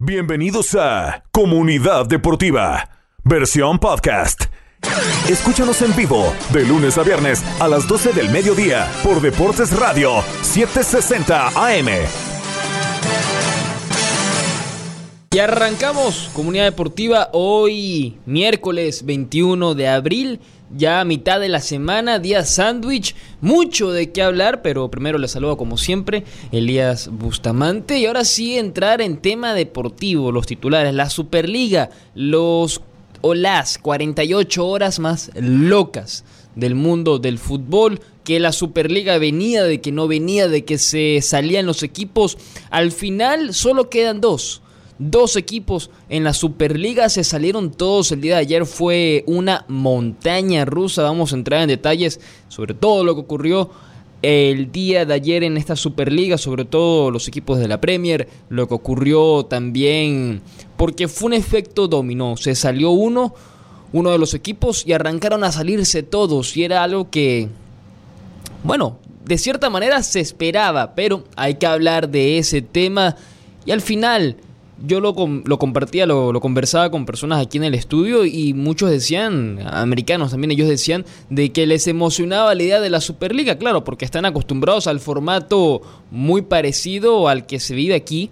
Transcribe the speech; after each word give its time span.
Bienvenidos 0.00 0.76
a 0.76 1.24
Comunidad 1.32 2.06
Deportiva, 2.06 2.88
versión 3.24 3.80
podcast. 3.80 4.44
Escúchanos 5.28 5.82
en 5.82 5.96
vivo 5.96 6.32
de 6.52 6.64
lunes 6.64 6.96
a 6.98 7.02
viernes 7.02 7.42
a 7.58 7.66
las 7.66 7.88
12 7.88 8.12
del 8.12 8.30
mediodía 8.30 8.88
por 9.02 9.20
Deportes 9.20 9.76
Radio 9.76 10.22
760 10.42 11.48
AM. 11.48 11.88
Y 15.32 15.38
arrancamos 15.40 16.30
Comunidad 16.32 16.66
Deportiva 16.66 17.30
hoy, 17.32 18.18
miércoles 18.24 19.04
21 19.04 19.74
de 19.74 19.88
abril 19.88 20.40
ya 20.74 21.00
a 21.00 21.04
mitad 21.04 21.40
de 21.40 21.48
la 21.48 21.60
semana, 21.60 22.18
día 22.18 22.44
sándwich, 22.44 23.14
mucho 23.40 23.90
de 23.90 24.12
qué 24.12 24.22
hablar, 24.22 24.62
pero 24.62 24.90
primero 24.90 25.18
les 25.18 25.30
saludo 25.30 25.56
como 25.56 25.76
siempre, 25.76 26.24
Elías 26.52 27.08
Bustamante, 27.10 27.98
y 27.98 28.06
ahora 28.06 28.24
sí 28.24 28.58
entrar 28.58 29.00
en 29.00 29.18
tema 29.18 29.54
deportivo, 29.54 30.32
los 30.32 30.46
titulares, 30.46 30.94
la 30.94 31.10
Superliga, 31.10 31.90
los 32.14 32.82
o 33.20 33.34
las 33.34 33.78
48 33.78 34.66
horas 34.66 35.00
más 35.00 35.30
locas 35.34 36.24
del 36.54 36.74
mundo 36.74 37.18
del 37.18 37.38
fútbol, 37.38 38.00
que 38.24 38.38
la 38.40 38.52
Superliga 38.52 39.18
venía, 39.18 39.64
de 39.64 39.80
que 39.80 39.90
no 39.90 40.06
venía, 40.06 40.48
de 40.48 40.64
que 40.64 40.78
se 40.78 41.20
salían 41.22 41.66
los 41.66 41.82
equipos, 41.82 42.36
al 42.70 42.92
final 42.92 43.54
solo 43.54 43.88
quedan 43.90 44.20
dos 44.20 44.62
Dos 44.98 45.36
equipos 45.36 45.90
en 46.08 46.24
la 46.24 46.32
Superliga 46.32 47.08
se 47.08 47.22
salieron 47.22 47.70
todos 47.70 48.10
el 48.10 48.20
día 48.20 48.34
de 48.34 48.40
ayer. 48.40 48.66
Fue 48.66 49.22
una 49.26 49.64
montaña 49.68 50.64
rusa. 50.64 51.02
Vamos 51.02 51.32
a 51.32 51.36
entrar 51.36 51.62
en 51.62 51.68
detalles 51.68 52.20
sobre 52.48 52.74
todo 52.74 53.04
lo 53.04 53.14
que 53.14 53.20
ocurrió 53.20 53.70
el 54.22 54.72
día 54.72 55.04
de 55.04 55.14
ayer 55.14 55.44
en 55.44 55.56
esta 55.56 55.76
Superliga, 55.76 56.38
sobre 56.38 56.64
todo 56.64 57.10
los 57.10 57.28
equipos 57.28 57.58
de 57.58 57.68
la 57.68 57.80
Premier, 57.80 58.28
lo 58.48 58.66
que 58.66 58.74
ocurrió 58.74 59.44
también, 59.44 60.42
porque 60.76 61.06
fue 61.06 61.26
un 61.26 61.34
efecto 61.34 61.86
dominó. 61.86 62.36
Se 62.36 62.56
salió 62.56 62.90
uno, 62.90 63.34
uno 63.92 64.10
de 64.10 64.18
los 64.18 64.34
equipos 64.34 64.84
y 64.84 64.92
arrancaron 64.92 65.44
a 65.44 65.52
salirse 65.52 66.02
todos. 66.02 66.56
Y 66.56 66.64
era 66.64 66.82
algo 66.82 67.10
que, 67.10 67.48
bueno, 68.64 68.98
de 69.24 69.38
cierta 69.38 69.70
manera 69.70 70.02
se 70.02 70.18
esperaba, 70.18 70.96
pero 70.96 71.22
hay 71.36 71.54
que 71.54 71.66
hablar 71.66 72.08
de 72.08 72.38
ese 72.38 72.62
tema. 72.62 73.14
Y 73.64 73.70
al 73.70 73.82
final 73.82 74.36
yo 74.86 75.00
lo, 75.00 75.14
lo 75.44 75.58
compartía, 75.58 76.06
lo, 76.06 76.32
lo, 76.32 76.40
conversaba 76.40 76.90
con 76.90 77.04
personas 77.04 77.44
aquí 77.44 77.58
en 77.58 77.64
el 77.64 77.74
estudio 77.74 78.24
y 78.24 78.54
muchos 78.54 78.90
decían, 78.90 79.58
americanos 79.66 80.30
también, 80.30 80.52
ellos 80.52 80.68
decían 80.68 81.04
de 81.30 81.50
que 81.50 81.66
les 81.66 81.86
emocionaba 81.88 82.54
la 82.54 82.62
idea 82.62 82.80
de 82.80 82.90
la 82.90 83.00
Superliga, 83.00 83.58
claro, 83.58 83.84
porque 83.84 84.04
están 84.04 84.24
acostumbrados 84.24 84.86
al 84.86 85.00
formato 85.00 85.82
muy 86.10 86.42
parecido 86.42 87.28
al 87.28 87.46
que 87.46 87.60
se 87.60 87.74
vive 87.74 87.94
aquí. 87.94 88.30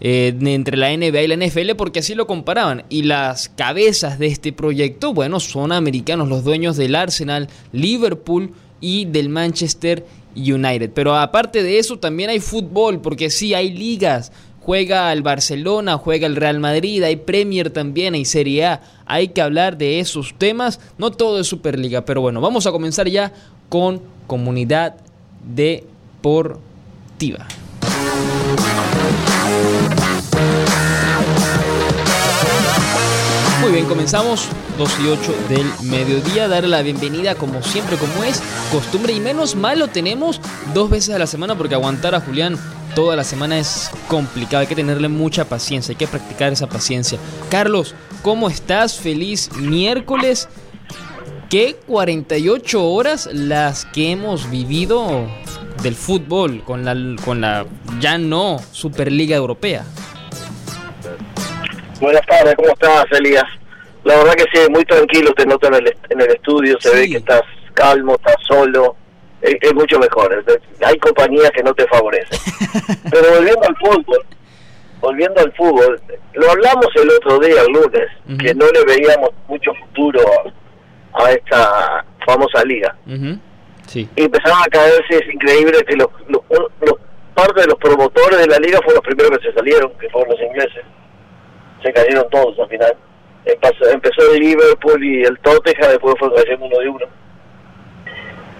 Eh, 0.00 0.36
entre 0.40 0.76
la 0.76 0.94
NBA 0.94 1.22
y 1.22 1.28
la 1.28 1.36
NFL 1.36 1.76
porque 1.78 2.00
así 2.00 2.16
lo 2.16 2.26
comparaban 2.26 2.82
y 2.88 3.04
las 3.04 3.48
cabezas 3.48 4.18
de 4.18 4.26
este 4.26 4.52
proyecto 4.52 5.14
bueno 5.14 5.38
son 5.38 5.70
americanos 5.70 6.28
los 6.28 6.42
dueños 6.42 6.76
del 6.76 6.96
Arsenal 6.96 7.48
Liverpool 7.70 8.50
y 8.80 9.04
del 9.04 9.28
Manchester 9.28 10.04
United 10.34 10.90
pero 10.92 11.16
aparte 11.16 11.62
de 11.62 11.78
eso 11.78 12.00
también 12.00 12.28
hay 12.28 12.40
fútbol 12.40 13.00
porque 13.00 13.30
sí 13.30 13.54
hay 13.54 13.70
ligas 13.72 14.32
juega 14.64 15.12
el 15.12 15.22
Barcelona, 15.22 15.98
juega 15.98 16.26
el 16.26 16.36
Real 16.36 16.58
Madrid, 16.58 17.02
hay 17.02 17.16
Premier 17.16 17.68
también, 17.68 18.14
hay 18.14 18.24
Serie 18.24 18.64
A. 18.64 18.80
Hay 19.04 19.28
que 19.28 19.42
hablar 19.42 19.76
de 19.76 20.00
esos 20.00 20.34
temas. 20.38 20.80
No 20.96 21.10
todo 21.10 21.38
es 21.38 21.46
Superliga, 21.46 22.06
pero 22.06 22.22
bueno, 22.22 22.40
vamos 22.40 22.66
a 22.66 22.72
comenzar 22.72 23.06
ya 23.08 23.32
con 23.68 24.00
Comunidad 24.26 24.96
Deportiva. 25.54 27.46
Muy 33.64 33.72
bien, 33.72 33.86
comenzamos 33.86 34.46
2 34.76 34.90
y 35.02 35.08
8 35.08 35.34
del 35.48 35.66
mediodía. 35.88 36.48
Darle 36.48 36.68
la 36.68 36.82
bienvenida, 36.82 37.34
como 37.34 37.62
siempre, 37.62 37.96
como 37.96 38.22
es 38.22 38.42
costumbre. 38.70 39.14
Y 39.14 39.20
menos 39.20 39.56
mal 39.56 39.78
lo 39.78 39.88
tenemos 39.88 40.38
dos 40.74 40.90
veces 40.90 41.14
a 41.14 41.18
la 41.18 41.26
semana 41.26 41.56
porque 41.56 41.74
aguantar 41.74 42.14
a 42.14 42.20
Julián 42.20 42.58
toda 42.94 43.16
la 43.16 43.24
semana 43.24 43.58
es 43.58 43.90
complicado, 44.06 44.60
hay 44.60 44.66
que 44.66 44.76
tenerle 44.76 45.08
mucha 45.08 45.46
paciencia, 45.46 45.92
hay 45.92 45.96
que 45.96 46.06
practicar 46.06 46.52
esa 46.52 46.66
paciencia. 46.66 47.18
Carlos, 47.48 47.94
¿cómo 48.20 48.50
estás? 48.50 49.00
Feliz 49.00 49.50
miércoles. 49.56 50.46
¿Qué 51.48 51.78
48 51.86 52.84
horas 52.84 53.30
las 53.32 53.86
que 53.86 54.10
hemos 54.10 54.50
vivido 54.50 55.26
del 55.82 55.94
fútbol 55.94 56.62
con 56.64 56.84
la, 56.84 56.94
con 57.24 57.40
la 57.40 57.64
ya 57.98 58.18
no 58.18 58.60
Superliga 58.72 59.36
Europea? 59.36 59.86
Buenas 62.00 62.26
tardes, 62.26 62.54
¿cómo 62.56 62.68
estás, 62.68 63.06
Elías? 63.12 63.44
La 64.04 64.16
verdad 64.16 64.34
que 64.34 64.44
sí, 64.52 64.70
muy 64.70 64.84
tranquilo 64.84 65.32
te 65.32 65.46
noto 65.46 65.68
en 65.68 65.74
el, 65.74 65.96
en 66.10 66.20
el 66.20 66.30
estudio, 66.30 66.76
se 66.80 66.94
ve 66.94 67.08
que 67.08 67.16
estás 67.16 67.42
calmo, 67.72 68.14
estás 68.14 68.36
solo, 68.46 68.96
es, 69.40 69.74
mucho 69.74 69.98
mejor. 69.98 70.44
Hay 70.84 70.98
compañías 70.98 71.50
que 71.52 71.62
no 71.62 71.74
te 71.74 71.86
favorecen. 71.86 72.38
Pero 73.10 73.34
volviendo 73.34 73.62
al 73.66 73.76
fútbol, 73.76 74.24
volviendo 75.00 75.40
al 75.40 75.52
fútbol, 75.52 76.00
lo 76.34 76.50
hablamos 76.50 76.86
el 76.96 77.10
otro 77.10 77.38
día, 77.38 77.62
el 77.62 77.72
lunes, 77.72 78.08
que 78.40 78.54
no 78.54 78.66
le 78.70 78.84
veíamos 78.84 79.30
mucho 79.48 79.72
futuro 79.74 80.20
a 81.14 81.32
esta 81.32 82.04
famosa 82.26 82.64
liga. 82.64 82.94
sí. 83.86 84.08
Y 84.16 84.24
empezaron 84.24 84.58
a 84.62 84.66
caerse, 84.66 85.16
es 85.16 85.34
increíble 85.34 85.84
que 85.84 85.96
los, 85.96 86.08
los, 86.28 86.42
parte 87.34 87.62
de 87.62 87.66
los 87.66 87.78
promotores 87.78 88.38
de 88.40 88.46
la 88.46 88.58
liga 88.58 88.78
fueron 88.78 89.02
los 89.04 89.14
primeros 89.14 89.38
que 89.38 89.48
se 89.48 89.54
salieron, 89.54 89.92
que 89.98 90.08
fueron 90.10 90.30
los 90.30 90.40
ingleses. 90.40 90.84
Se 91.84 91.92
cayeron 91.92 92.28
todos 92.30 92.58
al 92.58 92.68
final. 92.68 92.96
Empezó, 93.44 93.90
empezó 93.90 94.32
el 94.32 94.40
Liverpool 94.40 95.04
y 95.04 95.22
el 95.22 95.38
Tottenham, 95.40 95.90
después 95.90 96.14
fue 96.18 96.34
cayendo 96.34 96.64
uno 96.64 96.78
de 96.78 96.88
uno. 96.88 97.06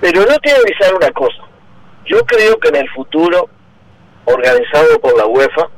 Pero 0.03 0.21
no 0.21 0.27
voy 0.27 0.53
avisar 0.53 0.95
una 0.95 1.11
cosa. 1.13 1.43
Yo 2.05 2.19
creo 2.27 2.59
que 2.59 2.69
en 2.69 2.77
el 2.77 2.91
futuro, 2.91 3.49
organizado 4.27 5.01
por 5.01 5.17
la 5.17 5.25
UEFA, 5.25 5.69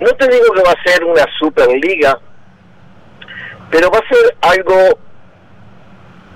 no 0.00 0.08
te 0.08 0.28
digo 0.28 0.52
que 0.52 0.62
va 0.62 0.72
a 0.72 0.82
ser 0.82 1.02
una 1.02 1.24
superliga, 1.38 2.18
pero 3.70 3.90
va 3.90 3.98
a 3.98 4.14
ser 4.14 4.36
algo 4.42 4.98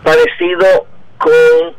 parecido 0.02 0.86
con 1.18 1.76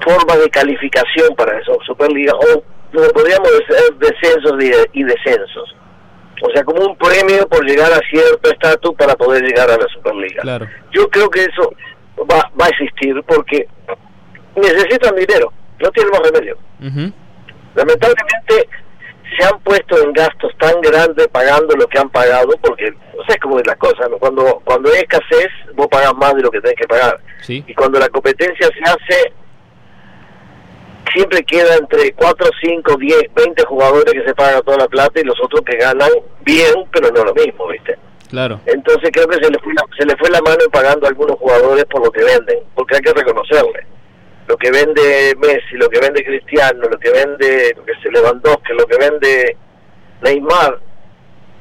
forma 0.00 0.36
de 0.36 0.48
calificación 0.48 1.34
para 1.36 1.58
esa 1.58 1.72
superliga, 1.84 2.32
o 2.34 2.62
podríamos 3.12 3.50
decir 3.50 3.94
descensos 3.98 4.54
y 4.94 5.02
descensos. 5.02 5.76
O 6.42 6.50
sea, 6.52 6.64
como 6.64 6.84
un 6.84 6.96
premio 6.96 7.46
por 7.48 7.64
llegar 7.64 7.92
a 7.92 8.00
cierto 8.08 8.50
estatus 8.50 8.94
para 8.96 9.14
poder 9.14 9.42
llegar 9.42 9.70
a 9.70 9.76
la 9.76 9.86
Superliga. 9.92 10.42
Claro. 10.42 10.66
Yo 10.92 11.08
creo 11.10 11.28
que 11.28 11.44
eso 11.44 11.72
va, 12.30 12.50
va 12.58 12.66
a 12.66 12.68
existir 12.68 13.14
porque 13.26 13.68
necesitan 14.56 15.14
dinero, 15.16 15.52
no 15.80 15.90
tienen 15.90 16.12
más 16.12 16.22
remedio. 16.30 16.56
Lamentablemente 17.74 18.68
se 19.38 19.44
han 19.44 19.60
puesto 19.60 20.02
en 20.02 20.12
gastos 20.12 20.52
tan 20.58 20.80
grandes 20.80 21.28
pagando 21.28 21.76
lo 21.76 21.86
que 21.86 21.98
han 21.98 22.10
pagado, 22.10 22.52
porque 22.62 22.90
no 22.90 23.24
sé 23.28 23.38
cómo 23.38 23.58
es 23.58 23.66
la 23.66 23.76
cosa, 23.76 24.08
cuando 24.18 24.60
cuando 24.64 24.90
hay 24.90 25.00
escasez 25.00 25.48
vos 25.74 25.86
pagas 25.88 26.14
más 26.14 26.34
de 26.34 26.42
lo 26.42 26.50
que 26.50 26.60
tenés 26.60 26.76
que 26.76 26.88
pagar. 26.88 27.20
Y 27.48 27.74
cuando 27.74 27.98
la 27.98 28.08
competencia 28.08 28.68
se 28.68 28.82
hace, 28.82 29.32
siempre 31.12 31.42
queda 31.44 31.76
entre 31.76 32.12
4, 32.12 32.50
5, 32.60 32.96
10, 32.96 33.22
20 33.34 33.64
jugadores 33.64 34.12
que 34.12 34.24
se 34.24 34.34
pagan 34.34 34.62
toda 34.62 34.78
la 34.78 34.88
plata 34.88 35.20
y 35.20 35.24
los 35.24 35.38
otros 35.42 35.62
que 35.62 35.76
ganan 35.76 36.10
bien, 36.42 36.74
pero 36.92 37.10
no 37.10 37.24
lo 37.24 37.34
mismo, 37.34 37.68
¿viste? 37.68 37.96
Claro. 38.28 38.60
Entonces 38.66 39.10
creo 39.12 39.26
que 39.26 39.42
se 39.42 39.50
le 39.50 39.58
fue 39.58 39.74
la, 39.74 39.82
se 39.98 40.06
le 40.06 40.16
fue 40.16 40.30
la 40.30 40.40
mano 40.40 40.64
pagando 40.72 41.06
a 41.06 41.08
algunos 41.08 41.36
jugadores 41.36 41.84
por 41.86 42.04
lo 42.04 42.12
que 42.12 42.22
venden, 42.22 42.58
porque 42.74 42.96
hay 42.96 43.02
que 43.02 43.12
reconocerle. 43.12 43.86
Lo 44.46 44.56
que 44.56 44.70
vende 44.70 45.34
Messi, 45.38 45.76
lo 45.76 45.88
que 45.88 46.00
vende 46.00 46.24
Cristiano, 46.24 46.88
lo 46.88 46.98
que 46.98 47.10
vende 47.10 47.74
lo 47.76 47.84
que 47.84 47.92
se 48.02 48.10
Lewandowski, 48.10 48.72
lo 48.72 48.86
que 48.86 48.98
vende 48.98 49.56
Neymar, 50.22 50.78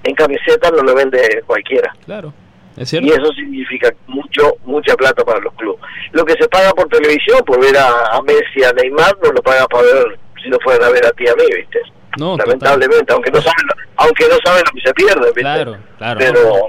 en 0.03 0.15
camiseta 0.15 0.71
no 0.71 0.83
lo 0.83 0.95
vende 0.95 1.43
cualquiera. 1.45 1.93
Claro. 2.05 2.33
¿Es 2.79 2.89
cierto? 2.89 3.07
Y 3.07 3.11
eso 3.11 3.33
significa 3.33 3.93
mucho, 4.07 4.55
mucha 4.63 4.95
plata 4.95 5.25
para 5.25 5.41
los 5.41 5.53
clubes. 5.55 5.81
Lo 6.13 6.23
que 6.23 6.33
se 6.39 6.47
paga 6.47 6.71
por 6.71 6.87
televisión, 6.87 7.43
por 7.45 7.59
ver 7.59 7.77
a, 7.77 8.21
Messi, 8.21 8.63
a 8.63 8.71
Neymar, 8.71 9.17
no 9.21 9.33
lo 9.33 9.41
paga 9.43 9.67
para 9.67 9.83
ver, 9.83 10.19
si 10.41 10.49
no 10.49 10.57
fueran 10.63 10.87
a 10.87 10.89
ver 10.89 11.05
a 11.05 11.11
ti 11.11 11.27
a 11.27 11.35
mí, 11.35 11.43
¿viste? 11.57 11.81
No, 12.17 12.37
lamentablemente, 12.37 13.11
aunque 13.11 13.31
no 13.31 13.41
saben, 13.41 13.67
aunque 13.97 14.25
no 14.29 14.37
saben 14.45 14.63
lo 14.65 14.71
que 14.71 14.87
se 14.87 14.93
pierde, 14.93 15.25
¿viste? 15.25 15.41
Claro, 15.41 15.77
claro. 15.97 16.19
Pero, 16.19 16.67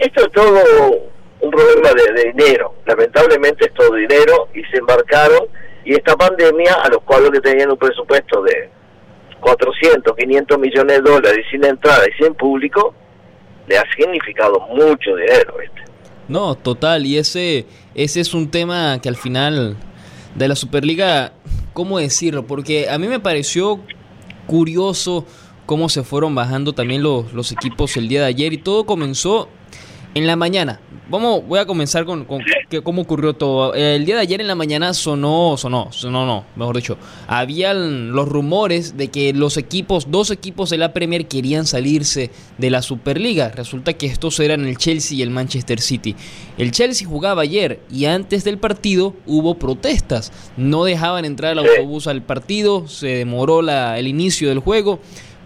esto 0.00 0.26
es 0.26 0.32
todo 0.32 0.62
un 1.40 1.50
problema 1.52 1.90
de, 1.92 2.32
dinero. 2.32 2.74
Lamentablemente 2.86 3.66
es 3.66 3.74
todo 3.74 3.94
dinero 3.94 4.48
y 4.52 4.64
se 4.64 4.78
embarcaron 4.78 5.46
y 5.84 5.94
esta 5.94 6.16
pandemia, 6.16 6.74
a 6.82 6.88
los 6.88 7.02
cuales 7.04 7.30
que 7.30 7.40
tenían 7.40 7.70
un 7.70 7.78
presupuesto 7.78 8.42
de 8.42 8.68
400, 9.38 10.16
500 10.16 10.58
millones 10.58 10.96
de 10.96 11.08
dólares 11.08 11.46
y 11.46 11.50
sin 11.50 11.64
entrada 11.64 12.04
y 12.08 12.22
sin 12.22 12.34
público, 12.34 12.92
le 13.66 13.78
ha 13.78 13.84
significado 13.96 14.60
mucho 14.68 15.16
dinero. 15.16 15.54
No, 16.28 16.54
total, 16.56 17.06
y 17.06 17.18
ese, 17.18 17.66
ese 17.94 18.20
es 18.20 18.34
un 18.34 18.50
tema 18.50 18.98
que 19.00 19.08
al 19.08 19.16
final 19.16 19.76
de 20.34 20.48
la 20.48 20.56
Superliga, 20.56 21.32
¿cómo 21.72 21.98
decirlo? 21.98 22.46
Porque 22.46 22.88
a 22.88 22.98
mí 22.98 23.06
me 23.06 23.20
pareció 23.20 23.80
curioso 24.46 25.24
cómo 25.66 25.88
se 25.88 26.02
fueron 26.02 26.34
bajando 26.34 26.72
también 26.72 27.02
los, 27.02 27.32
los 27.32 27.52
equipos 27.52 27.96
el 27.96 28.08
día 28.08 28.20
de 28.20 28.26
ayer 28.26 28.52
y 28.52 28.58
todo 28.58 28.86
comenzó 28.86 29.48
en 30.14 30.26
la 30.26 30.36
mañana, 30.36 30.80
vamos, 31.08 31.46
voy 31.46 31.58
a 31.58 31.66
comenzar 31.66 32.04
con, 32.04 32.26
cómo 32.82 33.02
ocurrió 33.02 33.34
todo. 33.34 33.74
El 33.74 34.04
día 34.04 34.16
de 34.16 34.22
ayer 34.22 34.40
en 34.40 34.48
la 34.48 34.54
mañana 34.54 34.94
sonó, 34.94 35.56
sonó, 35.56 35.88
sonó, 35.92 36.26
no, 36.26 36.44
mejor 36.56 36.76
dicho, 36.76 36.98
habían 37.26 38.12
los 38.12 38.28
rumores 38.28 38.96
de 38.96 39.08
que 39.08 39.32
los 39.32 39.56
equipos, 39.56 40.10
dos 40.10 40.30
equipos 40.30 40.70
de 40.70 40.78
la 40.78 40.92
Premier 40.92 41.26
querían 41.26 41.66
salirse 41.66 42.30
de 42.58 42.70
la 42.70 42.82
Superliga. 42.82 43.48
Resulta 43.50 43.92
que 43.92 44.06
estos 44.06 44.40
eran 44.40 44.66
el 44.66 44.78
Chelsea 44.78 45.18
y 45.18 45.22
el 45.22 45.30
Manchester 45.30 45.80
City. 45.80 46.16
El 46.58 46.70
Chelsea 46.70 47.08
jugaba 47.08 47.42
ayer 47.42 47.80
y 47.90 48.06
antes 48.06 48.44
del 48.44 48.58
partido 48.58 49.14
hubo 49.26 49.56
protestas. 49.56 50.32
No 50.56 50.84
dejaban 50.84 51.24
entrar 51.24 51.52
el 51.52 51.60
autobús 51.60 52.06
al 52.06 52.22
partido, 52.22 52.88
se 52.88 53.08
demoró 53.08 53.62
la, 53.62 53.98
el 53.98 54.08
inicio 54.08 54.48
del 54.48 54.58
juego, 54.58 55.00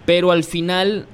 pero 0.06 0.30
al 0.30 0.44
final 0.44 1.06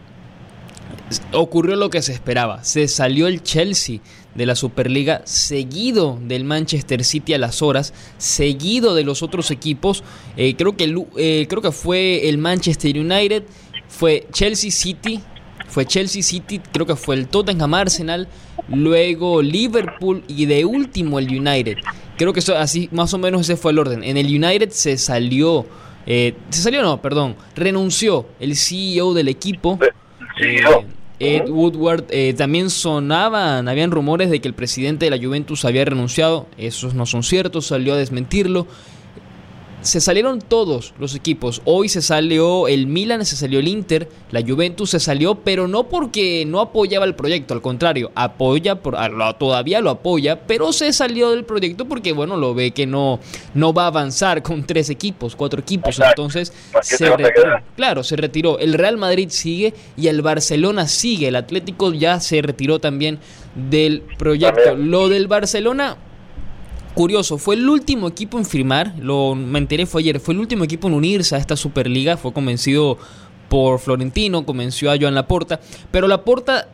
ocurrió 1.32 1.76
lo 1.76 1.90
que 1.90 2.02
se 2.02 2.12
esperaba. 2.12 2.64
Se 2.64 2.88
salió 2.88 3.26
el 3.26 3.42
Chelsea 3.42 4.00
de 4.37 4.47
la 4.47 4.55
Superliga, 4.55 5.23
seguido 5.25 6.19
del 6.23 6.44
Manchester 6.44 7.05
City 7.05 7.35
a 7.35 7.38
las 7.38 7.62
horas, 7.62 7.94
seguido 8.19 8.94
de 8.94 9.05
los 9.05 9.23
otros 9.23 9.50
equipos. 9.50 10.05
Eh, 10.37 10.55
creo, 10.56 10.77
que, 10.77 10.94
eh, 11.17 11.47
creo 11.49 11.62
que 11.62 11.73
fue 11.73 12.29
el 12.29 12.38
Manchester 12.38 12.99
United, 12.99 13.44
fue 13.88 14.27
Chelsea 14.33 14.71
City, 14.71 15.21
fue 15.69 15.87
Chelsea 15.87 16.23
City, 16.23 16.61
creo 16.73 16.87
que 16.87 16.97
fue 16.97 17.17
el 17.17 17.29
Tottenham 17.29 17.75
Arsenal, 17.75 18.29
luego 18.69 19.43
Liverpool 19.43 20.23
y 20.29 20.47
de 20.47 20.65
último 20.65 21.19
el 21.19 21.29
United. 21.29 21.79
Creo 22.17 22.33
que 22.33 22.41
eso, 22.41 22.56
así 22.56 22.88
más 22.93 23.12
o 23.15 23.19
menos 23.19 23.43
ese 23.43 23.56
fue 23.56 23.73
el 23.73 23.79
orden. 23.79 24.03
En 24.03 24.17
el 24.17 24.27
United 24.27 24.71
se 24.71 24.97
salió, 24.97 25.67
eh, 26.06 26.35
se 26.50 26.62
salió 26.62 26.83
no, 26.83 27.00
perdón, 27.03 27.37
renunció 27.55 28.27
el 28.41 28.56
CEO 28.56 29.15
del 29.15 29.29
equipo. 29.29 29.79
Ed 31.18 31.48
Woodward, 31.48 32.04
eh, 32.10 32.34
también 32.34 32.68
sonaban, 32.68 33.68
habían 33.68 33.90
rumores 33.90 34.30
de 34.30 34.40
que 34.40 34.48
el 34.48 34.54
presidente 34.54 35.06
de 35.06 35.10
la 35.10 35.24
Juventus 35.24 35.64
había 35.64 35.84
renunciado, 35.84 36.46
esos 36.58 36.94
no 36.94 37.06
son 37.06 37.22
ciertos, 37.22 37.66
salió 37.66 37.94
a 37.94 37.96
desmentirlo 37.96 38.66
se 39.87 40.00
salieron 40.00 40.41
todos 40.41 40.93
los 40.99 41.15
equipos. 41.15 41.62
Hoy 41.65 41.88
se 41.88 42.03
salió 42.03 42.69
el 42.69 42.87
Milan, 42.87 43.25
se 43.25 43.37
salió 43.37 43.61
el 43.61 43.69
Inter, 43.69 44.09
la 44.31 44.43
Juventus 44.43 44.91
se 44.91 45.00
salió, 45.00 45.37
pero 45.37 45.69
no 45.69 45.88
porque 45.88 46.44
no 46.47 46.61
apoyaba 46.61 47.05
el 47.05 47.15
proyecto, 47.15 47.55
al 47.55 47.62
contrario, 47.62 48.11
apoya, 48.15 48.83
por, 48.83 48.97
todavía 49.38 49.81
lo 49.81 49.91
apoya, 49.91 50.47
pero 50.47 50.73
se 50.73 50.93
salió 50.93 51.31
del 51.31 51.44
proyecto 51.44 51.87
porque, 51.87 52.12
bueno, 52.12 52.37
lo 52.37 52.55
ve 52.55 52.73
que 52.73 52.87
no, 52.87 53.21
no 53.55 53.73
va 53.73 53.85
a 53.85 53.88
avanzar 53.88 54.43
con 54.43 54.65
tres 54.65 54.91
equipos, 54.91 55.37
cuatro 55.37 55.61
equipos, 55.61 55.99
entonces 56.00 56.53
se 56.83 57.17
retiró. 57.17 57.61
Claro, 57.77 58.03
se 58.03 58.17
retiró. 58.17 58.59
El 58.59 58.75
Real 58.75 58.97
Madrid 58.97 59.29
sigue 59.31 59.75
y 59.97 60.09
el 60.09 60.23
Barcelona 60.23 60.88
sigue. 60.88 61.29
El 61.29 61.37
Atlético 61.37 61.93
ya 61.93 62.21
se 62.21 62.43
retiró 62.43 62.79
también 62.79 63.19
del 63.55 64.03
proyecto. 64.19 64.75
Lo 64.77 65.09
del 65.09 65.27
Barcelona 65.29 65.97
curioso, 66.96 67.37
fue 67.37 67.56
el 67.56 67.69
último 67.69 68.08
equipo 68.08 68.38
en 68.38 68.46
firmar, 68.46 68.94
lo 68.98 69.34
me 69.34 69.58
enteré 69.58 69.84
fue 69.84 70.00
ayer, 70.00 70.19
fue 70.19 70.32
el 70.32 70.40
último 70.40 70.64
equipo 70.64 70.88
en 70.88 70.94
unirse 70.94 71.37
a 71.37 71.38
esta 71.38 71.54
Superliga, 71.54 72.16
fue 72.16 72.32
convencido 72.32 72.96
por 73.50 73.78
Florentino, 73.78 74.46
convenció 74.46 74.90
a 74.90 74.96
Joan 74.98 75.14
Laporta, 75.14 75.60
pero 75.90 76.08
Laporta 76.08 76.69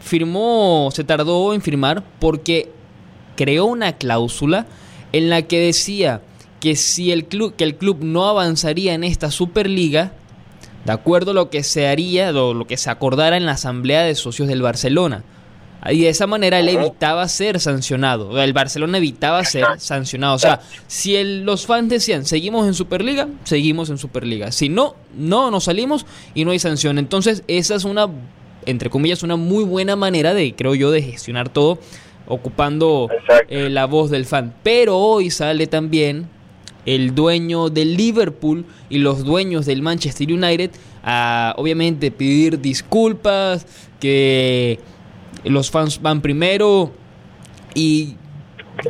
firmó, 0.00 0.88
se 0.92 1.04
tardó 1.04 1.52
en 1.52 1.60
firmar 1.60 2.02
porque 2.18 2.70
creó 3.36 3.66
una 3.66 3.92
cláusula 3.92 4.66
en 5.12 5.28
la 5.28 5.42
que 5.42 5.60
decía 5.60 6.22
que 6.58 6.74
si 6.74 7.12
el 7.12 7.26
club, 7.26 7.54
que 7.54 7.64
el 7.64 7.76
club 7.76 7.98
no 8.00 8.24
avanzaría 8.24 8.94
en 8.94 9.04
esta 9.04 9.30
Superliga, 9.30 10.12
de 10.86 10.92
acuerdo 10.92 11.32
a 11.32 11.34
lo 11.34 11.50
que 11.50 11.62
se 11.62 11.86
haría, 11.86 12.32
lo 12.32 12.66
que 12.66 12.78
se 12.78 12.88
acordara 12.88 13.36
en 13.36 13.44
la 13.44 13.52
asamblea 13.52 14.04
de 14.04 14.14
socios 14.14 14.48
del 14.48 14.62
Barcelona. 14.62 15.22
Y 15.90 16.00
de 16.00 16.08
esa 16.08 16.26
manera 16.26 16.58
él 16.58 16.68
evitaba 16.68 17.28
ser 17.28 17.60
sancionado. 17.60 18.42
El 18.42 18.52
Barcelona 18.52 18.98
evitaba 18.98 19.44
ser 19.44 19.64
sancionado. 19.78 20.34
O 20.34 20.38
sea, 20.38 20.60
si 20.86 21.22
los 21.22 21.66
fans 21.66 21.88
decían, 21.88 22.24
seguimos 22.24 22.66
en 22.66 22.74
Superliga, 22.74 23.28
seguimos 23.44 23.90
en 23.90 23.98
Superliga. 23.98 24.50
Si 24.52 24.68
no, 24.68 24.96
no, 25.16 25.50
nos 25.50 25.64
salimos 25.64 26.06
y 26.34 26.44
no 26.44 26.50
hay 26.50 26.58
sanción. 26.58 26.98
Entonces, 26.98 27.44
esa 27.46 27.76
es 27.76 27.84
una, 27.84 28.08
entre 28.64 28.90
comillas, 28.90 29.22
una 29.22 29.36
muy 29.36 29.64
buena 29.64 29.94
manera 29.96 30.34
de, 30.34 30.54
creo 30.54 30.74
yo, 30.74 30.90
de 30.90 31.02
gestionar 31.02 31.50
todo, 31.50 31.78
ocupando 32.26 33.08
eh, 33.48 33.68
la 33.70 33.86
voz 33.86 34.10
del 34.10 34.24
fan. 34.24 34.54
Pero 34.64 34.98
hoy 34.98 35.30
sale 35.30 35.68
también 35.68 36.28
el 36.84 37.14
dueño 37.14 37.68
del 37.68 37.96
Liverpool 37.96 38.64
y 38.88 38.98
los 38.98 39.24
dueños 39.24 39.66
del 39.66 39.82
Manchester 39.82 40.32
United 40.32 40.70
a, 41.04 41.54
obviamente, 41.56 42.10
pedir 42.10 42.60
disculpas, 42.60 43.66
que 44.00 44.78
los 45.44 45.70
fans 45.70 46.00
van 46.00 46.20
primero 46.20 46.90
y... 47.74 48.16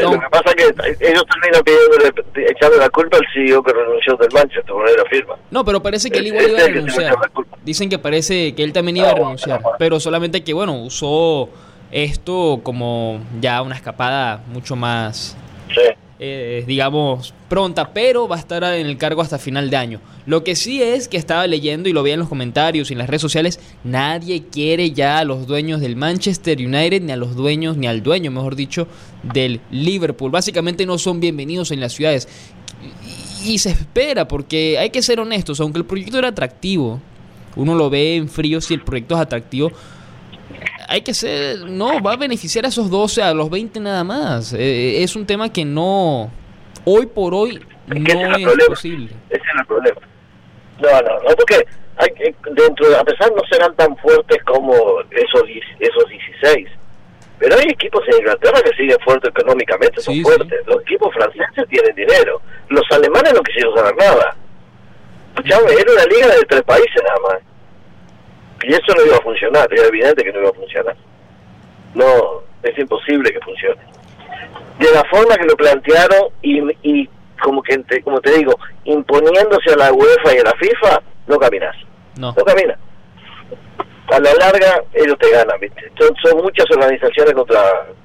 Lo 0.00 0.10
que 0.10 0.26
pasa 0.30 0.50
es 0.50 0.54
que 0.56 1.08
ellos 1.08 1.24
terminan 1.30 1.62
pidiendo, 1.62 2.50
echarle 2.50 2.78
la 2.78 2.88
culpa 2.90 3.18
al 3.18 3.26
CEO 3.32 3.62
que 3.62 3.72
renunció 3.72 4.16
del 4.16 4.28
Manchester, 4.32 4.64
por 4.64 4.98
la 4.98 5.04
firma. 5.08 5.36
No, 5.52 5.64
pero 5.64 5.80
parece 5.80 6.10
que 6.10 6.18
él 6.18 6.26
igual 6.26 6.50
iba 6.50 6.58
a 6.58 6.66
renunciar. 6.66 7.16
Dicen 7.64 7.88
que 7.88 7.98
parece 7.98 8.54
que 8.56 8.64
él 8.64 8.72
también 8.72 8.96
iba 8.96 9.10
a 9.10 9.14
renunciar, 9.14 9.62
pero 9.78 10.00
solamente 10.00 10.42
que, 10.42 10.52
bueno, 10.54 10.82
usó 10.82 11.50
esto 11.92 12.60
como 12.64 13.20
ya 13.40 13.62
una 13.62 13.76
escapada 13.76 14.42
mucho 14.48 14.74
más... 14.74 15.36
Sí 15.72 15.82
eh, 16.18 16.64
digamos, 16.66 17.34
pronta, 17.50 17.92
pero 17.92 18.26
va 18.26 18.36
a 18.36 18.38
estar 18.38 18.64
en 18.64 18.86
el 18.86 18.96
cargo 18.96 19.20
hasta 19.20 19.38
final 19.38 19.68
de 19.68 19.76
año. 19.76 20.00
Lo 20.24 20.44
que 20.44 20.56
sí 20.56 20.82
es 20.82 21.08
que 21.08 21.18
estaba 21.18 21.46
leyendo 21.46 21.90
y 21.90 21.92
lo 21.92 22.02
veía 22.02 22.14
en 22.14 22.20
los 22.20 22.28
comentarios 22.30 22.90
y 22.90 22.94
en 22.94 22.98
las 22.98 23.08
redes 23.08 23.20
sociales, 23.20 23.60
nadie 23.84 24.44
quiere 24.50 24.92
ya 24.92 25.18
a 25.18 25.24
los 25.24 25.46
dueños 25.46 25.80
del 25.82 25.94
Manchester 25.94 26.58
United, 26.58 27.02
ni 27.02 27.12
a 27.12 27.16
los 27.16 27.36
dueños, 27.36 27.76
ni 27.76 27.86
al 27.86 28.02
dueño, 28.02 28.30
mejor 28.30 28.56
dicho, 28.56 28.88
del 29.22 29.60
Liverpool. 29.70 30.30
Básicamente 30.30 30.86
no 30.86 30.96
son 30.96 31.20
bienvenidos 31.20 31.70
en 31.70 31.80
las 31.80 31.92
ciudades. 31.92 32.28
Y, 33.44 33.58
se 33.58 33.70
espera, 33.70 34.26
porque 34.26 34.78
hay 34.78 34.88
que 34.90 35.02
ser 35.02 35.20
honestos, 35.20 35.60
aunque 35.60 35.78
el 35.78 35.84
proyecto 35.84 36.18
era 36.18 36.28
atractivo, 36.28 37.00
uno 37.56 37.74
lo 37.74 37.90
ve 37.90 38.16
en 38.16 38.28
frío 38.28 38.60
si 38.60 38.74
el 38.74 38.82
proyecto 38.82 39.14
es 39.14 39.20
atractivo, 39.20 39.70
hay 40.88 41.02
que 41.02 41.14
ser, 41.14 41.60
no, 41.60 42.00
va 42.02 42.12
a 42.12 42.16
beneficiar 42.16 42.64
a 42.64 42.68
esos 42.68 42.90
12, 42.90 43.22
a 43.22 43.34
los 43.34 43.50
20 43.50 43.80
nada 43.80 44.04
más. 44.04 44.52
Eh, 44.52 45.02
es 45.02 45.16
un 45.16 45.26
tema 45.26 45.52
que 45.52 45.64
no, 45.64 46.30
hoy 46.84 47.06
por 47.06 47.34
hoy, 47.34 47.60
no 47.86 48.36
es, 48.36 48.66
posible. 48.66 49.10
Ese 49.30 49.42
es 49.42 49.60
el 49.60 49.66
problema. 49.66 50.00
No, 50.80 50.90
no, 51.02 51.20
no, 51.20 51.36
porque 51.36 51.66
hay, 51.96 52.34
dentro, 52.54 52.96
a 52.98 53.04
pesar 53.04 53.32
no 53.32 53.42
serán 53.50 53.74
tan 53.76 53.96
fuertes 53.96 54.42
como 54.44 54.74
esos, 55.10 55.42
esos 55.80 56.08
16, 56.08 56.68
pero 57.38 57.56
hay 57.56 57.66
equipos 57.68 58.02
en 58.08 58.18
Inglaterra 58.18 58.60
que 58.62 58.76
siguen 58.76 58.98
fuertes 59.04 59.30
económicamente, 59.30 60.00
son 60.00 60.20
fuertes. 60.22 60.66
Los 60.66 60.82
equipos 60.82 61.12
franceses 61.14 61.68
tienen 61.68 61.94
dinero. 61.94 62.40
Los 62.68 62.84
alemanes 62.90 63.34
no 63.34 63.42
quisieron 63.42 63.76
saber 63.76 63.96
nada. 63.96 64.36
Escuchame, 65.34 65.72
era 65.72 65.92
una 65.92 66.04
liga 66.04 66.28
de 66.28 66.44
tres 66.48 66.62
países 66.62 67.02
nada 67.04 67.18
más. 67.28 67.55
Y 68.66 68.72
eso 68.72 68.92
no 68.96 69.06
iba 69.06 69.16
a 69.16 69.22
funcionar, 69.22 69.68
era 69.70 69.86
evidente 69.86 70.24
que 70.24 70.32
no 70.32 70.40
iba 70.40 70.50
a 70.50 70.54
funcionar. 70.54 70.96
No, 71.94 72.42
es 72.64 72.76
imposible 72.76 73.32
que 73.32 73.38
funcione. 73.38 73.80
De 74.80 74.90
la 74.92 75.04
forma 75.04 75.36
que 75.36 75.44
lo 75.44 75.56
plantearon 75.56 76.30
y, 76.42 76.60
y 76.82 77.08
como 77.40 77.62
que 77.62 77.78
te, 77.78 78.02
como 78.02 78.20
te 78.20 78.32
digo, 78.32 78.58
imponiéndose 78.84 79.72
a 79.72 79.76
la 79.76 79.92
UEFA 79.92 80.34
y 80.34 80.38
a 80.38 80.42
la 80.42 80.54
FIFA, 80.54 81.00
no 81.28 81.38
caminas. 81.38 81.76
No. 82.18 82.34
No 82.36 82.44
caminas. 82.44 82.76
A 84.08 84.18
la 84.18 84.34
larga 84.34 84.82
ellos 84.94 85.16
te 85.20 85.30
ganan, 85.30 85.60
¿viste? 85.60 85.92
Son, 85.96 86.42
muchas 86.42 86.66
organizaciones 86.72 87.34
contra 87.34 87.60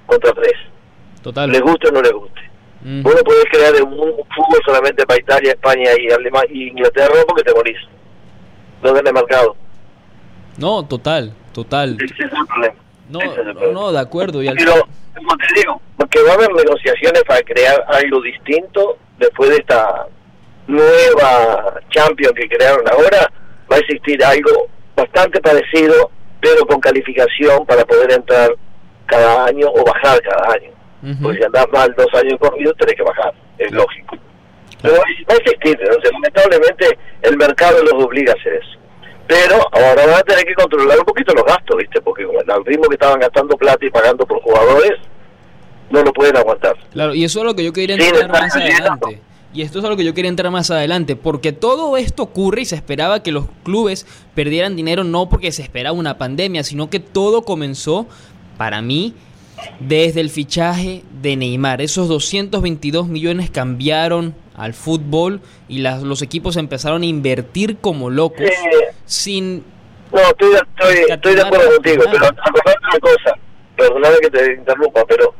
contra 0.06 0.32
tres. 0.34 0.54
Total. 1.24 1.52
Les 1.52 1.62
guste 1.62 1.90
o 1.90 1.92
no 1.92 2.02
les 2.04 2.12
guste. 2.12 2.42
Mm. 2.82 3.02
Vos 3.02 3.16
no 3.16 3.24
podés 3.24 3.46
crear 3.46 3.74
un, 3.82 3.96
fútbol 3.96 4.62
solamente 4.64 5.06
para 5.08 5.20
Italia, 5.20 5.54
España 5.54 5.90
y, 6.00 6.12
Alemania, 6.12 6.52
y 6.52 6.68
Inglaterra 6.70 7.16
porque 7.28 7.44
te 7.44 7.54
morís. 7.54 7.78
No 8.84 8.94
tenés 8.94 9.14
mercado. 9.14 9.56
No, 10.62 10.86
total, 10.86 11.34
total. 11.54 11.98
No, 13.10 13.20
no, 13.74 13.92
de 13.92 14.00
acuerdo. 14.00 14.44
Y 14.44 14.48
al... 14.48 14.56
Pero, 14.56 14.88
como 15.16 15.36
te 15.36 15.60
digo, 15.60 15.82
porque 15.98 16.22
va 16.22 16.32
a 16.32 16.36
haber 16.36 16.54
negociaciones 16.54 17.24
para 17.24 17.42
crear 17.42 17.84
algo 17.88 18.22
distinto 18.22 18.98
después 19.18 19.50
de 19.50 19.56
esta 19.56 20.06
nueva 20.68 21.82
Champions 21.90 22.34
que 22.36 22.48
crearon 22.48 22.88
ahora, 22.88 23.28
va 23.70 23.76
a 23.76 23.80
existir 23.80 24.24
algo 24.24 24.68
bastante 24.96 25.42
parecido, 25.42 26.12
pero 26.40 26.64
con 26.68 26.80
calificación 26.80 27.66
para 27.66 27.84
poder 27.84 28.12
entrar 28.12 28.52
cada 29.08 29.46
año 29.46 29.68
o 29.68 29.84
bajar 29.84 30.22
cada 30.22 30.54
año. 30.54 30.72
Porque 31.24 31.40
si 31.40 31.44
andas 31.44 31.66
mal 31.74 31.92
dos 31.98 32.14
años 32.14 32.38
corridos, 32.40 32.76
tenés 32.78 32.96
que 32.96 33.04
bajar, 33.04 33.34
es 33.58 33.72
lógico. 33.72 34.16
Pero 34.84 34.94
va 34.94 35.04
a 35.34 35.38
existir, 35.38 35.78
entonces, 35.82 36.12
lamentablemente 36.12 37.00
el 37.24 37.36
mercado 37.36 37.84
los 37.84 38.06
obliga 38.06 38.34
a 38.34 38.40
hacer 38.40 38.54
eso 38.54 38.81
pero 39.32 39.66
ahora 39.72 40.06
van 40.06 40.16
a 40.16 40.24
tener 40.24 40.44
que 40.44 40.54
controlar 40.56 41.00
un 41.00 41.06
poquito 41.06 41.34
los 41.34 41.46
gastos, 41.46 41.78
¿viste? 41.78 42.02
Porque 42.02 42.24
el 42.24 42.66
ritmo 42.66 42.90
que 42.90 42.96
estaban 42.96 43.18
gastando 43.18 43.56
plata 43.56 43.86
y 43.86 43.90
pagando 43.90 44.26
por 44.26 44.42
jugadores, 44.42 45.00
no 45.90 46.04
lo 46.04 46.12
pueden 46.12 46.36
aguantar. 46.36 46.76
Claro, 46.92 47.16
y 47.16 47.24
eso 47.24 47.40
es 47.40 47.46
lo 47.46 47.56
que 47.56 47.64
yo 47.64 47.72
quería 47.72 47.96
entender 47.96 48.28
más 48.28 48.54
adelante. 48.54 49.22
y 49.54 49.62
esto 49.62 49.80
es 49.80 49.86
a 49.86 49.90
lo 49.90 49.96
que 49.96 50.04
yo 50.04 50.14
quería 50.14 50.28
entrar 50.28 50.52
más 50.52 50.70
adelante, 50.70 51.16
porque 51.16 51.54
todo 51.54 51.96
esto 51.96 52.24
ocurre 52.24 52.64
y 52.64 52.66
se 52.66 52.76
esperaba 52.76 53.24
que 53.24 53.32
los 53.32 53.46
clubes 53.64 54.06
perdieran 54.36 54.76
dinero 54.76 55.06
no 55.06 55.30
porque 55.30 55.54
se 55.54 55.62
esperaba 55.62 55.98
una 55.98 56.18
pandemia, 56.18 56.66
sino 56.66 56.90
que 56.90 57.00
todo 57.00 57.44
comenzó, 57.44 58.08
para 58.58 58.82
mí, 58.82 59.14
desde 59.80 60.20
el 60.20 60.30
fichaje 60.30 61.04
de 61.22 61.38
Neymar. 61.38 61.82
Esos 61.82 62.10
222 62.10 63.08
millones 63.08 63.50
cambiaron 63.50 64.36
al 64.56 64.74
fútbol 64.74 65.42
y 65.68 65.80
las, 65.80 66.04
los 66.04 66.22
equipos 66.22 66.58
empezaron 66.58 67.04
a 67.04 67.06
invertir 67.06 67.78
como 67.78 68.10
locos 68.10 68.50
sin... 69.06 69.64
No, 70.12 70.20
estoy, 70.20 70.56
estoy, 71.08 71.36
de 71.36 71.42
acuerdo 71.42 71.72
contigo, 71.76 72.04
pero 72.12 72.26
acordate 72.26 72.80
una 72.90 73.00
cosa, 73.00 73.34
perdóname 73.78 74.18
que 74.22 74.30
te 74.30 74.54
interrumpa, 74.56 75.06
pero 75.06 75.34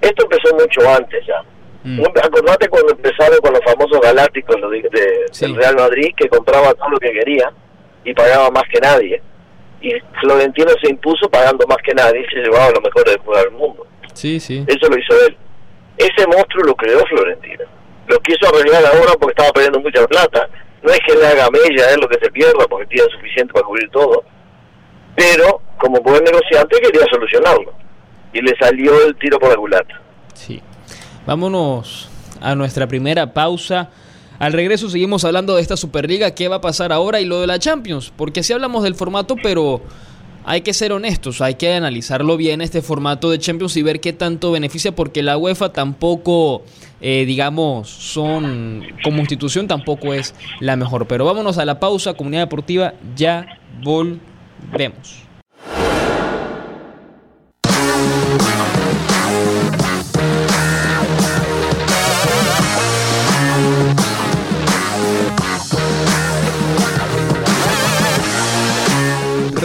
esto 0.00 0.22
empezó 0.24 0.54
mucho 0.54 0.80
antes 0.96 1.26
ya. 1.26 1.42
Mm. 1.84 2.00
Acordate 2.22 2.68
cuando 2.68 2.92
empezaron 2.92 3.38
con 3.40 3.52
los 3.52 3.60
famosos 3.64 4.00
galácticos 4.00 4.56
de, 4.70 5.26
del 5.40 5.56
Real 5.56 5.76
Madrid, 5.76 6.14
que 6.16 6.28
compraba 6.28 6.72
todo 6.74 6.88
lo 6.90 6.98
que 6.98 7.12
quería 7.12 7.52
y 8.04 8.14
pagaba 8.14 8.50
más 8.50 8.64
que 8.72 8.80
nadie. 8.80 9.22
Y 9.80 9.92
Florentino 10.20 10.70
se 10.82 10.90
impuso 10.90 11.28
pagando 11.28 11.66
más 11.66 11.78
que 11.84 11.94
nadie 11.94 12.20
y 12.20 12.34
se 12.34 12.40
llevaba 12.40 12.70
lo 12.70 12.80
mejor 12.80 13.04
del 13.04 13.18
del 13.18 13.50
mundo. 13.52 13.86
Sí, 14.14 14.40
sí. 14.40 14.64
Eso 14.66 14.88
lo 14.90 14.98
hizo 14.98 15.26
él. 15.26 15.36
Ese 15.98 16.26
monstruo 16.26 16.64
lo 16.64 16.74
creó 16.74 17.04
Florentino. 17.06 17.64
Lo 18.08 18.18
quiso 18.20 18.48
arreglar 18.48 18.84
ahora 18.86 19.12
porque 19.20 19.32
estaba 19.32 19.52
perdiendo 19.52 19.80
mucha 19.80 20.06
plata. 20.06 20.48
No 20.82 20.92
es 20.92 21.00
que 21.06 21.14
le 21.14 21.26
haga 21.26 21.48
mella, 21.50 21.90
es 21.90 21.96
lo 21.98 22.08
que 22.08 22.18
se 22.18 22.30
pierda 22.30 22.66
porque 22.68 22.86
tiene 22.86 23.10
suficiente 23.10 23.52
para 23.52 23.66
cubrir 23.66 23.90
todo. 23.90 24.24
Pero, 25.14 25.60
como 25.78 26.00
buen 26.00 26.24
negociante, 26.24 26.80
quería 26.80 27.04
solucionarlo. 27.10 27.72
Y 28.32 28.40
le 28.40 28.56
salió 28.58 29.04
el 29.04 29.16
tiro 29.16 29.38
por 29.38 29.50
la 29.50 29.56
culata. 29.56 30.00
Sí. 30.34 30.62
Vámonos 31.26 32.08
a 32.40 32.54
nuestra 32.54 32.86
primera 32.86 33.34
pausa. 33.34 33.90
Al 34.38 34.52
regreso 34.52 34.88
seguimos 34.88 35.24
hablando 35.24 35.56
de 35.56 35.62
esta 35.62 35.76
Superliga, 35.76 36.34
qué 36.34 36.48
va 36.48 36.56
a 36.56 36.60
pasar 36.60 36.92
ahora 36.92 37.20
y 37.20 37.24
lo 37.24 37.40
de 37.40 37.48
la 37.48 37.58
Champions, 37.58 38.12
porque 38.16 38.44
si 38.44 38.52
hablamos 38.52 38.84
del 38.84 38.94
formato, 38.94 39.34
pero 39.42 39.82
hay 40.48 40.62
que 40.62 40.72
ser 40.72 40.92
honestos, 40.92 41.42
hay 41.42 41.56
que 41.56 41.74
analizarlo 41.74 42.38
bien 42.38 42.62
este 42.62 42.80
formato 42.80 43.28
de 43.28 43.38
Champions 43.38 43.76
y 43.76 43.82
ver 43.82 44.00
qué 44.00 44.14
tanto 44.14 44.50
beneficia, 44.50 44.92
porque 44.92 45.22
la 45.22 45.36
UEFA 45.36 45.74
tampoco, 45.74 46.62
eh, 47.02 47.26
digamos, 47.26 47.90
son 47.90 48.82
como 49.04 49.18
institución 49.18 49.68
tampoco 49.68 50.14
es 50.14 50.34
la 50.60 50.76
mejor. 50.76 51.06
Pero 51.06 51.26
vámonos 51.26 51.58
a 51.58 51.66
la 51.66 51.78
pausa, 51.78 52.14
comunidad 52.14 52.44
deportiva, 52.44 52.94
ya 53.14 53.58
volvemos. 53.82 55.27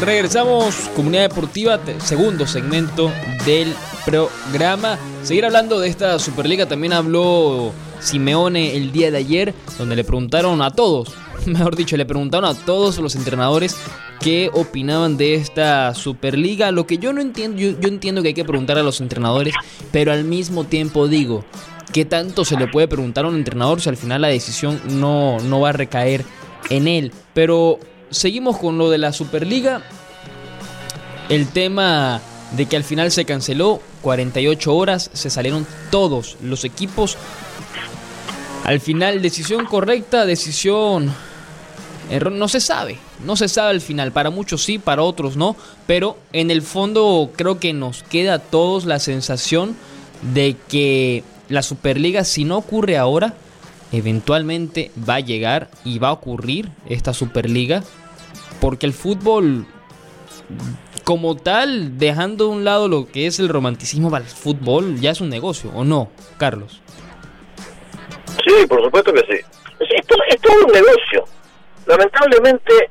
Regresamos, 0.05 0.75
Comunidad 0.97 1.29
Deportiva, 1.29 1.79
segundo 1.99 2.45
segmento 2.45 3.09
del 3.45 3.73
programa. 4.05 4.99
Seguir 5.23 5.45
hablando 5.45 5.79
de 5.79 5.87
esta 5.87 6.19
Superliga, 6.19 6.65
también 6.65 6.91
habló 6.91 7.71
Simeone 8.01 8.75
el 8.75 8.91
día 8.91 9.11
de 9.11 9.19
ayer, 9.19 9.53
donde 9.77 9.95
le 9.95 10.03
preguntaron 10.03 10.61
a 10.61 10.71
todos, 10.71 11.13
mejor 11.45 11.77
dicho, 11.77 11.95
le 11.95 12.05
preguntaron 12.05 12.49
a 12.49 12.53
todos 12.53 12.97
los 12.99 13.15
entrenadores 13.15 13.77
qué 14.19 14.49
opinaban 14.53 15.15
de 15.15 15.35
esta 15.35 15.93
Superliga. 15.93 16.71
Lo 16.71 16.85
que 16.85 16.97
yo 16.97 17.13
no 17.13 17.21
entiendo, 17.21 17.61
yo, 17.61 17.87
entiendo 17.87 18.21
que 18.21 18.29
hay 18.29 18.33
que 18.33 18.43
preguntar 18.43 18.77
a 18.77 18.83
los 18.83 18.99
entrenadores, 18.99 19.53
pero 19.93 20.11
al 20.11 20.25
mismo 20.25 20.65
tiempo 20.65 21.07
digo, 21.07 21.45
¿qué 21.93 22.03
tanto 22.03 22.43
se 22.43 22.57
le 22.57 22.67
puede 22.67 22.89
preguntar 22.89 23.23
a 23.23 23.29
un 23.29 23.35
entrenador 23.35 23.79
si 23.79 23.87
al 23.87 23.97
final 23.97 24.21
la 24.21 24.27
decisión 24.27 24.81
no, 24.89 25.39
no 25.39 25.61
va 25.61 25.69
a 25.69 25.73
recaer 25.73 26.25
en 26.69 26.89
él? 26.89 27.13
Pero 27.33 27.79
seguimos 28.13 28.57
con 28.57 28.77
lo 28.77 28.89
de 28.89 28.97
la 28.97 29.11
Superliga. 29.11 29.81
El 31.29 31.47
tema 31.47 32.21
de 32.55 32.65
que 32.67 32.75
al 32.75 32.83
final 32.83 33.11
se 33.11 33.25
canceló, 33.25 33.81
48 34.01 34.75
horas, 34.75 35.09
se 35.13 35.29
salieron 35.29 35.65
todos 35.89 36.37
los 36.41 36.63
equipos. 36.63 37.17
Al 38.63 38.79
final, 38.79 39.21
decisión 39.21 39.65
correcta, 39.65 40.25
decisión... 40.25 41.13
Error, 42.09 42.33
no 42.33 42.49
se 42.49 42.59
sabe, 42.59 42.97
no 43.25 43.37
se 43.37 43.47
sabe 43.47 43.69
al 43.69 43.79
final, 43.79 44.11
para 44.11 44.29
muchos 44.29 44.61
sí, 44.61 44.77
para 44.77 45.03
otros 45.03 45.37
no, 45.37 45.55
pero 45.87 46.17
en 46.33 46.51
el 46.51 46.61
fondo 46.61 47.31
creo 47.33 47.59
que 47.59 47.71
nos 47.71 48.03
queda 48.03 48.35
a 48.35 48.39
todos 48.39 48.83
la 48.83 48.99
sensación 48.99 49.77
de 50.33 50.57
que 50.67 51.23
la 51.47 51.63
Superliga, 51.63 52.25
si 52.25 52.43
no 52.43 52.57
ocurre 52.57 52.97
ahora, 52.97 53.35
eventualmente 53.93 54.91
va 55.07 55.15
a 55.15 55.19
llegar 55.21 55.69
y 55.85 55.97
va 55.99 56.09
a 56.09 56.13
ocurrir 56.13 56.69
esta 56.89 57.13
Superliga 57.13 57.83
porque 58.63 58.85
el 58.85 58.93
fútbol 58.93 59.65
como 61.03 61.35
tal, 61.35 61.97
dejando 61.97 62.45
a 62.45 62.47
un 62.47 62.63
lado 62.63 62.87
lo 62.87 63.07
que 63.07 63.27
es 63.27 63.37
el 63.39 63.49
romanticismo 63.49 64.09
para 64.09 64.23
el 64.23 64.29
fútbol, 64.29 65.01
ya 65.01 65.11
es 65.11 65.19
un 65.19 65.27
negocio, 65.27 65.69
¿o 65.75 65.83
no, 65.83 66.11
Carlos? 66.37 66.81
Sí, 68.47 68.65
por 68.67 68.81
supuesto 68.81 69.11
que 69.11 69.19
sí. 69.19 69.41
Esto 69.81 70.15
es 70.29 70.39
todo 70.39 70.65
un 70.65 70.71
negocio. 70.71 71.25
Lamentablemente, 71.87 72.89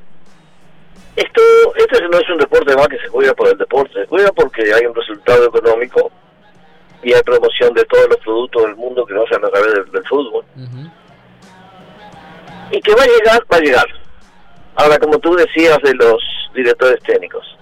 esto 1.15 1.41
este 1.75 2.07
no 2.07 2.19
es 2.19 2.29
un 2.29 2.37
deporte 2.37 2.75
más 2.75 2.87
que 2.87 2.99
se 2.99 3.07
juega 3.07 3.33
por 3.33 3.47
el 3.47 3.57
deporte, 3.57 3.93
se 3.95 4.05
juega 4.05 4.31
porque 4.31 4.71
hay 4.75 4.85
un 4.85 4.93
resultado 4.93 5.47
económico 5.47 6.11
y 7.01 7.13
hay 7.13 7.23
promoción 7.23 7.73
de 7.73 7.83
todos 7.85 8.09
los 8.09 8.17
productos 8.17 8.61
del 8.61 8.75
mundo 8.75 9.07
que 9.07 9.15
no 9.15 9.25
sean 9.25 9.43
a 9.43 9.49
través 9.49 9.73
del, 9.91 10.07
fútbol. 10.07 10.45
Y 12.69 12.79
que 12.79 12.93
va 12.93 13.01
a 13.01 13.07
llegar, 13.07 13.43
va 13.51 13.57
a 13.57 13.59
llegar 13.59 14.02
Ahora, 14.75 14.97
como 14.97 15.19
tú 15.19 15.35
decías 15.35 15.77
de 15.83 15.93
los 15.93 16.21
directores 16.53 17.01
técnicos, 17.03 17.57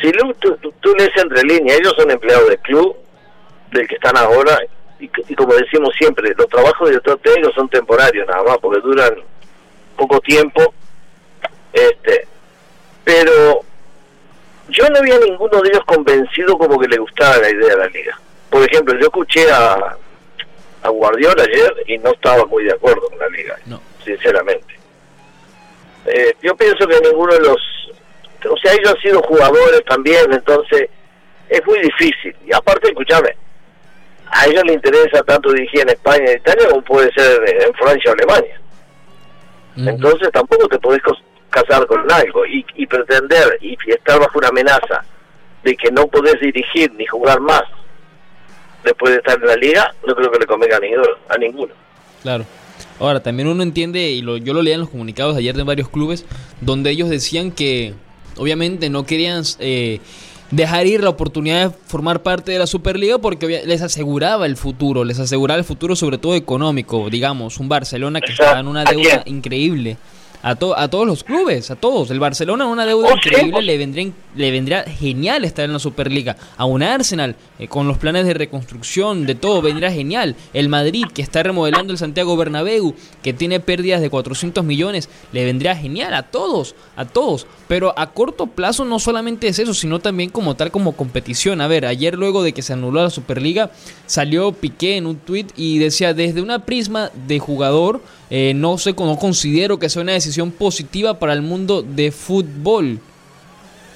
si 0.00 0.12
tú, 0.12 0.56
tú, 0.80 0.94
lees 0.96 1.10
entre 1.16 1.42
líneas, 1.42 1.78
ellos 1.78 1.94
son 1.96 2.10
empleados 2.10 2.48
del 2.48 2.58
club, 2.60 2.96
del 3.72 3.88
que 3.88 3.96
están 3.96 4.16
ahora, 4.16 4.58
y, 5.00 5.08
como 5.34 5.54
decimos 5.54 5.94
siempre, 5.96 6.32
los 6.36 6.48
trabajos 6.48 6.88
de 6.88 6.90
director 6.92 7.18
técnico 7.20 7.52
son 7.52 7.68
temporarios 7.68 8.26
nada 8.26 8.42
más, 8.42 8.58
porque 8.58 8.80
duran 8.80 9.14
poco 9.96 10.20
tiempo. 10.20 10.74
este 11.72 12.26
Pero 13.04 13.60
yo 14.68 14.88
no 14.90 14.98
había 14.98 15.18
ninguno 15.18 15.60
de 15.62 15.68
ellos 15.70 15.84
convencido 15.84 16.58
como 16.58 16.78
que 16.78 16.88
le 16.88 16.98
gustaba 16.98 17.38
la 17.38 17.50
idea 17.50 17.70
de 17.70 17.76
la 17.76 17.88
liga. 17.88 18.18
Por 18.50 18.62
ejemplo, 18.64 18.94
yo 18.94 19.06
escuché 19.06 19.50
a, 19.50 19.96
a 20.82 20.88
Guardiola 20.88 21.42
ayer 21.42 21.74
y 21.86 21.98
no 21.98 22.10
estaba 22.10 22.44
muy 22.46 22.64
de 22.64 22.72
acuerdo 22.72 23.08
con 23.08 23.18
la 23.18 23.28
liga, 23.28 23.58
sinceramente. 24.04 24.77
Eh, 26.12 26.36
yo 26.42 26.56
pienso 26.56 26.86
que 26.86 27.00
ninguno 27.00 27.34
de 27.34 27.40
los, 27.40 27.56
o 28.50 28.56
sea, 28.56 28.72
ellos 28.72 28.94
han 28.94 29.00
sido 29.00 29.22
jugadores 29.22 29.84
también, 29.86 30.32
entonces 30.32 30.88
es 31.48 31.66
muy 31.66 31.80
difícil. 31.80 32.34
Y 32.46 32.54
aparte, 32.54 32.88
escúchame, 32.88 33.36
a 34.30 34.46
ellos 34.46 34.62
les 34.64 34.76
interesa 34.76 35.22
tanto 35.22 35.52
dirigir 35.52 35.80
en 35.80 35.90
España 35.90 36.32
y 36.32 36.36
Italia 36.36 36.68
como 36.68 36.82
puede 36.82 37.12
ser 37.12 37.42
en 37.66 37.74
Francia 37.74 38.10
o 38.10 38.14
Alemania. 38.14 38.60
Entonces 39.76 40.28
tampoco 40.32 40.66
te 40.68 40.78
podés 40.80 41.00
casar 41.50 41.86
con 41.86 42.10
algo 42.10 42.44
y, 42.44 42.66
y 42.74 42.86
pretender 42.86 43.58
y 43.60 43.76
estar 43.86 44.18
bajo 44.18 44.38
una 44.38 44.48
amenaza 44.48 45.04
de 45.62 45.76
que 45.76 45.90
no 45.92 46.08
podés 46.08 46.40
dirigir 46.40 46.92
ni 46.94 47.06
jugar 47.06 47.38
más 47.40 47.62
después 48.84 49.12
de 49.12 49.18
estar 49.18 49.38
en 49.40 49.46
la 49.46 49.56
liga, 49.56 49.94
no 50.06 50.14
creo 50.14 50.30
que 50.30 50.38
le 50.38 50.46
convenga 50.46 50.76
a 50.76 50.80
ninguno. 50.80 51.08
A 51.28 51.38
ninguno. 51.38 51.74
Claro. 52.22 52.44
Ahora, 53.00 53.22
también 53.22 53.48
uno 53.48 53.62
entiende, 53.62 54.10
y 54.10 54.22
lo, 54.22 54.36
yo 54.36 54.54
lo 54.54 54.62
leía 54.62 54.74
en 54.74 54.80
los 54.80 54.90
comunicados 54.90 55.36
ayer 55.36 55.56
de 55.56 55.62
varios 55.62 55.88
clubes, 55.88 56.24
donde 56.60 56.90
ellos 56.90 57.08
decían 57.08 57.52
que 57.52 57.94
obviamente 58.36 58.90
no 58.90 59.06
querían 59.06 59.42
eh, 59.60 60.00
dejar 60.50 60.86
ir 60.86 61.02
la 61.02 61.10
oportunidad 61.10 61.70
de 61.70 61.76
formar 61.86 62.22
parte 62.22 62.52
de 62.52 62.58
la 62.58 62.66
Superliga 62.66 63.18
porque 63.18 63.62
les 63.66 63.82
aseguraba 63.82 64.46
el 64.46 64.56
futuro, 64.56 65.04
les 65.04 65.18
aseguraba 65.18 65.58
el 65.58 65.64
futuro 65.64 65.94
sobre 65.96 66.18
todo 66.18 66.34
económico, 66.34 67.08
digamos, 67.10 67.58
un 67.58 67.68
Barcelona 67.68 68.20
que 68.20 68.32
estaba 68.32 68.60
en 68.60 68.68
una 68.68 68.84
deuda 68.84 69.22
increíble 69.26 69.96
a, 70.42 70.50
a 70.50 70.88
todos 70.88 71.06
los 71.06 71.24
clubes, 71.24 71.70
a 71.70 71.76
todos. 71.76 72.10
El 72.10 72.20
Barcelona 72.20 72.66
una 72.66 72.86
deuda 72.86 73.12
increíble 73.12 73.62
le 73.62 73.78
vendría, 73.78 74.12
le 74.34 74.50
vendría 74.50 74.84
genial 74.84 75.44
estar 75.44 75.64
en 75.64 75.72
la 75.72 75.78
Superliga. 75.78 76.36
A 76.56 76.64
un 76.64 76.82
Arsenal 76.82 77.36
eh, 77.58 77.68
con 77.68 77.88
los 77.88 77.98
planes 77.98 78.24
de 78.26 78.34
reconstrucción, 78.34 79.26
de 79.26 79.34
todo, 79.34 79.62
vendría 79.62 79.90
genial. 79.90 80.36
El 80.52 80.68
Madrid 80.68 81.06
que 81.12 81.22
está 81.22 81.42
remodelando 81.42 81.92
el 81.92 81.98
Santiago 81.98 82.36
Bernabéu, 82.36 82.94
que 83.22 83.32
tiene 83.32 83.60
pérdidas 83.60 84.00
de 84.00 84.10
400 84.10 84.64
millones, 84.64 85.08
le 85.32 85.44
vendría 85.44 85.74
genial 85.74 86.14
a 86.14 86.24
todos, 86.24 86.74
a 86.96 87.04
todos. 87.04 87.46
Pero 87.66 87.92
a 87.98 88.12
corto 88.12 88.46
plazo 88.46 88.84
no 88.84 88.98
solamente 88.98 89.48
es 89.48 89.58
eso, 89.58 89.74
sino 89.74 89.98
también 89.98 90.30
como 90.30 90.54
tal 90.54 90.70
como 90.70 90.92
competición. 90.92 91.60
A 91.60 91.66
ver, 91.66 91.86
ayer 91.86 92.16
luego 92.16 92.42
de 92.42 92.52
que 92.52 92.62
se 92.62 92.72
anuló 92.72 93.02
la 93.02 93.10
Superliga, 93.10 93.70
salió 94.06 94.52
Piqué 94.52 94.96
en 94.96 95.06
un 95.06 95.16
tweet 95.16 95.46
y 95.56 95.78
decía 95.78 96.14
desde 96.14 96.40
una 96.40 96.64
prisma 96.64 97.10
de 97.26 97.38
jugador, 97.38 98.00
eh, 98.30 98.52
no 98.54 98.78
sé, 98.78 98.92
no 98.92 99.16
considero 99.16 99.78
que 99.78 99.88
sea 99.88 100.02
una 100.02 100.12
decisión 100.12 100.50
positiva 100.50 101.18
para 101.18 101.32
el 101.32 101.42
mundo 101.42 101.82
de 101.82 102.12
fútbol. 102.12 103.00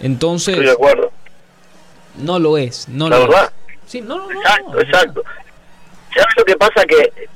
Entonces... 0.01 0.55
Estoy 0.55 0.67
de 0.67 0.73
acuerdo. 0.73 1.22
No 2.17 2.39
lo 2.39 2.59
es, 2.59 2.89
no 2.89 3.09
La 3.09 3.19
lo 3.19 3.29
verdad. 3.29 3.53
Sí, 3.87 4.01
no, 4.01 4.31
exacto, 4.31 4.81
exacto. 4.81 5.23
¿Sabes 6.15 6.35
lo 6.37 6.45
que 6.45 6.57
pasa? 6.57 6.85
Que 6.85 7.29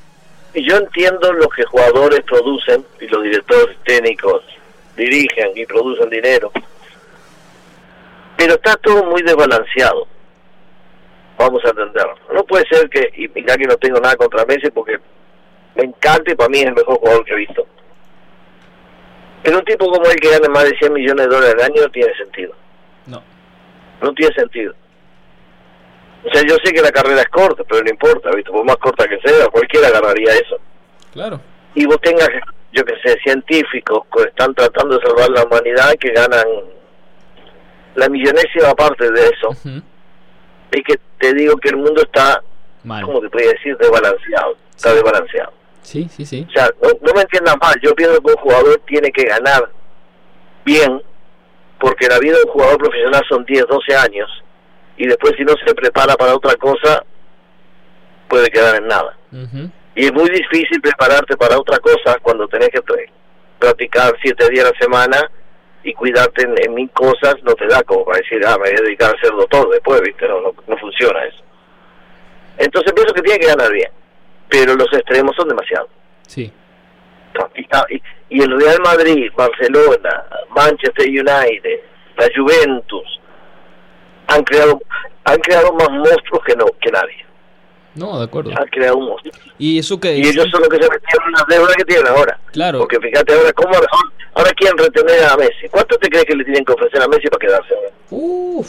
yo 0.54 0.76
entiendo 0.76 1.32
lo 1.32 1.48
que 1.48 1.64
jugadores 1.64 2.20
producen 2.22 2.84
y 3.00 3.06
los 3.08 3.22
directores 3.22 3.76
técnicos 3.84 4.42
dirigen 4.96 5.52
y 5.54 5.66
producen 5.66 6.08
dinero, 6.08 6.50
pero 8.36 8.54
está 8.54 8.76
todo 8.76 9.04
muy 9.04 9.22
desbalanceado. 9.22 10.06
Vamos 11.38 11.62
a 11.64 11.68
entenderlo. 11.68 12.16
No 12.32 12.44
puede 12.44 12.66
ser 12.68 12.88
que, 12.88 13.12
y 13.14 13.28
mira 13.28 13.56
que 13.56 13.66
no 13.66 13.76
tengo 13.76 14.00
nada 14.00 14.16
contra 14.16 14.46
Messi 14.46 14.70
porque 14.70 14.98
me 15.74 15.84
encanta 15.84 16.32
y 16.32 16.34
para 16.34 16.48
mí 16.48 16.60
es 16.60 16.66
el 16.66 16.74
mejor 16.74 16.98
jugador 16.98 17.24
que 17.24 17.32
he 17.34 17.36
visto. 17.36 17.66
Pero 19.42 19.58
un 19.58 19.64
tipo 19.64 19.90
como 19.90 20.06
él 20.06 20.16
que 20.16 20.30
gane 20.30 20.48
más 20.48 20.64
de 20.64 20.76
100 20.78 20.92
millones 20.92 21.28
de 21.28 21.34
dólares 21.34 21.54
al 21.62 21.70
año 21.70 21.82
no 21.82 21.90
tiene 21.90 22.14
sentido. 22.16 22.54
No. 24.02 24.12
Tiene 24.14 24.34
sentido. 24.34 24.74
O 26.24 26.30
sea, 26.32 26.42
yo 26.42 26.56
sé 26.64 26.72
que 26.72 26.82
la 26.82 26.90
carrera 26.90 27.20
es 27.20 27.28
corta, 27.28 27.62
pero 27.68 27.82
no 27.84 27.90
importa, 27.90 28.30
¿viste? 28.34 28.50
Por 28.50 28.64
más 28.64 28.76
corta 28.76 29.06
que 29.06 29.18
sea, 29.24 29.46
cualquiera 29.48 29.88
agarraría 29.88 30.32
eso. 30.32 30.58
Claro. 31.12 31.40
Y 31.74 31.86
vos 31.86 31.98
tengas, 32.02 32.28
yo 32.72 32.84
que 32.84 32.94
sé, 33.04 33.16
científicos 33.22 34.00
que 34.14 34.22
están 34.24 34.54
tratando 34.54 34.98
de 34.98 35.06
salvar 35.06 35.30
la 35.30 35.44
humanidad 35.44 35.94
que 36.00 36.10
ganan 36.12 36.44
la 37.94 38.08
millonésima 38.08 38.74
parte 38.74 39.10
de 39.10 39.20
eso. 39.28 39.50
Es 40.70 40.82
que 40.84 40.96
te 41.18 41.32
digo 41.34 41.56
que 41.58 41.68
el 41.70 41.76
mundo 41.76 42.02
está, 42.02 42.42
Mal. 42.84 43.04
¿cómo 43.04 43.20
te 43.20 43.30
podría 43.30 43.50
decir? 43.52 43.76
Desbalanceado. 43.78 44.56
Está 44.74 44.90
Sí. 44.90 44.94
desbalanceado. 44.96 45.52
Sí, 45.82 46.08
sí, 46.10 46.26
sí. 46.26 46.46
O 46.48 46.52
sea, 46.52 46.68
no, 46.82 46.88
no 47.00 47.12
me 47.14 47.20
entiendan 47.22 47.56
mal, 47.62 47.74
yo 47.80 47.94
pienso 47.94 48.20
que 48.20 48.32
un 48.32 48.36
jugador 48.38 48.80
tiene 48.86 49.10
que 49.12 49.22
ganar 49.24 49.70
bien, 50.64 51.00
porque 51.78 52.08
la 52.08 52.18
vida 52.18 52.36
de 52.36 52.44
un 52.44 52.50
jugador 52.50 52.78
profesional 52.78 53.22
son 53.28 53.44
10, 53.44 53.66
12 53.66 53.96
años, 53.96 54.30
y 54.96 55.06
después 55.06 55.34
si 55.36 55.44
no 55.44 55.54
se 55.64 55.74
prepara 55.74 56.14
para 56.14 56.34
otra 56.34 56.54
cosa, 56.56 57.04
puede 58.28 58.48
quedar 58.50 58.76
en 58.76 58.86
nada. 58.88 59.16
Y 59.94 60.06
es 60.06 60.12
muy 60.12 60.28
difícil 60.30 60.80
prepararte 60.80 61.36
para 61.36 61.58
otra 61.58 61.78
cosa 61.78 62.18
cuando 62.22 62.48
tenés 62.48 62.68
que 62.68 62.80
practicar 63.58 64.14
7 64.22 64.48
días 64.50 64.66
a 64.66 64.70
la 64.70 64.78
semana 64.78 65.30
y 65.82 65.92
cuidarte 65.94 66.42
en, 66.42 66.54
en 66.62 66.74
mil 66.74 66.90
cosas, 66.90 67.36
no 67.42 67.54
te 67.54 67.66
da 67.66 67.82
como 67.82 68.04
para 68.04 68.18
decir, 68.18 68.40
ah, 68.44 68.56
me 68.58 68.70
voy 68.70 68.78
a 68.78 68.82
dedicar 68.82 69.10
a 69.10 69.16
hacerlo 69.16 69.46
todo 69.46 69.70
después, 69.70 70.00
¿viste? 70.02 70.26
No, 70.26 70.40
no, 70.40 70.54
no 70.66 70.76
funciona 70.78 71.24
eso. 71.24 71.42
Entonces 72.58 72.92
pienso 72.92 73.14
que 73.14 73.22
tiene 73.22 73.38
que 73.38 73.46
ganar 73.46 73.70
bien, 73.70 73.90
pero 74.48 74.74
los 74.74 74.92
extremos 74.92 75.36
son 75.36 75.48
demasiados. 75.48 75.88
Sí. 76.26 76.52
Y, 77.54 77.62
está- 77.62 77.86
y- 77.90 78.02
y 78.28 78.42
el 78.42 78.60
Real 78.60 78.78
Madrid, 78.84 79.30
Barcelona, 79.36 80.24
Manchester 80.54 81.06
United, 81.08 81.80
la 82.16 82.28
Juventus 82.34 83.20
han 84.28 84.42
creado 84.44 84.80
han 85.24 85.38
creado 85.40 85.72
más 85.72 85.88
monstruos 85.90 86.42
que 86.46 86.54
no 86.56 86.66
que 86.80 86.90
nadie. 86.90 87.24
No, 87.96 88.18
de 88.18 88.24
acuerdo. 88.26 88.50
Han 88.56 88.66
creado 88.68 88.96
un 88.98 89.06
monstruo. 89.06 89.32
Y 89.58 89.78
eso 89.78 89.98
que 89.98 90.16
Y 90.16 90.20
ellos 90.28 90.46
son 90.50 90.60
los 90.60 90.68
que 90.68 90.76
se 90.76 90.88
metieron 90.90 91.26
en 91.28 91.32
las 91.32 91.46
deudas 91.48 91.74
que 91.76 91.84
tienen 91.84 92.06
ahora. 92.08 92.38
Claro. 92.52 92.78
Porque 92.80 92.98
fíjate 93.00 93.32
ahora 93.34 93.52
cómo 93.54 93.74
ahora, 93.74 93.86
ahora 94.34 94.50
quieren 94.52 94.76
retener 94.78 95.24
a 95.24 95.36
Messi. 95.36 95.68
¿Cuánto 95.70 95.96
te 95.98 96.08
crees 96.08 96.24
que 96.26 96.36
le 96.36 96.44
tienen 96.44 96.64
que 96.64 96.72
ofrecer 96.74 97.02
a 97.02 97.08
Messi 97.08 97.26
para 97.28 97.38
quedarse? 97.46 97.74
ahora? 97.74 97.88
Uf, 98.10 98.68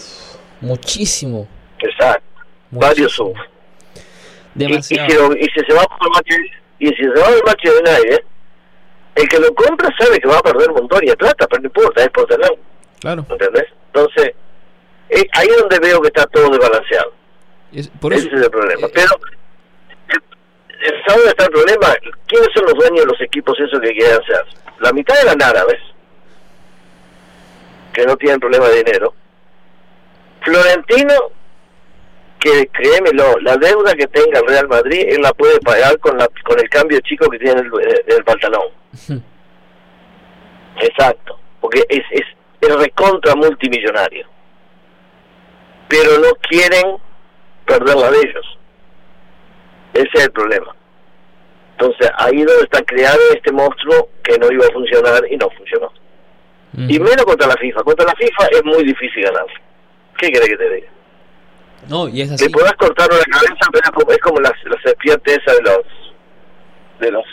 muchísimo. 0.62 1.48
Exacto. 1.80 2.24
Varios 2.72 3.12
son. 3.14 3.34
Y, 4.56 4.64
y 4.66 4.82
si, 4.82 4.96
Demasiado. 4.96 5.34
y 5.36 5.44
si 5.44 5.60
se 5.68 5.74
va 5.74 5.84
por 5.84 6.08
el 6.08 6.12
Manchester- 6.14 6.62
y 6.80 6.88
si 6.88 6.96
se 7.04 7.10
va 7.22 7.32
del 7.32 7.44
Manchester 7.46 7.84
United, 7.86 8.24
el 9.18 9.28
que 9.28 9.40
lo 9.40 9.54
compra 9.54 9.90
sabe 10.00 10.20
que 10.20 10.28
va 10.28 10.38
a 10.38 10.42
perder 10.44 10.70
un 10.70 10.76
montón 10.78 11.00
de 11.06 11.16
plata, 11.18 11.48
pero 11.48 11.62
no 11.62 11.68
importa, 11.68 12.04
es 12.04 12.10
por 12.10 12.26
tener. 12.28 12.58
Claro. 13.00 13.26
¿entendés? 13.30 13.66
Entonces, 13.94 14.34
eh, 15.10 15.28
ahí 15.34 15.48
es 15.48 15.58
donde 15.58 15.80
veo 15.80 16.02
que 16.02 16.08
está 16.08 16.26
todo 16.28 16.50
desbalanceado. 16.50 17.14
Es- 17.72 17.90
por 18.00 18.14
eso. 18.14 18.28
Ese 18.28 18.36
es 18.36 18.42
el 18.44 18.52
problema. 18.52 18.88
eh, 18.88 18.92
Pero, 18.94 19.10
¿sabes 20.80 21.04
dónde 21.08 21.30
está 21.30 21.44
el 21.46 21.52
problema? 21.52 21.88
¿Quiénes 22.28 22.50
son 22.54 22.66
los 22.66 22.74
dueños 22.76 23.00
de 23.02 23.12
los 23.12 23.22
equipos 23.22 23.60
esos 23.60 23.80
que 23.82 23.92
quieren 23.94 24.20
hacer? 24.22 24.46
La 24.80 24.92
mitad 24.94 25.16
de 25.16 25.36
la 25.36 25.48
árabes, 25.48 25.80
que 27.94 28.06
no 28.06 28.16
tienen 28.18 28.40
problema 28.40 28.68
de 28.70 28.84
dinero. 28.84 29.14
Florentino, 30.42 31.14
que 32.40 32.68
créemelo, 32.68 33.38
la 33.42 33.58
deuda 33.58 33.94
que 33.94 34.08
tenga 34.08 34.40
el 34.40 34.48
Real 34.48 34.68
Madrid, 34.68 35.06
él 35.08 35.22
la 35.22 35.34
puede 35.34 35.60
pagar 35.60 35.98
con, 36.00 36.18
la, 36.18 36.28
con 36.44 36.60
el 36.60 36.70
cambio 36.70 37.00
chico 37.02 37.30
que 37.30 37.40
tiene 37.40 37.62
el, 37.62 37.72
el 38.08 38.24
pantalón. 38.24 38.68
Exacto, 40.80 41.40
porque 41.60 41.84
es, 41.90 42.04
es, 42.12 42.26
es 42.62 42.76
recontra 42.76 43.36
multimillonario. 43.36 44.28
Pero 45.88 46.20
no 46.20 46.30
quieren 46.48 46.98
perder 47.66 47.96
la 47.96 48.12
de 48.12 48.18
ellos. 48.20 48.58
Ese 49.94 50.10
es 50.14 50.24
el 50.26 50.32
problema. 50.32 50.76
Entonces, 51.72 52.10
ahí 52.18 52.38
donde 52.38 52.64
está 52.64 52.82
creado 52.84 53.20
este 53.34 53.52
monstruo 53.52 54.10
que 54.24 54.38
no 54.38 54.52
iba 54.52 54.66
a 54.66 54.72
funcionar 54.72 55.22
y 55.30 55.38
no 55.38 55.50
funcionó. 55.52 55.92
Y 56.78 57.00
menos 57.00 57.26
contra 57.26 57.48
la 57.48 57.56
FIFA. 57.56 57.84
Contra 57.84 58.06
la 58.06 58.16
FIFA 58.16 58.48
es 58.52 58.64
muy 58.64 58.84
difícil 58.84 59.24
ganar. 59.24 59.46
¿Qué 60.18 60.30
querés 60.30 60.50
que 60.50 60.58
te 60.58 60.70
diga? 60.70 60.88
No, 61.90 62.08
y 62.10 62.22
es 62.22 62.32
así. 62.32 62.46
Le 62.46 62.50
podrás 62.52 62.74
cortar 62.74 63.08
una 63.12 63.24
cabeza, 63.24 63.66
pero 63.72 64.12
es 64.12 64.20
como, 64.20 64.40
la, 64.40 64.50
la 64.50 64.82
serpiente 64.84 65.32
esa 65.36 65.54
de 65.54 65.62
los 65.62 65.78
de 67.00 67.12
los 67.12 67.24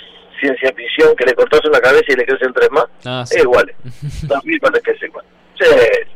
ciencia 0.40 0.72
ficción, 0.76 1.14
que 1.16 1.24
le 1.24 1.34
cortas 1.34 1.60
una 1.66 1.80
cabeza 1.80 2.04
y 2.08 2.16
le 2.16 2.26
crecen 2.26 2.52
tres 2.52 2.68
más. 2.70 2.84
Ah, 3.04 3.24
sí. 3.26 3.36
Es 3.38 3.42
igual. 3.44 3.72
La 4.28 4.40
FIFA 4.40 4.70
le 4.70 4.80
crece 4.82 5.06
igual. 5.06 5.24
Sí. 5.58 5.64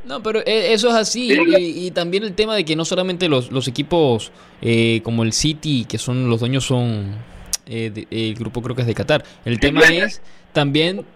No, 0.05 0.23
pero 0.23 0.41
e- 0.45 0.73
eso 0.73 0.88
es 0.88 0.95
así. 0.95 1.31
Sí. 1.35 1.43
Y, 1.57 1.87
y 1.87 1.91
también 1.93 2.25
el 2.25 2.35
tema 2.35 2.55
de 2.57 2.64
que 2.64 2.77
no 2.77 2.85
solamente 2.85 3.29
los, 3.29 3.51
los 3.53 3.69
equipos 3.69 4.33
eh, 4.61 5.01
como 5.05 5.23
el 5.23 5.33
City, 5.33 5.87
que 5.88 5.97
son 5.99 6.29
los 6.29 6.41
dueños 6.41 6.64
son 6.67 7.14
eh, 7.67 7.91
de- 7.95 8.07
el 8.11 8.35
grupo 8.35 8.61
creo 8.62 8.75
que 8.77 8.83
es 8.83 8.88
de 8.88 8.95
Qatar. 8.95 9.25
El 9.45 9.59
tema 9.61 9.81
es 9.83 10.21
también 10.53 11.07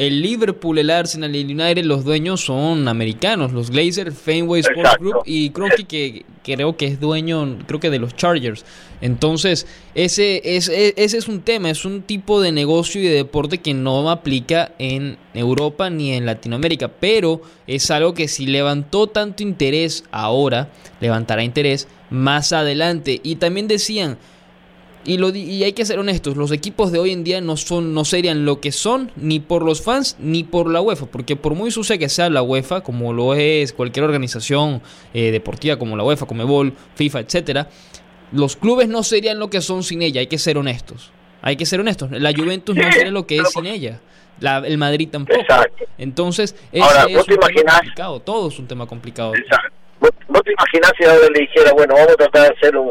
el 0.00 0.22
Liverpool, 0.22 0.78
el 0.78 0.88
Arsenal 0.88 1.36
y 1.36 1.40
el 1.40 1.60
United, 1.60 1.84
los 1.84 2.04
dueños 2.04 2.40
son 2.40 2.88
americanos, 2.88 3.52
los 3.52 3.70
Glazers, 3.70 4.16
Fenway 4.16 4.60
Sports 4.62 4.80
Exacto. 4.80 5.04
Group 5.04 5.22
y 5.26 5.50
Kroenke 5.50 5.86
que 5.86 6.24
creo 6.42 6.74
que 6.78 6.86
es 6.86 7.00
dueño, 7.00 7.58
creo 7.66 7.80
que 7.80 7.90
de 7.90 7.98
los 7.98 8.16
Chargers. 8.16 8.64
Entonces, 9.02 9.66
ese 9.94 10.40
es, 10.56 10.70
e- 10.70 10.94
ese 10.96 11.18
es 11.18 11.28
un 11.28 11.42
tema, 11.42 11.68
es 11.68 11.84
un 11.84 12.00
tipo 12.00 12.40
de 12.40 12.50
negocio 12.50 12.98
y 13.02 13.04
de 13.04 13.14
deporte 13.14 13.58
que 13.58 13.74
no 13.74 14.10
aplica 14.10 14.72
en 14.78 15.18
Europa 15.34 15.90
ni 15.90 16.12
en 16.12 16.24
Latinoamérica, 16.24 16.88
pero 16.88 17.42
es 17.66 17.90
algo 17.90 18.14
que 18.14 18.26
si 18.26 18.46
levantó 18.46 19.06
tanto 19.06 19.42
interés 19.42 20.04
ahora, 20.12 20.70
levantará 21.02 21.44
interés 21.44 21.88
más 22.08 22.54
adelante. 22.54 23.20
Y 23.22 23.36
también 23.36 23.68
decían, 23.68 24.16
y, 25.04 25.16
lo, 25.18 25.30
y 25.30 25.64
hay 25.64 25.72
que 25.72 25.84
ser 25.84 25.98
honestos, 25.98 26.36
los 26.36 26.52
equipos 26.52 26.92
de 26.92 26.98
hoy 26.98 27.10
en 27.12 27.24
día 27.24 27.40
no 27.40 27.56
son 27.56 27.94
no 27.94 28.04
serían 28.04 28.44
lo 28.44 28.60
que 28.60 28.70
son 28.72 29.10
ni 29.16 29.40
por 29.40 29.62
los 29.64 29.80
fans 29.82 30.16
ni 30.18 30.44
por 30.44 30.70
la 30.70 30.80
UEFA, 30.80 31.06
porque 31.06 31.36
por 31.36 31.54
muy 31.54 31.70
sucia 31.70 31.96
que 31.98 32.08
sea 32.08 32.28
la 32.30 32.42
UEFA, 32.42 32.82
como 32.82 33.12
lo 33.12 33.34
es 33.34 33.72
cualquier 33.72 34.04
organización 34.04 34.82
eh, 35.14 35.30
deportiva 35.30 35.78
como 35.78 35.96
la 35.96 36.04
UEFA, 36.04 36.26
Comebol, 36.26 36.74
FIFA, 36.96 37.20
etcétera, 37.20 37.68
los 38.32 38.56
clubes 38.56 38.88
no 38.88 39.02
serían 39.02 39.38
lo 39.38 39.48
que 39.50 39.60
son 39.60 39.82
sin 39.82 40.02
ella, 40.02 40.20
hay 40.20 40.26
que 40.26 40.38
ser 40.38 40.58
honestos. 40.58 41.10
Hay 41.42 41.56
que 41.56 41.64
ser 41.64 41.80
honestos, 41.80 42.10
la 42.10 42.32
Juventus 42.36 42.76
no 42.76 42.92
sería 42.92 43.10
lo 43.10 43.26
que 43.26 43.38
es 43.38 43.50
sin 43.50 43.64
ella. 43.66 43.98
La- 44.40 44.58
el 44.58 44.76
Madrid 44.78 45.08
tampoco. 45.10 45.40
Exacto. 45.40 45.84
Entonces, 45.98 46.54
ese 46.72 46.82
Ahora, 46.84 47.04
es 47.08 47.16
¿vos 47.16 47.26
te 47.26 47.32
un 47.34 47.40
tema 47.40 47.72
complicado. 47.72 48.20
Todo 48.20 48.48
es 48.48 48.58
un 48.58 48.66
tema 48.66 48.86
complicado. 48.86 49.34
Exacto. 49.34 49.72
¿Vos, 50.00 50.10
vos 50.28 50.42
te 50.42 50.52
imaginás 50.52 50.92
si 50.98 51.04
ahora 51.04 51.26
le 51.34 51.40
dijera, 51.40 51.72
bueno, 51.72 51.94
vamos 51.94 52.10
a 52.12 52.16
tratar 52.16 52.48
de 52.48 52.56
hacer 52.56 52.76
un... 52.76 52.90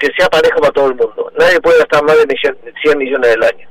que 0.00 0.08
sea 0.18 0.28
parejo 0.28 0.58
para 0.60 0.72
todo 0.72 0.86
el 0.86 0.94
mundo. 0.96 1.32
Nadie 1.38 1.60
puede 1.60 1.78
gastar 1.78 2.02
más 2.02 2.16
de 2.16 2.26
millon- 2.26 2.56
100 2.82 2.98
millones 2.98 3.30
del 3.30 3.42
año. 3.44 3.68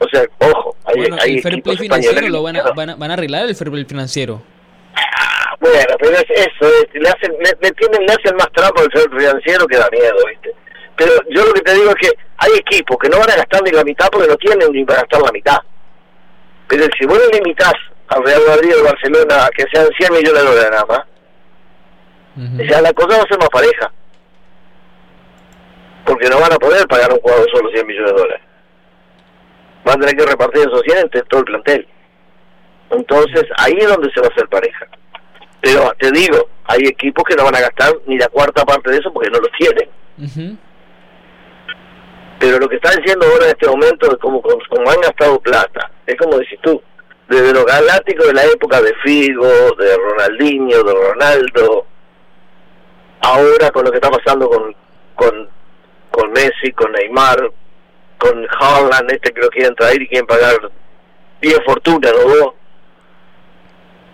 O 0.00 0.08
sea, 0.08 0.24
ojo, 0.38 0.76
hay, 0.84 0.96
Bueno, 0.96 1.16
hay 1.20 1.34
el 1.36 1.42
fair 1.42 1.62
play 1.62 1.76
financiero 1.76 2.28
lo 2.28 2.42
van 2.42 2.56
a, 2.56 2.62
que- 2.64 2.70
van 2.74 2.90
a, 2.90 2.94
van 2.96 3.10
a 3.10 3.14
arreglar 3.14 3.46
el 3.48 3.54
fair 3.54 3.70
play 3.70 3.84
financiero. 3.84 4.42
Ah, 4.94 5.54
Bueno, 5.60 5.94
pero 5.98 6.12
es 6.16 6.24
eso, 6.30 6.66
es, 6.66 6.86
le, 6.94 7.08
hacen, 7.08 7.32
le, 7.38 7.50
le 7.60 7.70
tienen, 7.72 8.06
le 8.06 8.12
hacen 8.12 8.34
más 8.36 8.50
trampa 8.52 8.80
al 8.82 8.90
fair 8.92 9.08
financiero 9.10 9.66
que 9.66 9.76
da 9.76 9.88
miedo, 9.92 10.16
¿viste? 10.28 10.54
Pero 10.96 11.12
yo 11.30 11.44
lo 11.46 11.52
que 11.52 11.60
te 11.62 11.74
digo 11.74 11.90
es 11.90 11.94
que 11.96 12.08
hay 12.38 12.50
equipos 12.58 12.96
que 13.00 13.08
no 13.08 13.18
van 13.18 13.30
a 13.30 13.36
gastar 13.36 13.62
ni 13.62 13.70
la 13.70 13.84
mitad 13.84 14.08
porque 14.10 14.28
no 14.28 14.36
tienen 14.36 14.70
ni 14.72 14.84
para 14.84 15.00
gastar 15.00 15.22
la 15.22 15.32
mitad. 15.32 15.58
Pero 16.68 16.84
si 16.98 17.06
vos 17.06 17.18
le 17.18 17.38
limitás 17.38 17.74
al 18.08 18.24
Real 18.24 18.42
Madrid 18.48 18.72
o 18.80 18.84
Barcelona 18.84 19.46
a 19.46 19.50
que 19.50 19.64
sean 19.72 19.86
100 19.98 20.12
millones 20.12 20.42
de 20.42 20.48
dólares 20.48 20.70
nada 20.70 20.86
más, 20.86 21.00
Ujú. 22.36 22.62
o 22.62 22.66
sea, 22.66 22.80
la 22.82 22.92
cosa 22.92 23.16
va 23.18 23.22
a 23.22 23.28
ser 23.28 23.38
más 23.38 23.48
pareja. 23.50 23.92
Porque 26.04 26.28
no 26.28 26.40
van 26.40 26.52
a 26.52 26.56
poder 26.56 26.86
pagar 26.86 27.10
a 27.10 27.14
un 27.14 27.20
jugador 27.20 27.48
solo 27.50 27.70
100 27.70 27.86
millones 27.86 28.12
de 28.12 28.18
dólares. 28.18 28.42
Van 29.84 29.96
a 29.96 30.06
tener 30.06 30.16
que 30.16 30.30
repartir 30.30 30.62
esos 30.62 30.82
100 30.82 30.98
entre 30.98 31.22
todo 31.22 31.40
el 31.40 31.46
plantel. 31.46 31.88
Entonces, 32.90 33.44
ahí 33.58 33.74
es 33.78 33.88
donde 33.88 34.10
se 34.12 34.20
va 34.20 34.26
a 34.26 34.30
hacer 34.30 34.48
pareja. 34.48 34.86
Pero 35.60 35.92
te 35.98 36.10
digo, 36.10 36.48
hay 36.64 36.82
equipos 36.86 37.24
que 37.24 37.36
no 37.36 37.44
van 37.44 37.56
a 37.56 37.60
gastar 37.60 37.92
ni 38.06 38.18
la 38.18 38.28
cuarta 38.28 38.64
parte 38.64 38.90
de 38.90 38.98
eso 38.98 39.12
porque 39.12 39.30
no 39.30 39.38
lo 39.38 39.48
tienen. 39.58 39.88
Ujú. 40.18 40.56
Pero 42.38 42.58
lo 42.58 42.68
que 42.68 42.76
está 42.76 42.90
diciendo 42.90 43.24
ahora 43.24 43.44
en 43.44 43.50
este 43.50 43.68
momento, 43.68 44.10
es 44.10 44.18
como, 44.18 44.42
como, 44.42 44.58
como 44.68 44.90
han 44.90 45.00
gastado 45.00 45.38
plata, 45.40 45.90
es 46.06 46.16
como 46.16 46.38
decís 46.38 46.58
tú, 46.60 46.82
desde 47.28 47.52
los 47.52 47.64
galácticos 47.64 48.26
de 48.26 48.34
la 48.34 48.44
época 48.44 48.82
de 48.82 48.92
Figo, 49.04 49.46
de 49.78 49.96
Ronaldinho, 49.96 50.82
de 50.82 50.92
Ronaldo, 50.92 51.86
ahora 53.20 53.70
con 53.70 53.84
lo 53.84 53.90
que 53.90 53.98
está 53.98 54.10
pasando 54.10 54.48
con, 54.48 54.74
con, 55.14 55.48
con 56.12 56.30
Messi, 56.32 56.72
con 56.72 56.92
Neymar, 56.92 57.50
con 58.18 58.46
Haaland, 58.60 59.10
este 59.10 59.32
que 59.32 59.40
lo 59.40 59.48
quieren 59.48 59.74
traer 59.74 60.00
y 60.00 60.08
quieren 60.08 60.26
pagar 60.26 60.70
10 61.40 61.58
fortunas, 61.66 62.12
¿no? 62.12 62.54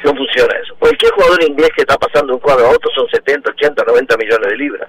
¿Cómo 0.02 0.16
funciona 0.16 0.54
eso? 0.62 0.74
Cualquier 0.78 1.12
jugador 1.12 1.42
inglés 1.42 1.70
que 1.74 1.82
está 1.82 1.98
pasando 1.98 2.28
de 2.28 2.32
un 2.34 2.40
cuadro 2.40 2.66
a 2.66 2.70
otro 2.70 2.90
son 2.94 3.06
70, 3.08 3.50
80, 3.50 3.84
90 3.84 4.16
millones 4.16 4.48
de 4.48 4.56
libras. 4.56 4.88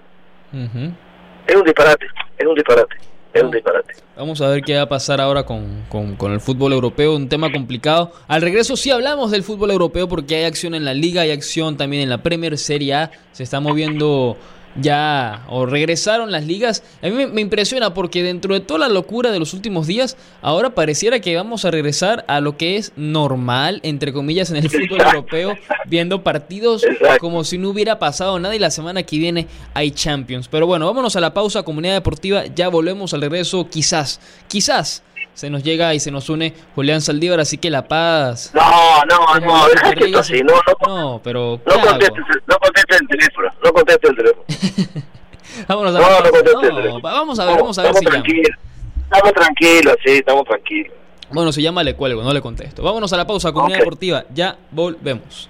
Es 1.47 1.55
un 1.55 1.63
disparate, 1.63 2.05
es 2.37 2.45
un 2.45 2.55
disparate. 2.55 2.95
Es 3.33 3.43
un 3.43 3.51
disparate. 3.51 3.93
Vamos 4.15 4.41
a 4.41 4.49
ver 4.49 4.63
qué 4.63 4.75
va 4.75 4.83
a 4.83 4.89
pasar 4.89 5.21
ahora 5.21 5.43
con, 5.43 5.85
con, 5.87 6.15
con, 6.15 6.31
el 6.31 6.39
fútbol 6.39 6.73
europeo, 6.73 7.15
un 7.15 7.29
tema 7.29 7.51
complicado. 7.51 8.11
Al 8.27 8.41
regreso 8.41 8.75
sí 8.75 8.89
hablamos 8.89 9.29
del 9.29 9.43
fútbol 9.43 9.69
europeo 9.69 10.07
porque 10.07 10.35
hay 10.35 10.45
acción 10.45 10.73
en 10.73 10.83
la 10.83 10.93
liga, 10.95 11.21
hay 11.21 11.31
acción 11.31 11.77
también 11.77 12.03
en 12.03 12.09
la 12.09 12.23
Premier 12.23 12.57
Serie 12.57 12.93
A, 12.95 13.11
se 13.31 13.43
está 13.43 13.59
moviendo 13.59 14.35
ya 14.75 15.45
o 15.49 15.65
regresaron 15.65 16.31
las 16.31 16.45
ligas. 16.45 16.83
A 17.01 17.07
mí 17.07 17.25
me, 17.27 17.41
impresiona 17.41 17.93
porque 17.93 18.23
dentro 18.23 18.53
de 18.53 18.59
toda 18.59 18.79
la 18.79 18.89
locura 18.89 19.31
de 19.31 19.39
los 19.39 19.53
últimos 19.53 19.87
días, 19.87 20.17
ahora 20.41 20.71
pareciera 20.71 21.19
que 21.19 21.35
vamos 21.35 21.65
a 21.65 21.71
regresar 21.71 22.25
a 22.27 22.39
lo 22.41 22.57
que 22.57 22.77
es 22.77 22.91
normal, 22.95 23.79
entre 23.83 24.13
comillas, 24.13 24.49
en 24.51 24.57
el 24.57 24.69
fútbol 24.69 25.01
europeo, 25.01 25.55
viendo 25.85 26.23
partidos 26.23 26.85
como 27.19 27.43
si 27.43 27.57
no 27.57 27.69
hubiera 27.69 27.99
pasado 27.99 28.39
nada 28.39 28.55
y 28.55 28.59
la 28.59 28.71
semana 28.71 29.03
que 29.03 29.17
viene 29.17 29.47
hay 29.73 29.91
Champions. 29.91 30.47
Pero 30.47 30.67
bueno, 30.67 30.85
vámonos 30.85 31.15
a 31.15 31.19
la 31.19 31.33
pausa, 31.33 31.63
comunidad 31.63 31.93
deportiva, 31.93 32.45
ya 32.45 32.69
volvemos 32.69 33.13
al 33.13 33.21
regreso, 33.21 33.67
quizás, 33.69 34.19
quizás 34.47 35.03
se 35.39 35.49
nos 35.49 35.63
llega 35.63 35.93
y 35.93 36.01
se 36.01 36.11
nos 36.11 36.29
une 36.29 36.53
Julián 36.75 36.99
Saldívar, 36.99 37.39
así 37.39 37.57
que 37.57 37.69
La 37.69 37.87
Paz. 37.87 38.51
No, 38.53 38.61
no, 39.09 39.39
no, 39.39 39.67
que 39.95 40.43
no, 40.43 40.53
no, 40.85 40.95
no, 40.95 41.21
pero. 41.23 41.61
No 41.65 41.79
contestes, 41.79 42.25
no 42.45 42.57
el 42.99 43.07
teléfono, 43.07 43.49
no 43.63 43.71
contestes 43.71 44.09
el 44.09 44.15
teléfono. 44.17 44.43
Vámonos 45.69 45.95
a 45.95 45.99
no, 45.99 46.09
no 46.09 46.37
el 46.37 46.43
teléfono. 46.43 46.99
Vamos 47.01 47.39
a 47.39 47.45
ver, 47.45 47.55
vamos 47.55 47.79
a 47.79 47.83
ver 47.83 47.95
si 47.95 48.05
tranquilos, 48.05 48.57
Estamos 49.03 49.33
tranquilos, 49.33 49.95
sí, 50.05 50.11
estamos 50.11 50.43
tranquilos. 50.43 50.93
Bueno, 51.31 51.53
si 51.53 51.61
llama 51.61 51.83
le 51.83 51.95
cuelgo, 51.95 52.21
no 52.21 52.33
le 52.33 52.41
contesto. 52.41 52.83
Vámonos 52.83 53.13
a 53.13 53.17
la 53.17 53.25
pausa, 53.25 53.53
comunidad 53.53 53.79
deportiva, 53.79 54.25
ya 54.33 54.57
volvemos. 54.71 55.47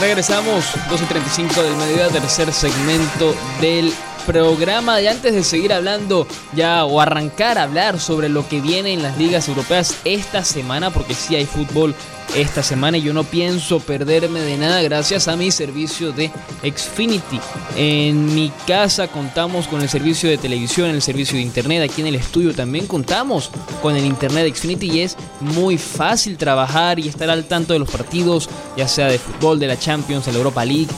Regresamos, 0.00 0.64
12.35 0.88 1.62
del 1.62 1.76
mediodía, 1.76 2.08
tercer 2.08 2.52
segmento 2.52 3.34
del 3.60 3.92
programa. 4.26 5.00
Y 5.00 5.06
antes 5.06 5.34
de 5.34 5.44
seguir 5.44 5.72
hablando 5.72 6.26
ya 6.54 6.84
o 6.84 7.00
arrancar 7.00 7.58
a 7.58 7.64
hablar 7.64 8.00
sobre 8.00 8.28
lo 8.28 8.48
que 8.48 8.60
viene 8.60 8.92
en 8.92 9.02
las 9.02 9.18
ligas 9.18 9.48
europeas 9.48 9.96
esta 10.04 10.44
semana, 10.44 10.90
porque 10.90 11.14
sí 11.14 11.36
hay 11.36 11.46
fútbol 11.46 11.94
esta 12.34 12.62
semana 12.62 12.98
y 12.98 13.02
yo 13.02 13.12
no 13.12 13.24
pienso 13.24 13.80
perderme 13.80 14.40
de 14.40 14.56
nada 14.56 14.82
gracias 14.82 15.26
a 15.28 15.36
mi 15.36 15.50
servicio 15.50 16.12
de 16.12 16.30
Xfinity. 16.62 17.40
En 17.76 18.34
mi 18.34 18.52
casa 18.66 19.08
contamos 19.08 19.66
con 19.66 19.82
el 19.82 19.88
servicio 19.88 20.30
de 20.30 20.38
televisión, 20.38 20.90
el 20.90 21.02
servicio 21.02 21.36
de 21.36 21.42
internet, 21.42 21.90
aquí 21.90 22.00
en 22.00 22.06
el 22.06 22.14
estudio 22.14 22.54
también 22.54 22.86
contamos 22.86 23.50
con 23.82 23.96
el 23.96 24.04
internet 24.04 24.44
de 24.44 24.54
Xfinity 24.54 24.90
y 24.90 25.00
es 25.00 25.16
muy 25.40 25.76
fácil 25.76 26.36
trabajar 26.36 26.98
y 26.98 27.08
estar 27.08 27.30
al 27.30 27.44
tanto 27.44 27.72
de 27.72 27.80
los 27.80 27.90
partidos, 27.90 28.48
ya 28.76 28.86
sea 28.86 29.08
de 29.08 29.18
fútbol, 29.18 29.58
de 29.58 29.66
la 29.66 29.78
Champions, 29.78 30.26
de 30.26 30.32
la 30.32 30.38
Europa 30.38 30.64
League. 30.64 30.88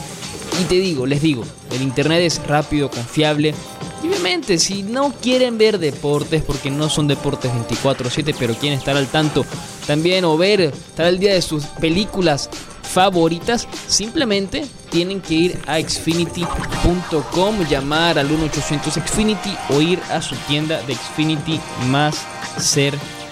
Y 0.61 0.65
te 0.65 0.75
digo, 0.75 1.05
les 1.05 1.21
digo, 1.21 1.43
el 1.71 1.81
internet 1.81 2.21
es 2.21 2.45
rápido, 2.45 2.89
confiable. 2.89 3.53
Y 4.03 4.07
obviamente, 4.07 4.59
si 4.59 4.83
no 4.83 5.13
quieren 5.21 5.57
ver 5.57 5.79
deportes, 5.79 6.43
porque 6.43 6.69
no 6.69 6.89
son 6.89 7.07
deportes 7.07 7.51
24/7, 7.51 8.35
pero 8.37 8.53
quieren 8.53 8.77
estar 8.77 8.95
al 8.95 9.07
tanto 9.07 9.45
también 9.87 10.25
o 10.25 10.37
ver, 10.37 10.61
estar 10.61 11.05
al 11.05 11.19
día 11.19 11.33
de 11.33 11.41
sus 11.41 11.65
películas 11.65 12.49
favoritas, 12.81 13.67
simplemente 13.87 14.65
tienen 14.91 15.21
que 15.21 15.33
ir 15.33 15.59
a 15.65 15.79
xfinity.com, 15.79 17.65
llamar 17.67 18.19
al 18.19 18.29
1800 18.29 18.93
Xfinity 18.93 19.55
o 19.69 19.81
ir 19.81 19.99
a 20.11 20.21
su 20.21 20.35
tienda 20.47 20.81
de 20.83 20.95
Xfinity 20.95 21.59
más 21.89 22.15
cercana. 22.59 23.22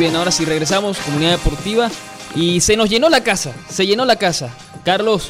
Bien, 0.00 0.16
ahora 0.16 0.30
sí 0.30 0.46
regresamos, 0.46 0.96
comunidad 0.98 1.32
deportiva. 1.32 1.90
Y 2.34 2.62
se 2.62 2.74
nos 2.74 2.88
llenó 2.88 3.10
la 3.10 3.22
casa, 3.22 3.52
se 3.68 3.86
llenó 3.86 4.06
la 4.06 4.16
casa. 4.16 4.48
Carlos, 4.82 5.28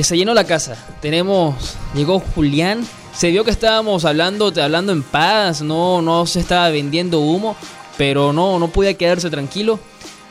se 0.00 0.16
llenó 0.16 0.32
la 0.32 0.44
casa. 0.44 0.76
Tenemos, 1.02 1.74
llegó 1.92 2.20
Julián. 2.20 2.86
Se 3.12 3.30
vio 3.30 3.44
que 3.44 3.50
estábamos 3.50 4.04
hablando, 4.04 4.52
hablando 4.62 4.92
en 4.92 5.02
paz, 5.02 5.60
no, 5.60 6.02
no 6.02 6.24
se 6.26 6.38
estaba 6.38 6.68
vendiendo 6.68 7.18
humo, 7.18 7.56
pero 7.98 8.32
no, 8.32 8.60
no 8.60 8.68
podía 8.68 8.94
quedarse 8.94 9.28
tranquilo. 9.28 9.80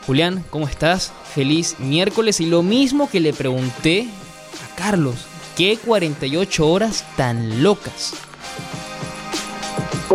Julián, 0.08 0.46
¿cómo 0.50 0.66
estás? 0.68 1.12
Feliz 1.36 1.76
miércoles. 1.80 2.40
Y 2.40 2.46
lo 2.46 2.64
mismo 2.64 3.10
que 3.10 3.20
le 3.20 3.34
pregunté 3.34 4.08
a 4.64 4.76
Carlos, 4.78 5.16
¿qué 5.58 5.78
48 5.78 6.66
horas 6.66 7.04
tan 7.18 7.62
locas? 7.62 8.14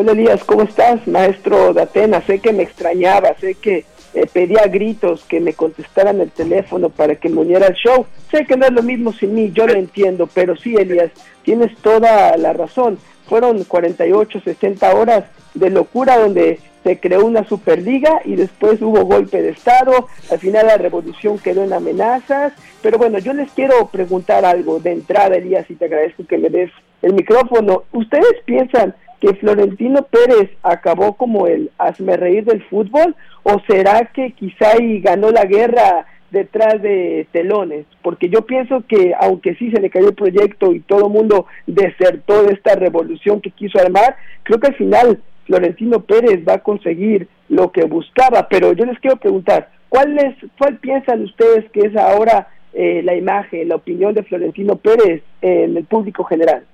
Hola 0.00 0.12
Elías, 0.12 0.44
¿cómo 0.44 0.62
estás? 0.62 1.08
Maestro 1.08 1.74
de 1.74 1.82
Atenas, 1.82 2.22
sé 2.22 2.38
que 2.38 2.52
me 2.52 2.62
extrañaba, 2.62 3.34
sé 3.40 3.56
que 3.56 3.84
eh, 4.14 4.26
pedía 4.32 4.62
gritos 4.68 5.24
que 5.24 5.40
me 5.40 5.54
contestaran 5.54 6.20
el 6.20 6.30
teléfono 6.30 6.88
para 6.88 7.16
que 7.16 7.28
me 7.28 7.40
uniera 7.40 7.66
al 7.66 7.74
show. 7.74 8.06
Sé 8.30 8.44
que 8.44 8.56
no 8.56 8.64
es 8.64 8.70
lo 8.70 8.84
mismo 8.84 9.12
sin 9.12 9.34
mí, 9.34 9.50
yo 9.52 9.66
lo 9.66 9.72
entiendo, 9.72 10.28
pero 10.32 10.56
sí, 10.56 10.76
Elías, 10.76 11.10
tienes 11.42 11.76
toda 11.78 12.36
la 12.36 12.52
razón. 12.52 12.96
Fueron 13.28 13.64
48, 13.64 14.40
60 14.44 14.94
horas 14.94 15.24
de 15.54 15.70
locura 15.70 16.16
donde 16.16 16.60
se 16.84 17.00
creó 17.00 17.26
una 17.26 17.42
superliga 17.48 18.20
y 18.24 18.36
después 18.36 18.80
hubo 18.80 19.04
golpe 19.04 19.42
de 19.42 19.48
Estado, 19.48 20.06
al 20.30 20.38
final 20.38 20.68
la 20.68 20.76
revolución 20.76 21.40
quedó 21.40 21.64
en 21.64 21.72
amenazas, 21.72 22.52
pero 22.82 22.98
bueno, 22.98 23.18
yo 23.18 23.32
les 23.32 23.50
quiero 23.50 23.88
preguntar 23.88 24.44
algo 24.44 24.78
de 24.78 24.92
entrada, 24.92 25.34
Elías, 25.34 25.68
y 25.68 25.74
te 25.74 25.86
agradezco 25.86 26.24
que 26.24 26.38
me 26.38 26.50
des 26.50 26.70
el 27.02 27.14
micrófono. 27.14 27.82
¿Ustedes 27.92 28.34
piensan 28.44 28.94
que 29.20 29.34
Florentino 29.34 30.02
Pérez 30.02 30.50
acabó 30.62 31.14
como 31.14 31.46
el 31.46 31.70
hazme 31.78 32.16
reír 32.16 32.44
del 32.44 32.62
fútbol 32.64 33.14
o 33.42 33.60
será 33.68 34.10
que 34.12 34.32
quizá 34.32 34.80
y 34.80 35.00
ganó 35.00 35.30
la 35.30 35.44
guerra 35.44 36.06
detrás 36.30 36.80
de 36.82 37.26
telones? 37.32 37.86
Porque 38.02 38.28
yo 38.28 38.42
pienso 38.42 38.84
que 38.86 39.14
aunque 39.18 39.54
sí 39.56 39.70
se 39.70 39.80
le 39.80 39.90
cayó 39.90 40.08
el 40.08 40.14
proyecto 40.14 40.72
y 40.72 40.80
todo 40.80 41.06
el 41.06 41.12
mundo 41.12 41.46
desertó 41.66 42.44
de 42.44 42.54
esta 42.54 42.74
revolución 42.74 43.40
que 43.40 43.50
quiso 43.50 43.78
armar, 43.78 44.16
creo 44.44 44.60
que 44.60 44.68
al 44.68 44.76
final 44.76 45.20
Florentino 45.46 46.00
Pérez 46.00 46.46
va 46.46 46.54
a 46.54 46.62
conseguir 46.62 47.26
lo 47.48 47.72
que 47.72 47.84
buscaba, 47.84 48.46
pero 48.48 48.72
yo 48.74 48.84
les 48.84 48.98
quiero 49.00 49.16
preguntar, 49.16 49.70
¿cuál, 49.88 50.18
es, 50.18 50.34
cuál 50.58 50.76
piensan 50.76 51.22
ustedes 51.22 51.64
que 51.72 51.80
es 51.80 51.96
ahora 51.96 52.48
eh, 52.74 53.00
la 53.02 53.14
imagen, 53.14 53.68
la 53.68 53.76
opinión 53.76 54.14
de 54.14 54.22
Florentino 54.22 54.76
Pérez 54.76 55.22
en 55.40 55.76
el 55.76 55.84
público 55.84 56.24
general? 56.24 56.64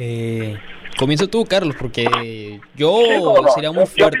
Eh, 0.00 0.56
Comienza 0.98 1.28
tú, 1.28 1.44
Carlos, 1.44 1.76
porque 1.78 2.58
yo 2.74 2.98
sería 3.54 3.70
muy 3.70 3.86
fuerte. 3.86 4.18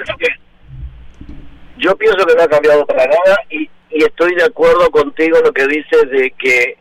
Yo 1.76 1.96
pienso, 1.96 2.24
que, 2.24 2.34
no 2.34 2.42
ha 2.42 2.48
cambiado 2.48 2.86
para 2.86 3.04
nada 3.06 3.36
y, 3.50 3.68
estoy 3.90 4.34
de 4.36 4.44
acuerdo 4.44 4.88
contigo 4.90 5.38
en 5.38 5.44
lo 5.44 5.52
que 5.52 5.66
dices 5.66 6.10
de 6.10 6.30
que 6.38 6.76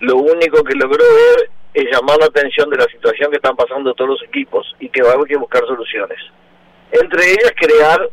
lo 0.00 0.16
único 0.16 0.64
que 0.64 0.74
logró 0.74 1.04
ver 1.04 1.50
es 1.74 1.84
llamar 1.92 2.18
la 2.18 2.26
atención 2.26 2.68
de 2.70 2.78
la 2.78 2.86
situación 2.86 3.30
que 3.30 3.36
están 3.36 3.54
pasando 3.54 3.94
todos 3.94 4.10
los 4.10 4.22
equipos 4.24 4.66
y 4.80 4.88
que 4.88 5.02
va 5.02 5.10
a 5.10 5.14
haber 5.14 5.28
que 5.28 5.36
buscar 5.36 5.64
soluciones. 5.66 6.18
Entre 6.90 7.30
ellas 7.30 7.52
crear, 7.56 8.08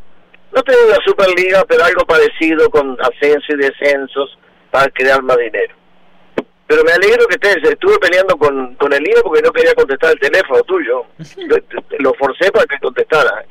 no 0.53 0.61
tener 0.61 0.85
una 0.85 0.97
Superliga, 1.03 1.65
pero 1.67 1.85
algo 1.85 2.05
parecido 2.05 2.69
con 2.69 2.95
ascenso 3.01 3.53
y 3.53 3.57
descensos 3.57 4.37
para 4.69 4.89
crear 4.91 5.23
más 5.23 5.37
dinero. 5.37 5.78
Pero 6.69 6.83
me 6.83 6.91
alegro 6.91 7.25
que 7.25 7.33
estés, 7.33 7.67
estuve 7.67 7.97
peleando 7.97 8.37
con, 8.37 8.75
con 8.75 8.93
el 8.93 9.01
lío 9.01 9.15
porque 9.23 9.41
no 9.41 9.51
quería 9.51 9.73
contestar 9.73 10.11
el 10.11 10.19
teléfono 10.19 10.61
tuyo. 10.65 11.03
Lo, 11.97 12.13
forcé 12.13 12.51
para 12.51 12.67
que 12.67 12.77
contestara. 12.77 13.43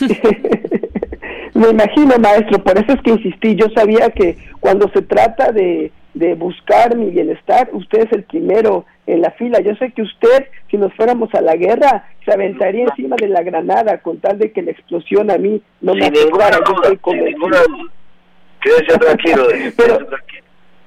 Me 1.54 1.68
imagino, 1.68 2.18
maestro, 2.18 2.58
por 2.64 2.76
eso 2.76 2.94
es 2.94 3.02
que 3.02 3.10
insistí. 3.10 3.54
Yo 3.54 3.68
sabía 3.76 4.10
que 4.10 4.36
cuando 4.58 4.90
se 4.90 5.02
trata 5.02 5.52
de, 5.52 5.92
de 6.14 6.34
buscar 6.34 6.96
mi 6.96 7.10
bienestar, 7.10 7.68
usted 7.72 8.06
es 8.06 8.12
el 8.12 8.24
primero 8.24 8.84
en 9.06 9.22
la 9.22 9.30
fila. 9.30 9.60
Yo 9.60 9.76
sé 9.76 9.92
que 9.92 10.02
usted, 10.02 10.48
si 10.72 10.78
nos 10.78 10.92
fuéramos 10.94 11.32
a 11.32 11.40
la 11.40 11.54
guerra, 11.54 12.08
se 12.24 12.32
aventaría 12.32 12.86
encima 12.86 13.14
de 13.14 13.28
la 13.28 13.44
granada 13.44 13.98
con 13.98 14.18
tal 14.18 14.36
de 14.40 14.50
que 14.50 14.62
la 14.62 14.72
explosión 14.72 15.30
a 15.30 15.38
mí 15.38 15.62
no 15.80 15.94
me. 15.94 16.00
Yo 16.00 16.06
estoy 16.06 16.30
Quédese 18.60 18.98
tranquilo. 18.98 19.46
Pero 19.76 19.98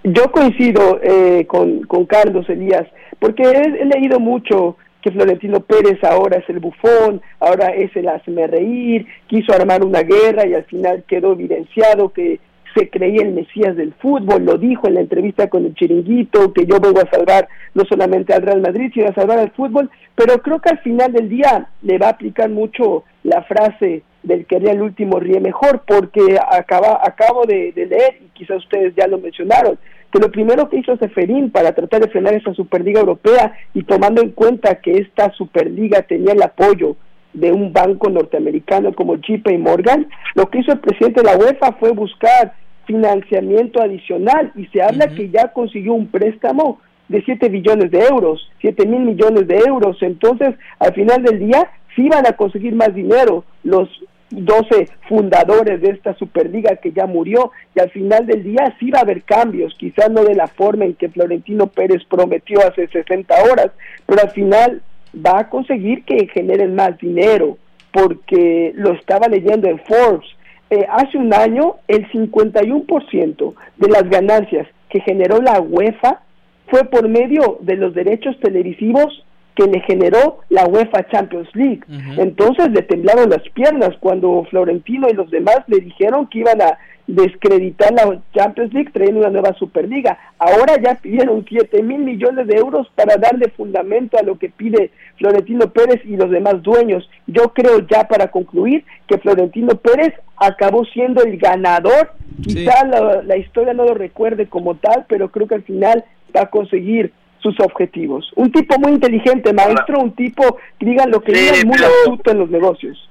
yo 0.04 0.32
coincido 0.32 1.00
eh, 1.02 1.46
con, 1.48 1.84
con 1.84 2.06
Carlos 2.06 2.50
Elías, 2.50 2.88
porque 3.20 3.44
he, 3.44 3.86
leído 3.86 4.20
mucho 4.20 4.78
que 5.02 5.12
Florentino 5.12 5.60
Pérez 5.62 6.04
ahora 6.04 6.40
es 6.40 6.50
el 6.50 6.60
bufón, 6.60 7.22
ahora 7.40 7.70
es 7.70 7.96
el 7.96 8.08
hazme 8.08 8.48
reír, 8.48 9.06
quiso 9.28 9.54
armar 9.54 9.84
una 9.84 10.02
guerra 10.02 10.46
y 10.48 10.54
al 10.54 10.64
final 10.66 11.04
quedó 11.08 11.34
evidenciado 11.34 12.10
que 12.10 12.40
se 12.76 12.90
creía 12.90 13.24
el 13.24 13.34
Mesías 13.34 13.76
del 13.76 13.94
fútbol, 13.96 14.46
lo 14.46 14.58
dijo 14.58 14.88
en 14.88 14.96
la 14.96 15.02
entrevista 15.02 15.50
con 15.50 15.66
el 15.66 15.76
chiringuito, 15.76 16.54
que 16.54 16.66
yo 16.66 16.80
vengo 16.80 17.02
a 17.02 17.10
salvar 17.10 17.48
no 17.74 17.84
solamente 17.86 18.34
al 18.34 18.44
Real 18.44 18.62
Madrid, 18.62 18.92
sino 18.94 19.10
a 19.10 19.14
salvar 19.14 19.40
al 19.40 19.52
fútbol, 19.52 19.90
pero 20.16 20.42
creo 20.42 20.60
que 20.60 20.70
al 20.70 20.80
final 20.80 21.12
del 21.12 21.30
día 21.30 21.68
le 21.82 21.98
va 21.98 22.08
a 22.08 22.12
aplicar 22.12 22.50
mucho 22.50 23.04
la 23.24 23.44
frase 23.44 24.04
del 24.24 24.46
que 24.46 24.58
haría 24.58 24.72
el 24.72 24.82
último 24.82 25.20
ríe 25.20 25.40
mejor, 25.40 25.84
porque 25.86 26.38
acaba, 26.50 27.00
acabo 27.04 27.46
de, 27.46 27.74
leer, 27.76 28.20
y 28.22 28.30
quizás 28.34 28.58
ustedes 28.58 28.94
ya 28.96 29.08
lo 29.08 29.18
mencionaron, 29.18 29.78
que 30.12 30.20
lo 30.20 30.32
primero 30.32 30.70
que 30.70 30.78
hizo 30.78 30.98
Seferín 30.98 31.52
para 31.52 31.74
tratar 31.74 32.02
de 32.02 32.10
frenar 32.10 32.34
esa 32.34 32.54
Superliga 32.54 33.00
Europea 33.00 33.54
y 33.74 33.84
tomando 33.84 34.22
en 34.22 34.32
cuenta 34.32 34.76
que 34.76 34.98
esta 34.98 35.32
Superliga 35.32 36.02
tenía 36.04 36.34
el 36.34 36.42
apoyo 36.42 36.96
de 37.34 37.52
un 37.52 37.72
banco 37.72 38.10
norteamericano 38.10 38.94
como 38.94 39.16
JP 39.16 39.48
Morgan, 39.58 40.08
lo 40.36 40.50
que 40.50 40.60
hizo 40.60 40.74
el 40.74 40.80
presidente 40.80 41.22
de 41.22 41.28
la 41.28 41.38
UEFA 41.38 41.74
fue 41.74 41.92
buscar 41.92 42.54
financiamiento 42.86 43.82
adicional 43.82 44.52
y 44.56 44.66
se 44.68 44.82
habla 44.82 45.08
que 45.08 45.30
ya 45.30 45.54
consiguió 45.54 45.94
un 45.94 46.08
préstamo 46.08 46.80
de 47.08 47.22
7 47.24 47.50
billones 47.50 47.92
de 47.92 48.00
euros, 48.00 48.50
7 48.60 48.86
mil 48.86 49.02
millones 49.02 49.48
de 49.48 49.58
euros. 49.60 49.98
Entonces, 50.02 50.56
al 50.80 50.94
final 50.94 51.24
del 51.24 51.40
día, 51.40 51.70
sí 51.96 52.08
van 52.10 52.26
a 52.26 52.34
conseguir 52.34 52.74
más 52.74 52.94
dinero 52.94 53.44
los 53.64 53.90
12 54.32 54.88
fundadores 55.08 55.82
de 55.82 55.90
esta 55.90 56.14
Superliga 56.16 56.78
que 56.78 56.92
ya 56.92 57.06
murió 57.06 57.52
y 57.76 57.80
al 57.80 57.92
final 57.92 58.26
del 58.26 58.44
día 58.44 58.76
sí 58.80 58.90
va 58.90 59.00
a 59.00 59.04
haber 59.04 59.24
cambios, 59.24 59.76
quizás 59.78 60.10
no 60.10 60.24
de 60.24 60.36
la 60.36 60.48
forma 60.48 60.86
en 60.86 60.96
que 60.96 61.10
Florentino 61.10 61.68
Pérez 61.68 62.04
prometió 62.10 62.60
hace 62.66 62.88
60 62.88 63.34
horas, 63.44 63.72
pero 64.06 64.22
al 64.22 64.32
final 64.32 64.82
va 65.14 65.40
a 65.40 65.50
conseguir 65.50 66.04
que 66.06 66.28
generen 66.28 66.76
más 66.76 66.98
dinero, 66.98 67.58
porque 67.92 68.72
lo 68.76 68.94
estaba 68.94 69.28
leyendo 69.28 69.68
en 69.68 69.80
Forbes, 69.80 70.28
eh, 70.70 70.86
hace 70.90 71.18
un 71.18 71.34
año 71.34 71.76
el 71.90 72.10
51% 72.12 73.54
de 73.78 73.90
las 73.90 74.10
ganancias 74.10 74.68
que 74.90 75.02
generó 75.02 75.42
la 75.42 75.60
UEFA 75.60 76.22
fue 76.68 76.86
por 76.86 77.10
medio 77.10 77.58
de 77.60 77.76
los 77.76 77.94
derechos 77.94 78.40
televisivos 78.40 79.26
que 79.56 79.66
le 79.66 79.82
generó 79.82 80.40
la 80.50 80.66
UEFA 80.66 81.08
Champions 81.10 81.50
League. 81.54 81.82
Entonces 82.18 82.70
le 82.72 82.82
temblaron 82.84 83.30
las 83.30 83.48
piernas 83.50 83.92
cuando 84.00 84.46
Florentino 84.50 85.08
y 85.10 85.14
los 85.14 85.30
demás 85.30 85.60
le 85.68 85.80
dijeron 85.80 86.28
que 86.28 86.40
iban 86.40 86.62
a 86.62 86.78
descreditar 87.08 87.92
la 87.92 88.22
Champions 88.34 88.74
League 88.74 88.92
trayendo 88.94 89.20
una 89.20 89.30
nueva 89.30 89.54
Superliga. 89.56 90.18
Ahora 90.40 90.76
ya 90.82 90.96
pidieron 90.96 91.46
7 91.48 91.84
mil 91.84 92.00
millones 92.00 92.48
de 92.48 92.56
euros 92.56 92.88
para 92.96 93.18
darle 93.18 93.50
fundamento 93.50 94.18
a 94.18 94.24
lo 94.24 94.38
que 94.38 94.50
pide 94.50 94.92
Florentino 95.18 95.70
Pérez 95.72 96.02
y 96.06 96.16
los 96.16 96.30
demás 96.30 96.62
dueños. 96.62 97.10
Yo 97.28 97.54
creo 97.54 97.80
ya 97.80 98.08
para 98.08 98.28
concluir 98.28 98.86
que 99.08 99.18
Florentino 99.18 99.76
Pérez 99.76 100.14
acabó 100.38 100.86
siendo 100.86 101.24
el 101.24 101.38
ganador. 101.38 102.14
Quizá 102.42 102.86
la, 102.86 103.22
la 103.24 103.38
historia 103.38 103.74
no 103.74 103.84
lo 103.84 103.94
recuerde 103.94 104.48
como 104.48 104.76
tal, 104.76 105.06
pero 105.10 105.30
creo 105.30 105.48
que 105.48 105.56
al 105.56 105.64
final 105.64 106.06
va 106.36 106.44
a 106.44 106.50
conseguir 106.50 107.12
sus 107.42 107.60
objetivos. 107.60 108.32
Un 108.36 108.52
tipo 108.52 108.78
muy 108.80 108.94
inteligente, 108.94 109.54
maestro, 109.54 110.00
un 110.00 110.16
tipo, 110.16 110.60
digan 110.80 111.10
lo 111.10 111.22
que 111.22 111.34
digan, 111.34 111.68
muy 111.68 111.78
astuto 111.78 112.32
en 112.32 112.40
los 112.40 112.50
negocios. 112.50 113.10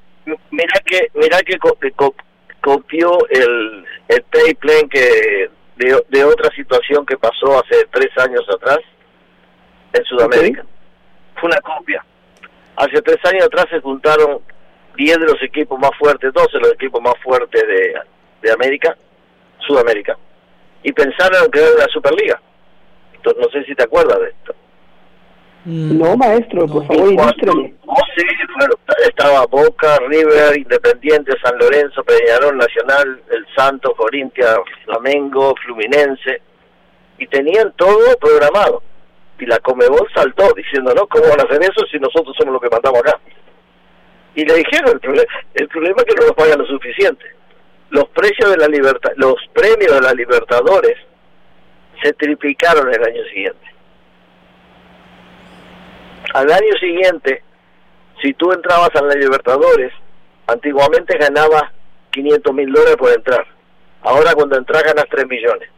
Mira 0.50 0.80
que, 0.84 1.08
mira 1.14 1.38
que 1.40 1.58
copió 2.60 3.18
el, 3.30 3.84
el 4.08 4.22
pay 4.22 4.54
plan 4.54 4.88
que 4.88 5.50
de, 5.76 6.24
otra 6.24 6.54
situación 6.54 7.06
que 7.06 7.16
pasó 7.16 7.58
hace 7.58 7.86
tres 7.90 8.10
años 8.18 8.44
atrás 8.54 8.78
en 9.92 10.04
Sudamérica. 10.04 10.64
Fue 11.40 11.48
una 11.48 11.60
copia. 11.62 12.04
Hace 12.76 13.00
tres 13.02 13.18
años 13.24 13.46
atrás 13.46 13.66
se 13.70 13.80
juntaron 13.80 14.40
10 14.96 15.18
de 15.18 15.26
los 15.26 15.42
equipos 15.42 15.78
más 15.78 15.90
fuertes, 15.98 16.32
12 16.32 16.50
de 16.52 16.60
los 16.60 16.72
equipos 16.74 17.02
más 17.02 17.14
fuertes 17.22 17.62
de, 17.66 17.94
de 18.42 18.52
América, 18.52 18.96
Sudamérica, 19.66 20.16
y 20.82 20.92
pensaron 20.92 21.44
en 21.44 21.50
crear 21.50 21.70
la 21.78 21.86
Superliga 21.86 22.40
no 23.24 23.48
sé 23.50 23.64
si 23.64 23.74
te 23.74 23.84
acuerdas 23.84 24.18
de 24.20 24.28
esto. 24.28 24.54
Mm. 25.64 25.98
No, 25.98 26.16
maestro, 26.16 26.66
por 26.66 26.86
favor, 26.86 27.12
ilústreme. 27.12 27.74
estaba 29.06 29.44
Boca, 29.46 29.98
River, 30.08 30.56
Independiente, 30.56 31.32
San 31.42 31.58
Lorenzo, 31.58 32.02
Peñarol, 32.02 32.56
Nacional, 32.56 33.22
El 33.30 33.46
Santo, 33.54 33.94
Corintia, 33.94 34.56
Flamengo, 34.84 35.54
Fluminense, 35.62 36.40
y 37.18 37.26
tenían 37.26 37.72
todo 37.76 38.16
programado. 38.18 38.82
Y 39.38 39.46
la 39.46 39.58
Comebol 39.58 40.08
saltó 40.14 40.52
diciendo, 40.54 40.94
no, 40.94 41.06
¿cómo 41.06 41.24
van 41.28 41.40
a 41.40 41.44
hacer 41.44 41.62
eso 41.62 41.86
si 41.90 41.98
nosotros 41.98 42.34
somos 42.38 42.54
los 42.54 42.62
que 42.62 42.70
mandamos 42.70 43.00
acá? 43.00 43.20
Y 44.34 44.44
le 44.44 44.54
dijeron, 44.54 44.98
el, 45.02 45.26
el 45.54 45.68
problema 45.68 45.96
es 45.98 46.04
que 46.04 46.20
no 46.20 46.26
nos 46.26 46.36
pagan 46.36 46.58
lo 46.58 46.66
suficiente. 46.66 47.24
Los 47.90 48.08
precios 48.10 48.50
de 48.50 48.56
la 48.56 48.68
libertad, 48.68 49.10
los 49.16 49.34
premios 49.52 49.92
de 49.94 50.00
la 50.00 50.14
Libertadores 50.14 50.96
se 52.02 52.12
triplicaron 52.14 52.92
el 52.92 53.02
año 53.02 53.24
siguiente. 53.32 53.66
Al 56.34 56.50
año 56.50 56.72
siguiente, 56.78 57.42
si 58.22 58.32
tú 58.34 58.52
entrabas 58.52 58.90
a 58.94 59.02
la 59.02 59.14
Libertadores, 59.14 59.92
antiguamente 60.46 61.16
ganabas 61.18 61.64
500 62.12 62.54
mil 62.54 62.72
dólares 62.72 62.96
por 62.96 63.10
entrar. 63.12 63.46
Ahora 64.02 64.34
cuando 64.34 64.56
entras 64.56 64.82
ganas 64.82 65.04
3 65.10 65.26
millones. 65.26 65.68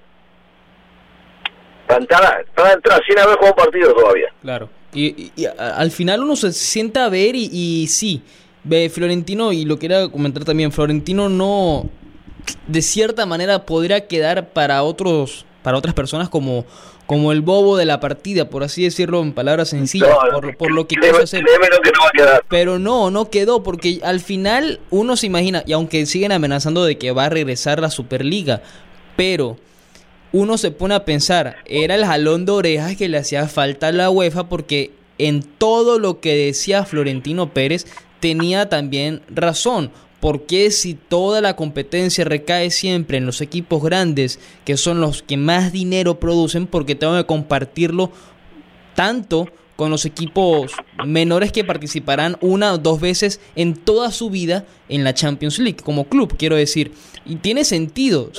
Para 1.87 2.45
para 2.55 2.73
entrar 2.73 3.01
sin 3.07 3.19
haber 3.19 3.37
jugado 3.37 3.57
partido 3.57 3.93
todavía. 3.95 4.33
Claro. 4.41 4.69
Y, 4.95 5.33
al 5.59 5.91
final 5.91 6.23
uno 6.23 6.37
se 6.37 6.53
sienta 6.53 7.07
a 7.07 7.09
ver 7.09 7.35
y, 7.35 7.49
y 7.51 7.87
sí, 7.87 8.23
ve 8.63 8.91
Florentino, 8.91 9.53
y 9.53 9.65
lo 9.65 9.79
quería 9.79 10.09
comentar 10.09 10.45
también, 10.45 10.71
Florentino 10.71 11.29
no, 11.29 11.89
de 12.67 12.83
cierta 12.83 13.27
manera 13.27 13.65
podría 13.65 14.07
quedar 14.07 14.51
para 14.51 14.83
otros 14.83 15.47
para 15.63 15.79
otras 15.79 15.95
personas 15.95 16.29
como, 16.29 16.65
como 17.07 17.33
el 17.33 17.41
bobo 17.41 17.77
de 17.77 17.85
la 17.85 18.01
partida, 18.01 18.49
por 18.49 18.63
así 18.65 18.85
decirlo 18.85 19.23
en 19.23 19.33
palabras 19.33 19.69
sencillas, 19.69 20.11
por, 20.59 20.71
lo 20.71 20.87
que 20.87 20.97
quiso 20.97 21.23
hacer. 21.23 21.45
Pero 22.49 22.79
no, 22.79 23.11
no 23.11 23.31
quedó, 23.31 23.63
porque 23.63 24.01
al 24.03 24.21
final 24.21 24.81
uno 24.91 25.17
se 25.17 25.27
imagina, 25.27 25.63
y 25.67 25.73
aunque 25.73 26.07
siguen 26.07 26.33
amenazando 26.33 26.85
de 26.85 26.99
que 26.99 27.13
va 27.13 27.27
a 27.27 27.29
regresar 27.29 27.81
la 27.81 27.91
Superliga, 27.91 28.63
pero 29.17 29.57
uno 30.33 30.57
se 30.59 30.71
pone 30.71 30.95
a 30.95 31.05
pensar, 31.05 31.57
era 31.67 31.95
el 31.95 32.05
jalón 32.05 32.47
de 32.47 32.53
orejas 32.53 32.97
que 32.97 33.09
le 33.09 33.19
hacía 33.19 33.47
falta 33.49 33.89
a 33.89 33.93
la 33.93 34.11
UEFA 34.11 34.49
porque 34.49 34.91
en 35.19 35.43
todo 35.43 35.99
lo 35.99 36.21
que 36.21 36.35
decía 36.35 36.85
Florentino 36.85 37.53
Pérez 37.53 37.87
tenía 38.21 38.69
también 38.69 39.23
razón. 39.29 39.93
¿Por 40.23 40.43
qué 40.47 40.71
si 40.71 40.95
toda 40.95 41.41
la 41.41 41.57
competencia 41.57 42.25
recae 42.25 42.71
siempre 42.71 43.19
en 43.19 43.27
los 43.27 43.41
equipos 43.41 43.83
grandes, 43.83 44.39
que 44.65 44.77
son 44.77 45.01
los 45.01 45.21
que 45.21 45.37
más 45.37 45.73
dinero 45.73 46.21
producen, 46.21 46.69
porque 46.69 46.95
tengo 46.95 47.17
que 47.17 47.27
compartirlo 47.27 48.13
tanto 48.95 49.49
con 49.75 49.91
los 49.91 50.05
equipos 50.05 50.71
menores 51.05 51.51
que 51.51 51.65
participarán 51.65 52.37
una 52.41 52.73
o 52.73 52.79
dos 52.79 53.01
veces 53.01 53.41
en 53.57 53.75
toda 53.75 54.13
su 54.13 54.31
vida 54.31 54.65
en 54.89 55.03
la 55.03 55.13
Champions 55.13 55.59
League, 55.59 55.79
como 55.83 56.05
club, 56.05 56.37
quiero 56.39 56.55
decir. 56.55 56.93
Y 57.27 57.35
tiene 57.35 57.65
sentido. 57.65 58.31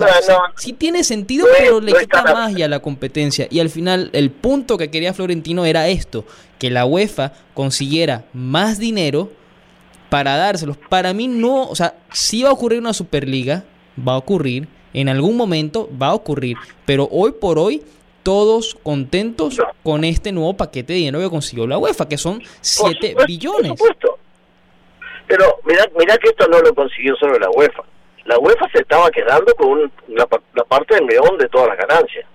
sí, 0.55 0.71
tiene 0.71 1.03
sentido, 1.03 1.45
pero 1.59 1.81
le 1.81 1.91
quita 1.99 2.23
magia 2.23 2.67
a 2.67 2.69
la 2.69 2.79
competencia. 2.79 3.49
Y 3.51 3.59
al 3.59 3.69
final, 3.69 4.09
el 4.13 4.31
punto 4.31 4.77
que 4.77 4.89
quería 4.89 5.13
Florentino 5.13 5.65
era 5.65 5.89
esto: 5.89 6.23
que 6.59 6.69
la 6.69 6.85
UEFA 6.85 7.33
consiguiera 7.53 8.23
más 8.31 8.79
dinero 8.79 9.42
para 10.13 10.37
dárselos. 10.37 10.77
Para 10.77 11.11
mí 11.11 11.27
no, 11.27 11.63
o 11.63 11.75
sea, 11.75 11.95
si 12.11 12.43
va 12.43 12.49
a 12.49 12.51
ocurrir 12.51 12.77
una 12.77 12.93
Superliga, 12.93 13.63
va 13.97 14.13
a 14.13 14.17
ocurrir, 14.17 14.67
en 14.93 15.09
algún 15.09 15.35
momento 15.35 15.89
va 15.99 16.09
a 16.09 16.13
ocurrir, 16.13 16.55
pero 16.85 17.07
hoy 17.09 17.31
por 17.31 17.57
hoy 17.57 17.83
todos 18.21 18.77
contentos 18.83 19.59
con 19.81 20.03
este 20.03 20.31
nuevo 20.31 20.55
paquete 20.55 20.93
de 20.93 20.99
dinero 20.99 21.19
que 21.19 21.31
consiguió 21.31 21.65
la 21.65 21.79
UEFA, 21.79 22.07
que 22.07 22.19
son 22.19 22.43
7 22.61 23.15
billones. 23.25 23.69
Por 23.69 23.77
supuesto. 23.79 24.19
Pero 25.25 25.45
mira, 25.65 25.89
mira 25.97 26.15
que 26.19 26.29
esto 26.29 26.47
no 26.47 26.59
lo 26.59 26.75
consiguió 26.75 27.15
solo 27.15 27.39
la 27.39 27.49
UEFA. 27.49 27.81
La 28.25 28.37
UEFA 28.37 28.69
se 28.71 28.81
estaba 28.81 29.09
quedando 29.09 29.51
con 29.55 29.91
la, 30.09 30.27
parte 30.27 30.93
del 30.93 31.07
león 31.07 31.39
de 31.39 31.49
todas 31.49 31.69
las 31.69 31.77
ganancias. 31.87 32.27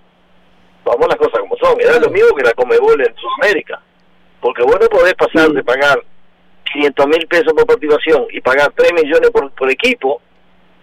Vamos 0.83 1.07
las 1.07 1.15
cosas 1.15 1.39
como 1.39 1.55
son. 1.55 1.79
Era 1.79 1.97
lo 1.97 2.09
mismo 2.09 2.35
que 2.35 2.43
la 2.43 2.51
Comebol 2.51 2.99
en 2.99 3.15
Sudamérica. 3.15 3.81
Porque 4.41 4.63
vos 4.63 4.75
no 4.81 4.87
podés 4.89 5.13
pasar 5.13 5.49
de 5.51 5.63
pagar 5.63 6.03
500 6.73 7.07
mil 7.07 7.27
pesos 7.27 7.53
por 7.53 7.65
participación 7.65 8.27
y 8.31 8.41
pagar 8.41 8.71
3 8.75 8.93
millones 8.93 9.29
por, 9.31 9.51
por 9.51 9.69
equipo 9.69 10.21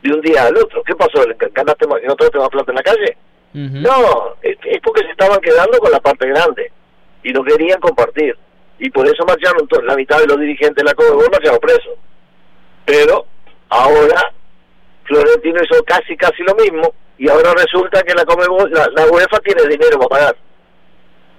de 0.03 0.13
un 0.13 0.21
día 0.21 0.45
al 0.45 0.57
otro. 0.57 0.83
¿Qué 0.83 0.95
pasó? 0.95 1.25
¿Ganaste 1.53 1.87
más, 1.87 2.01
no 2.03 2.41
más 2.41 2.49
plata 2.49 2.73
en 2.73 2.77
la 2.77 2.83
calle? 2.83 3.17
No, 3.53 4.37
es, 4.43 4.57
porque 4.83 5.03
se 5.03 5.11
estaban 5.13 5.41
quedando 5.41 5.79
con 5.79 5.91
la 5.91 6.01
parte 6.01 6.27
grande 6.29 6.71
y 7.23 7.33
no 7.33 7.43
querían 7.43 7.81
compartir. 7.81 8.37
Y 8.79 8.91
por 8.91 9.07
eso 9.07 9.25
marcharon 9.27 9.67
la 9.85 9.97
mitad 9.97 10.21
de 10.21 10.27
los 10.27 10.39
dirigentes 10.39 10.77
de 10.77 10.85
la 10.85 10.95
Comebol 10.95 11.31
marcharon 11.33 11.59
presos. 11.59 11.95
Pero 12.85 13.25
ahora 13.71 14.33
Florentino 15.05 15.59
hizo 15.63 15.83
casi 15.85 16.17
casi 16.17 16.43
lo 16.43 16.55
mismo 16.55 16.93
y 17.17 17.31
ahora 17.31 17.55
resulta 17.55 18.03
que 18.03 18.15
la 18.15 18.27
Comebol, 18.27 18.71
la, 18.71 19.07
UEFA 19.07 19.41
tiene 19.41 19.63
dinero 19.63 19.99
para 20.01 20.09
pagar. 20.09 20.37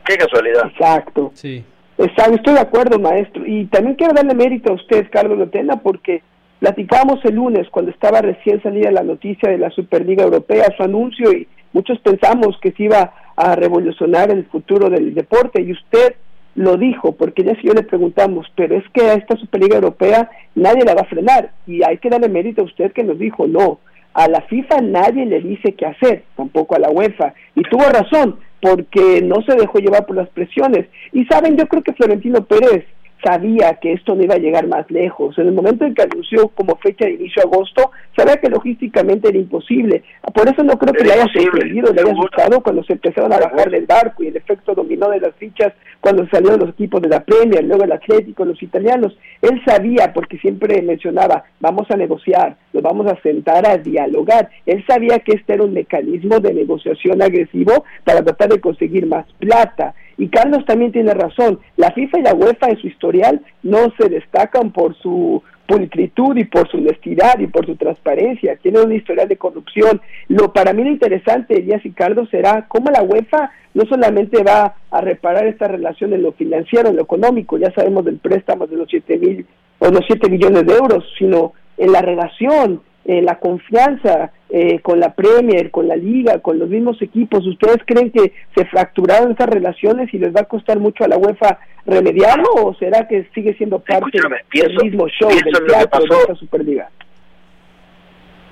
Qué 0.03 0.17
casualidad. 0.17 0.65
Exacto. 0.71 1.31
Sí. 1.35 1.63
Exacto, 1.97 2.35
estoy 2.35 2.53
de 2.53 2.59
acuerdo, 2.59 2.99
maestro. 2.99 3.43
Y 3.45 3.65
también 3.65 3.95
quiero 3.95 4.13
darle 4.13 4.35
mérito 4.35 4.71
a 4.71 4.75
usted, 4.75 5.07
Carlos 5.11 5.37
Lotena, 5.37 5.77
porque 5.77 6.21
platicamos 6.59 7.23
el 7.25 7.35
lunes 7.35 7.67
cuando 7.71 7.91
estaba 7.91 8.21
recién 8.21 8.61
salida 8.61 8.91
la 8.91 9.03
noticia 9.03 9.49
de 9.49 9.57
la 9.57 9.71
Superliga 9.71 10.23
Europea, 10.23 10.65
su 10.75 10.83
anuncio, 10.83 11.31
y 11.31 11.47
muchos 11.73 11.99
pensamos 11.99 12.57
que 12.61 12.71
se 12.71 12.83
iba 12.83 13.13
a 13.35 13.55
revolucionar 13.55 14.31
el 14.31 14.45
futuro 14.45 14.89
del 14.89 15.13
deporte, 15.13 15.61
y 15.61 15.71
usted 15.71 16.15
lo 16.55 16.75
dijo, 16.75 17.11
porque 17.11 17.43
ya 17.43 17.55
si 17.55 17.67
yo 17.67 17.73
le 17.73 17.83
preguntamos, 17.83 18.47
pero 18.55 18.75
es 18.75 18.83
que 18.91 19.01
a 19.01 19.13
esta 19.13 19.35
Superliga 19.37 19.75
Europea 19.75 20.29
nadie 20.55 20.83
la 20.83 20.95
va 20.95 21.01
a 21.01 21.09
frenar, 21.09 21.51
y 21.67 21.83
hay 21.83 21.97
que 21.97 22.09
darle 22.09 22.29
mérito 22.29 22.61
a 22.61 22.65
usted 22.65 22.91
que 22.93 23.03
nos 23.03 23.19
dijo, 23.19 23.47
no, 23.47 23.79
a 24.17 24.27
la 24.27 24.41
FIFA 24.41 24.81
nadie 24.81 25.27
le 25.27 25.39
dice 25.41 25.73
qué 25.73 25.85
hacer, 25.85 26.23
tampoco 26.35 26.75
a 26.75 26.79
la 26.79 26.89
UEFA, 26.89 27.35
y 27.53 27.61
tuvo 27.61 27.83
razón, 27.83 28.39
porque 28.59 29.21
no 29.21 29.43
se 29.43 29.55
dejó 29.55 29.77
llevar 29.77 30.07
por 30.07 30.15
las 30.15 30.27
presiones. 30.29 30.87
Y 31.13 31.23
saben, 31.25 31.55
yo 31.55 31.67
creo 31.67 31.83
que 31.83 31.93
Florentino 31.93 32.43
Pérez 32.43 32.83
sabía 33.23 33.75
que 33.75 33.93
esto 33.93 34.15
no 34.15 34.23
iba 34.23 34.33
a 34.33 34.39
llegar 34.39 34.65
más 34.65 34.89
lejos. 34.89 35.37
En 35.37 35.45
el 35.45 35.53
momento 35.53 35.85
en 35.85 35.93
que 35.93 36.01
anunció 36.01 36.47
como 36.47 36.77
fecha 36.77 37.05
de 37.05 37.13
inicio 37.13 37.43
agosto, 37.43 37.91
sabía 38.15 38.37
que 38.37 38.49
logísticamente 38.49 39.29
era 39.29 39.37
imposible. 39.37 40.03
Por 40.33 40.49
eso 40.49 40.63
no 40.63 40.79
creo 40.79 40.95
que 40.95 41.03
le 41.03 41.13
haya 41.13 41.27
sorprendido, 41.31 41.93
le 41.93 42.01
haya 42.01 42.11
asustado 42.11 42.61
cuando 42.61 42.83
se 42.85 42.93
empezaron 42.93 43.31
a 43.33 43.39
bajar 43.39 43.69
del 43.69 43.85
barco 43.85 44.23
y 44.23 44.27
el 44.29 44.37
efecto 44.37 44.73
dominó 44.73 45.09
de 45.09 45.19
las 45.19 45.35
fichas 45.35 45.73
cuando 46.01 46.27
salieron 46.27 46.59
los 46.59 46.69
equipos 46.69 47.01
de 47.01 47.09
la 47.09 47.23
Premier, 47.23 47.63
luego 47.63 47.83
el 47.83 47.91
Atlético, 47.91 48.45
los 48.45 48.61
italianos. 48.61 49.17
Él 49.41 49.61
sabía, 49.65 50.13
porque 50.13 50.37
siempre 50.37 50.81
mencionaba, 50.81 51.45
vamos 51.59 51.89
a 51.89 51.97
negociar, 51.97 52.57
nos 52.73 52.83
vamos 52.83 53.07
a 53.07 53.21
sentar 53.21 53.67
a 53.67 53.77
dialogar. 53.77 54.49
Él 54.65 54.83
sabía 54.87 55.19
que 55.19 55.33
este 55.33 55.53
era 55.53 55.63
un 55.63 55.73
mecanismo 55.73 56.39
de 56.39 56.53
negociación 56.53 57.21
agresivo 57.21 57.85
para 58.03 58.23
tratar 58.23 58.49
de 58.49 58.61
conseguir 58.61 59.05
más 59.07 59.25
plata. 59.39 59.93
Y 60.17 60.29
Carlos 60.29 60.65
también 60.65 60.91
tiene 60.91 61.13
razón, 61.13 61.59
la 61.75 61.91
FIFA 61.91 62.19
y 62.19 62.23
la 62.23 62.33
UEFA 62.33 62.69
en 62.69 62.77
su 62.77 62.87
historial 62.87 63.41
no 63.61 63.93
se 63.99 64.09
destacan 64.09 64.71
por 64.71 64.95
su 64.97 65.43
pulcritud 65.67 66.37
y 66.37 66.45
por 66.45 66.69
su 66.69 66.77
honestidad 66.77 67.37
y 67.39 67.47
por 67.47 67.65
su 67.65 67.75
transparencia, 67.75 68.55
tienen 68.55 68.85
una 68.85 68.95
historial 68.95 69.27
de 69.27 69.37
corrupción. 69.37 70.01
Lo 70.29 70.53
para 70.53 70.73
mí 70.73 70.83
lo 70.83 70.89
interesante, 70.89 71.59
Elías 71.59 71.85
y 71.85 71.91
Carlos, 71.91 72.29
será 72.29 72.65
cómo 72.67 72.89
la 72.89 73.03
UEFA 73.03 73.51
no 73.73 73.85
solamente 73.85 74.41
va 74.43 74.75
a 74.89 75.01
reparar 75.01 75.45
esta 75.45 75.67
relación 75.67 76.13
en 76.13 76.23
lo 76.23 76.31
financiero, 76.31 76.89
en 76.89 76.95
lo 76.95 77.03
económico, 77.03 77.57
ya 77.57 77.71
sabemos 77.71 78.05
del 78.05 78.17
préstamo 78.17 78.65
de 78.65 78.75
los 78.75 78.89
7 78.89 79.17
mil 79.17 79.45
o 79.79 79.89
los 79.89 80.01
7 80.07 80.29
millones 80.29 80.65
de 80.65 80.73
euros, 80.73 81.05
sino 81.19 81.53
en 81.77 81.91
la 81.91 82.01
relación, 82.01 82.81
en 83.07 83.25
la 83.25 83.39
confianza, 83.39 84.31
eh, 84.49 84.79
con 84.81 84.99
la 84.99 85.13
Premier, 85.13 85.71
con 85.71 85.87
la 85.87 85.95
Liga, 85.95 86.39
con 86.39 86.59
los 86.59 86.69
mismos 86.69 87.01
equipos. 87.01 87.47
¿Ustedes 87.47 87.77
creen 87.85 88.11
que 88.11 88.33
se 88.55 88.65
fracturaron 88.65 89.31
estas 89.31 89.49
relaciones 89.49 90.13
y 90.13 90.19
les 90.19 90.35
va 90.35 90.41
a 90.41 90.45
costar 90.45 90.77
mucho 90.77 91.05
a 91.05 91.07
la 91.07 91.17
UEFA 91.17 91.57
remediarlo 91.85 92.49
o 92.53 92.73
será 92.75 93.07
que 93.07 93.29
sigue 93.33 93.53
siendo 93.55 93.79
parte 93.79 94.19
del 94.53 94.77
mismo 94.83 95.07
show 95.07 95.29
del 95.29 95.65
teatro 95.67 96.03
de 96.03 96.15
esta 96.21 96.35
Superliga? 96.35 96.89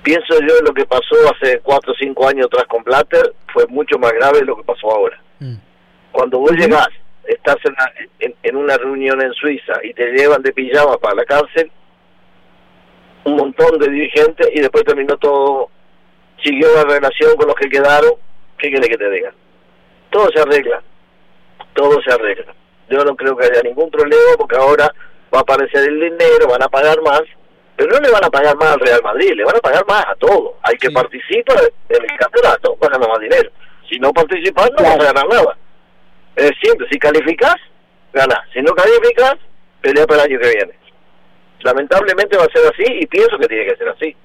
Pienso 0.02 0.40
yo 0.40 0.54
lo 0.64 0.72
que 0.72 0.86
pasó 0.86 1.16
hace 1.34 1.60
cuatro 1.62 1.92
o 1.92 1.96
cinco 1.96 2.26
años 2.26 2.46
atrás 2.46 2.64
con 2.66 2.82
Plater 2.82 3.34
fue 3.52 3.66
mucho 3.66 3.98
más 3.98 4.12
grave 4.12 4.38
de 4.38 4.46
lo 4.46 4.56
que 4.56 4.62
pasó 4.62 4.90
ahora. 4.90 5.20
Mm. 5.40 5.56
Cuando 6.12 6.38
vos 6.38 6.52
llegás, 6.52 6.88
estás 7.26 7.56
en, 8.20 8.34
en 8.42 8.56
una 8.56 8.78
reunión 8.78 9.20
en 9.20 9.32
Suiza 9.34 9.74
y 9.82 9.92
te 9.92 10.12
llevan 10.12 10.40
de 10.42 10.52
pijama 10.52 10.96
para 10.96 11.16
la 11.16 11.24
cárcel, 11.24 11.70
un 13.26 13.36
montón 13.36 13.78
de 13.78 13.90
dirigentes 13.90 14.48
y 14.52 14.60
después 14.60 14.84
terminó 14.84 15.16
todo 15.18 15.70
siguió 16.42 16.68
la 16.74 16.84
relación 16.84 17.36
con 17.36 17.48
los 17.48 17.56
que 17.56 17.68
quedaron, 17.68 18.12
¿qué 18.58 18.70
quiere 18.70 18.88
que 18.88 18.96
te 18.96 19.10
diga? 19.10 19.32
Todo 20.10 20.28
se 20.32 20.40
arregla, 20.40 20.82
todo 21.74 22.00
se 22.02 22.12
arregla. 22.12 22.54
Yo 22.88 23.04
no 23.04 23.16
creo 23.16 23.36
que 23.36 23.46
haya 23.46 23.62
ningún 23.62 23.90
problema 23.90 24.36
porque 24.38 24.56
ahora 24.56 24.92
va 25.34 25.38
a 25.38 25.42
aparecer 25.42 25.88
el 25.88 26.00
dinero, 26.00 26.48
van 26.48 26.62
a 26.62 26.68
pagar 26.68 27.00
más, 27.02 27.22
pero 27.74 27.90
no 27.90 28.00
le 28.00 28.10
van 28.10 28.24
a 28.24 28.30
pagar 28.30 28.56
más 28.56 28.74
al 28.74 28.80
Real 28.80 29.00
Madrid, 29.02 29.32
le 29.34 29.44
van 29.44 29.56
a 29.56 29.60
pagar 29.60 29.84
más 29.86 30.04
a 30.06 30.14
todo. 30.14 30.56
Hay 30.62 30.76
que 30.76 30.90
participar 30.90 31.58
en 31.88 32.02
el 32.02 32.18
campeonato, 32.18 32.78
va 32.80 32.86
a 32.86 32.90
ganar 32.90 33.08
más 33.08 33.20
dinero. 33.20 33.50
Si 33.90 33.98
no 33.98 34.12
participas, 34.12 34.70
no 34.78 34.84
vas 34.84 35.00
a 35.00 35.12
ganar 35.12 35.26
nada. 35.28 35.56
Es 36.36 36.52
simple, 36.62 36.86
si 36.90 36.98
calificas, 36.98 37.56
ganas. 38.12 38.40
Si 38.52 38.60
no 38.60 38.72
calificas, 38.72 39.36
pelea 39.80 40.06
para 40.06 40.24
el 40.24 40.30
año 40.30 40.40
que 40.40 40.54
viene. 40.54 40.85
Lamentablemente 41.66 42.36
va 42.36 42.44
a 42.44 42.52
ser 42.52 42.62
así 42.72 42.84
y 43.00 43.06
pienso 43.06 43.36
que 43.38 43.48
tiene 43.48 43.66
que 43.66 43.76
ser 43.76 43.88
así 43.88 44.16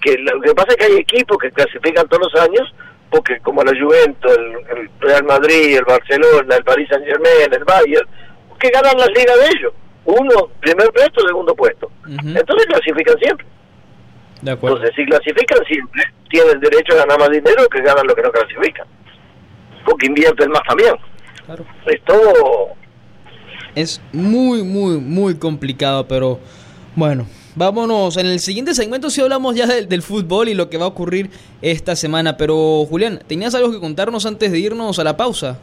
que 0.00 0.16
lo 0.18 0.40
que 0.40 0.54
pasa 0.54 0.68
es 0.70 0.76
que 0.76 0.84
hay 0.84 0.96
equipos 0.98 1.38
que 1.38 1.50
clasifican 1.50 2.06
todos 2.08 2.30
los 2.32 2.42
años, 2.42 2.72
porque 3.10 3.38
como 3.40 3.62
la 3.62 3.72
Juventus, 3.72 4.32
el, 4.36 4.90
Real 5.00 5.24
Madrid, 5.24 5.78
el 5.78 5.84
Barcelona, 5.84 6.56
el 6.56 6.64
Paris 6.64 6.88
Saint 6.88 7.04
Germain, 7.04 7.52
el 7.52 7.64
Bayern, 7.64 8.08
que 8.58 8.70
ganan 8.70 8.98
la 8.98 9.06
liga 9.06 9.36
de 9.36 9.46
ellos. 9.46 9.72
Uno, 10.04 10.48
primer 10.60 10.88
puesto, 10.92 11.26
segundo 11.26 11.54
puesto. 11.54 11.90
Entonces 12.06 12.66
clasifican 12.66 13.18
siempre. 13.18 13.46
De 14.42 14.52
acuerdo. 14.52 14.76
Entonces, 14.76 14.96
si 14.96 15.10
clasifican 15.10 15.64
siempre, 15.66 16.02
tienen 16.30 16.60
derecho 16.60 16.92
a 16.92 16.98
ganar 16.98 17.18
más 17.18 17.30
dinero 17.30 17.66
que 17.68 17.80
ganan 17.80 18.06
los 18.06 18.14
que 18.14 18.22
no 18.22 18.30
clasifican. 18.30 18.86
Porque 19.84 20.06
invierten 20.06 20.50
más 20.50 20.62
también. 20.68 20.94
Claro. 21.44 21.64
Es 21.86 22.00
todo... 22.04 22.76
Es 23.74 24.00
muy, 24.12 24.62
muy, 24.62 24.98
muy 24.98 25.38
complicado, 25.38 26.06
pero 26.06 26.38
bueno, 26.96 27.26
Vámonos, 27.58 28.18
en 28.18 28.26
el 28.26 28.38
siguiente 28.38 28.74
segmento 28.74 29.08
sí 29.08 29.22
hablamos 29.22 29.56
ya 29.56 29.66
del, 29.66 30.02
fútbol 30.02 30.50
y 30.50 30.54
lo 30.54 30.68
que 30.68 30.76
va 30.76 30.84
a 30.84 30.88
ocurrir 30.88 31.30
esta 31.62 31.96
semana, 31.96 32.36
pero 32.36 32.84
Julián, 32.84 33.20
¿tenías 33.26 33.54
algo 33.54 33.72
que 33.72 33.80
contarnos 33.80 34.26
antes 34.26 34.52
de 34.52 34.58
irnos 34.58 34.98
a 34.98 35.04
la 35.04 35.16
pausa? 35.16 35.58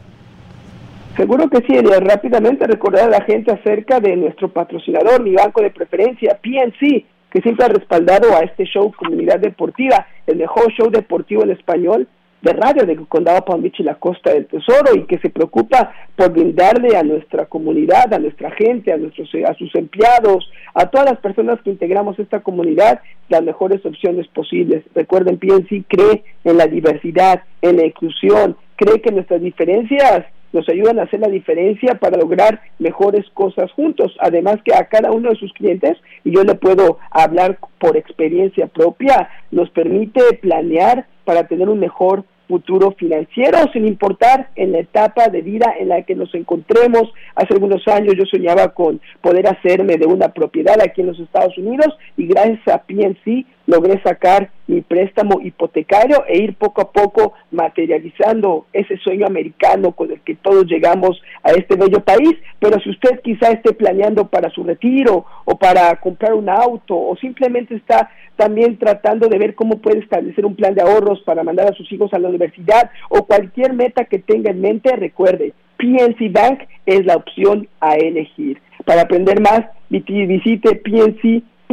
Seguro 1.15 1.47
que 1.51 1.57
sí, 1.67 1.79
rápidamente 1.79 2.65
recordar 2.65 3.03
a 3.09 3.19
la 3.19 3.21
gente 3.25 3.51
acerca 3.51 3.99
de 3.99 4.15
nuestro 4.15 4.51
patrocinador, 4.51 5.21
mi 5.21 5.35
banco 5.35 5.61
de 5.61 5.69
preferencia, 5.69 6.39
PNC, 6.41 7.05
que 7.29 7.41
siempre 7.43 7.65
ha 7.65 7.69
respaldado 7.69 8.35
a 8.35 8.39
este 8.39 8.65
show 8.65 8.91
Comunidad 8.91 9.39
Deportiva, 9.39 10.07
el 10.25 10.37
mejor 10.37 10.73
show 10.73 10.89
deportivo 10.89 11.43
en 11.43 11.51
español 11.51 12.07
de 12.43 12.51
radio 12.51 12.85
de 12.85 12.97
Condado 13.07 13.45
Palm 13.45 13.61
Beach 13.61 13.79
y 13.79 13.83
la 13.83 13.95
Costa 13.95 14.33
del 14.33 14.47
Tesoro 14.47 14.93
y 14.95 15.05
que 15.05 15.17
se 15.19 15.29
preocupa 15.29 15.93
por 16.17 16.33
brindarle 16.33 16.97
a 16.97 17.03
nuestra 17.03 17.45
comunidad, 17.45 18.13
a 18.13 18.19
nuestra 18.19 18.51
gente, 18.51 18.91
a 18.91 18.97
nuestros 18.97 19.29
a 19.47 19.53
sus 19.53 19.73
empleados, 19.75 20.51
a 20.73 20.87
todas 20.87 21.09
las 21.09 21.19
personas 21.21 21.61
que 21.61 21.69
integramos 21.69 22.19
esta 22.19 22.41
comunidad 22.41 22.99
las 23.29 23.43
mejores 23.43 23.85
opciones 23.85 24.27
posibles. 24.27 24.83
Recuerden, 24.93 25.39
PNC 25.39 25.85
cree 25.87 26.25
en 26.43 26.57
la 26.57 26.67
diversidad, 26.67 27.43
en 27.61 27.77
la 27.77 27.85
inclusión, 27.85 28.57
cree 28.75 29.01
que 29.01 29.13
nuestras 29.13 29.41
diferencias 29.41 30.25
nos 30.51 30.67
ayudan 30.67 30.99
a 30.99 31.03
hacer 31.03 31.21
la 31.21 31.29
diferencia 31.29 31.95
para 31.95 32.17
lograr 32.17 32.59
mejores 32.77 33.25
cosas 33.33 33.71
juntos. 33.71 34.15
Además 34.19 34.57
que 34.65 34.75
a 34.75 34.85
cada 34.85 35.11
uno 35.11 35.29
de 35.29 35.37
sus 35.37 35.51
clientes, 35.53 35.97
y 36.25 36.35
yo 36.35 36.43
le 36.43 36.55
puedo 36.55 36.99
hablar 37.09 37.57
por 37.79 37.95
experiencia 37.95 38.67
propia, 38.67 39.29
nos 39.49 39.69
permite 39.71 40.21
planear 40.41 41.07
para 41.23 41.47
tener 41.47 41.69
un 41.69 41.79
mejor 41.79 42.25
futuro 42.47 42.91
financiero, 42.91 43.57
sin 43.71 43.87
importar 43.87 44.49
en 44.55 44.71
la 44.71 44.79
etapa 44.79 45.27
de 45.27 45.41
vida 45.41 45.73
en 45.79 45.89
la 45.89 46.03
que 46.03 46.15
nos 46.15 46.33
encontremos. 46.35 47.13
Hace 47.35 47.53
algunos 47.53 47.87
años 47.87 48.15
yo 48.17 48.25
soñaba 48.25 48.73
con 48.73 49.01
poder 49.21 49.47
hacerme 49.47 49.97
de 49.97 50.05
una 50.05 50.29
propiedad 50.29 50.79
aquí 50.81 51.01
en 51.01 51.07
los 51.07 51.19
Estados 51.19 51.57
Unidos 51.57 51.97
y 52.17 52.27
gracias 52.27 52.67
a 52.67 52.83
PNC 52.83 53.45
logré 53.65 54.01
sacar 54.01 54.49
mi 54.67 54.81
préstamo 54.81 55.39
hipotecario 55.41 56.23
e 56.27 56.37
ir 56.37 56.55
poco 56.55 56.81
a 56.81 56.91
poco 56.91 57.33
materializando 57.51 58.65
ese 58.73 58.97
sueño 58.97 59.25
americano 59.25 59.91
con 59.91 60.11
el 60.11 60.21
que 60.21 60.35
todos 60.35 60.65
llegamos 60.65 61.21
a 61.43 61.51
este 61.51 61.75
bello 61.75 62.01
país. 62.01 62.35
Pero 62.59 62.79
si 62.79 62.89
usted 62.89 63.21
quizá 63.21 63.51
esté 63.51 63.73
planeando 63.73 64.27
para 64.27 64.49
su 64.49 64.63
retiro 64.63 65.25
o 65.45 65.57
para 65.57 65.95
comprar 65.99 66.33
un 66.33 66.49
auto 66.49 66.95
o 66.97 67.15
simplemente 67.17 67.75
está 67.75 68.09
también 68.35 68.77
tratando 68.77 69.27
de 69.27 69.37
ver 69.37 69.55
cómo 69.55 69.79
puede 69.79 69.99
establecer 69.99 70.45
un 70.45 70.55
plan 70.55 70.73
de 70.73 70.81
ahorros 70.81 71.21
para 71.21 71.43
mandar 71.43 71.71
a 71.71 71.75
sus 71.75 71.91
hijos 71.91 72.13
a 72.13 72.19
la 72.19 72.29
universidad 72.29 72.89
o 73.09 73.25
cualquier 73.25 73.73
meta 73.73 74.05
que 74.05 74.19
tenga 74.19 74.51
en 74.51 74.61
mente, 74.61 74.95
recuerde, 74.95 75.53
PNC 75.77 76.31
Bank 76.31 76.61
es 76.85 77.05
la 77.05 77.15
opción 77.15 77.67
a 77.79 77.95
elegir. 77.95 78.59
Para 78.85 79.01
aprender 79.01 79.39
más, 79.41 79.61
visite 79.89 80.75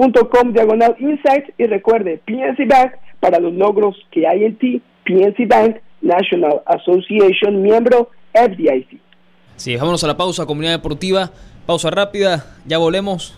pnc.com 0.00 0.52
diagonal 0.52 0.96
insights 0.98 1.52
y 1.58 1.66
recuerde, 1.66 2.20
PNC 2.24 2.66
Bank 2.66 2.92
para 3.20 3.38
los 3.38 3.52
logros 3.52 3.96
que 4.10 4.26
hay 4.26 4.44
en 4.44 4.56
ti, 4.56 4.82
PNC 5.04 5.46
Bank 5.46 5.76
National 6.00 6.62
Association, 6.66 7.60
miembro 7.62 8.10
FDIC. 8.32 8.98
Sí, 9.56 9.76
vámonos 9.76 10.02
a 10.04 10.06
la 10.06 10.16
pausa, 10.16 10.46
comunidad 10.46 10.72
deportiva. 10.72 11.30
Pausa 11.66 11.90
rápida, 11.90 12.46
ya 12.66 12.78
volvemos. 12.78 13.36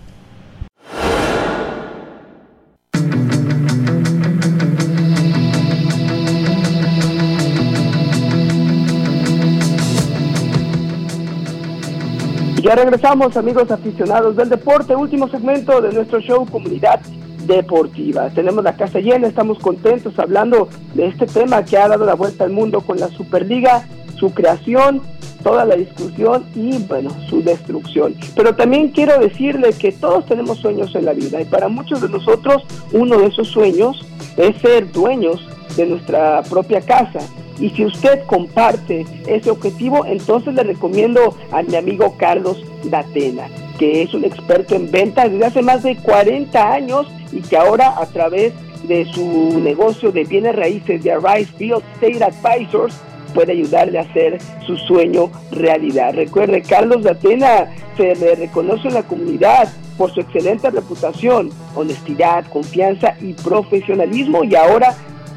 Ya 12.63 12.77
regresamos, 12.77 13.37
amigos 13.37 13.73
aficionados 13.73 14.37
del 14.37 14.49
deporte, 14.49 14.95
último 14.95 15.27
segmento 15.27 15.81
de 15.81 15.91
nuestro 15.91 16.21
show 16.21 16.47
Comunidad 16.47 17.01
Deportiva. 17.45 18.31
Tenemos 18.31 18.63
la 18.63 18.77
casa 18.77 19.01
llena, 19.01 19.27
estamos 19.27 19.59
contentos 19.59 20.17
hablando 20.17 20.69
de 20.95 21.09
este 21.09 21.27
tema 21.27 21.65
que 21.65 21.77
ha 21.77 21.89
dado 21.89 22.07
la 22.07 22.15
vuelta 22.15 22.45
al 22.45 22.53
mundo 22.53 22.81
con 22.83 23.01
la 23.01 23.09
Superliga, 23.09 23.85
su 24.15 24.33
creación, 24.33 25.03
toda 25.43 25.65
la 25.65 25.75
discusión 25.75 26.45
y 26.55 26.79
bueno, 26.85 27.11
su 27.29 27.43
destrucción. 27.43 28.15
Pero 28.37 28.55
también 28.55 28.91
quiero 28.91 29.19
decirle 29.19 29.73
que 29.73 29.91
todos 29.91 30.25
tenemos 30.27 30.59
sueños 30.59 30.95
en 30.95 31.07
la 31.07 31.15
vida 31.15 31.41
y 31.41 31.45
para 31.47 31.67
muchos 31.67 32.01
de 32.01 32.11
nosotros 32.11 32.63
uno 32.93 33.19
de 33.19 33.27
esos 33.27 33.49
sueños 33.49 34.07
es 34.37 34.57
ser 34.63 34.93
dueños 34.93 35.45
de 35.77 35.87
nuestra 35.87 36.43
propia 36.45 36.81
casa 36.81 37.19
y 37.59 37.71
si 37.71 37.85
usted 37.85 38.25
comparte 38.27 39.07
ese 39.27 39.51
objetivo, 39.51 40.05
entonces 40.07 40.55
le 40.55 40.63
recomiendo 40.63 41.37
a 41.51 41.63
mi 41.63 41.77
amigo 41.77 42.17
Carlos 42.17 42.65
Datena, 42.85 43.49
que 43.79 44.03
es 44.03 44.15
un 44.15 44.25
experto 44.25 44.75
en 44.75 44.91
ventas 44.91 45.31
desde 45.31 45.47
hace 45.47 45.63
más 45.63 45.83
de 45.83 45.97
40 45.97 46.73
años 46.73 47.07
y 47.33 47.41
que 47.41 47.57
ahora 47.57 47.95
a 47.99 48.07
través 48.07 48.53
de 48.85 49.05
su 49.13 49.61
negocio 49.61 50.11
de 50.11 50.25
bienes 50.25 50.57
raíces 50.57 51.03
de 51.03 51.13
Arise 51.13 51.53
Real 51.59 51.83
Estate 51.95 52.25
Advisors 52.25 52.95
puede 53.33 53.53
ayudarle 53.53 53.99
a 53.99 54.03
hacer 54.03 54.39
su 54.67 54.77
sueño 54.77 55.31
realidad. 55.51 56.15
Recuerde, 56.15 56.63
Carlos 56.63 57.03
Datena 57.03 57.69
se 57.97 58.15
le 58.15 58.35
reconoce 58.35 58.89
en 58.89 58.95
la 58.95 59.03
comunidad 59.03 59.73
por 59.97 60.13
su 60.13 60.21
excelente 60.21 60.71
reputación, 60.71 61.51
honestidad, 61.75 62.45
confianza 62.47 63.15
y 63.21 63.35
profesionalismo 63.35 64.45
y 64.45 64.55
ahora 64.55 64.97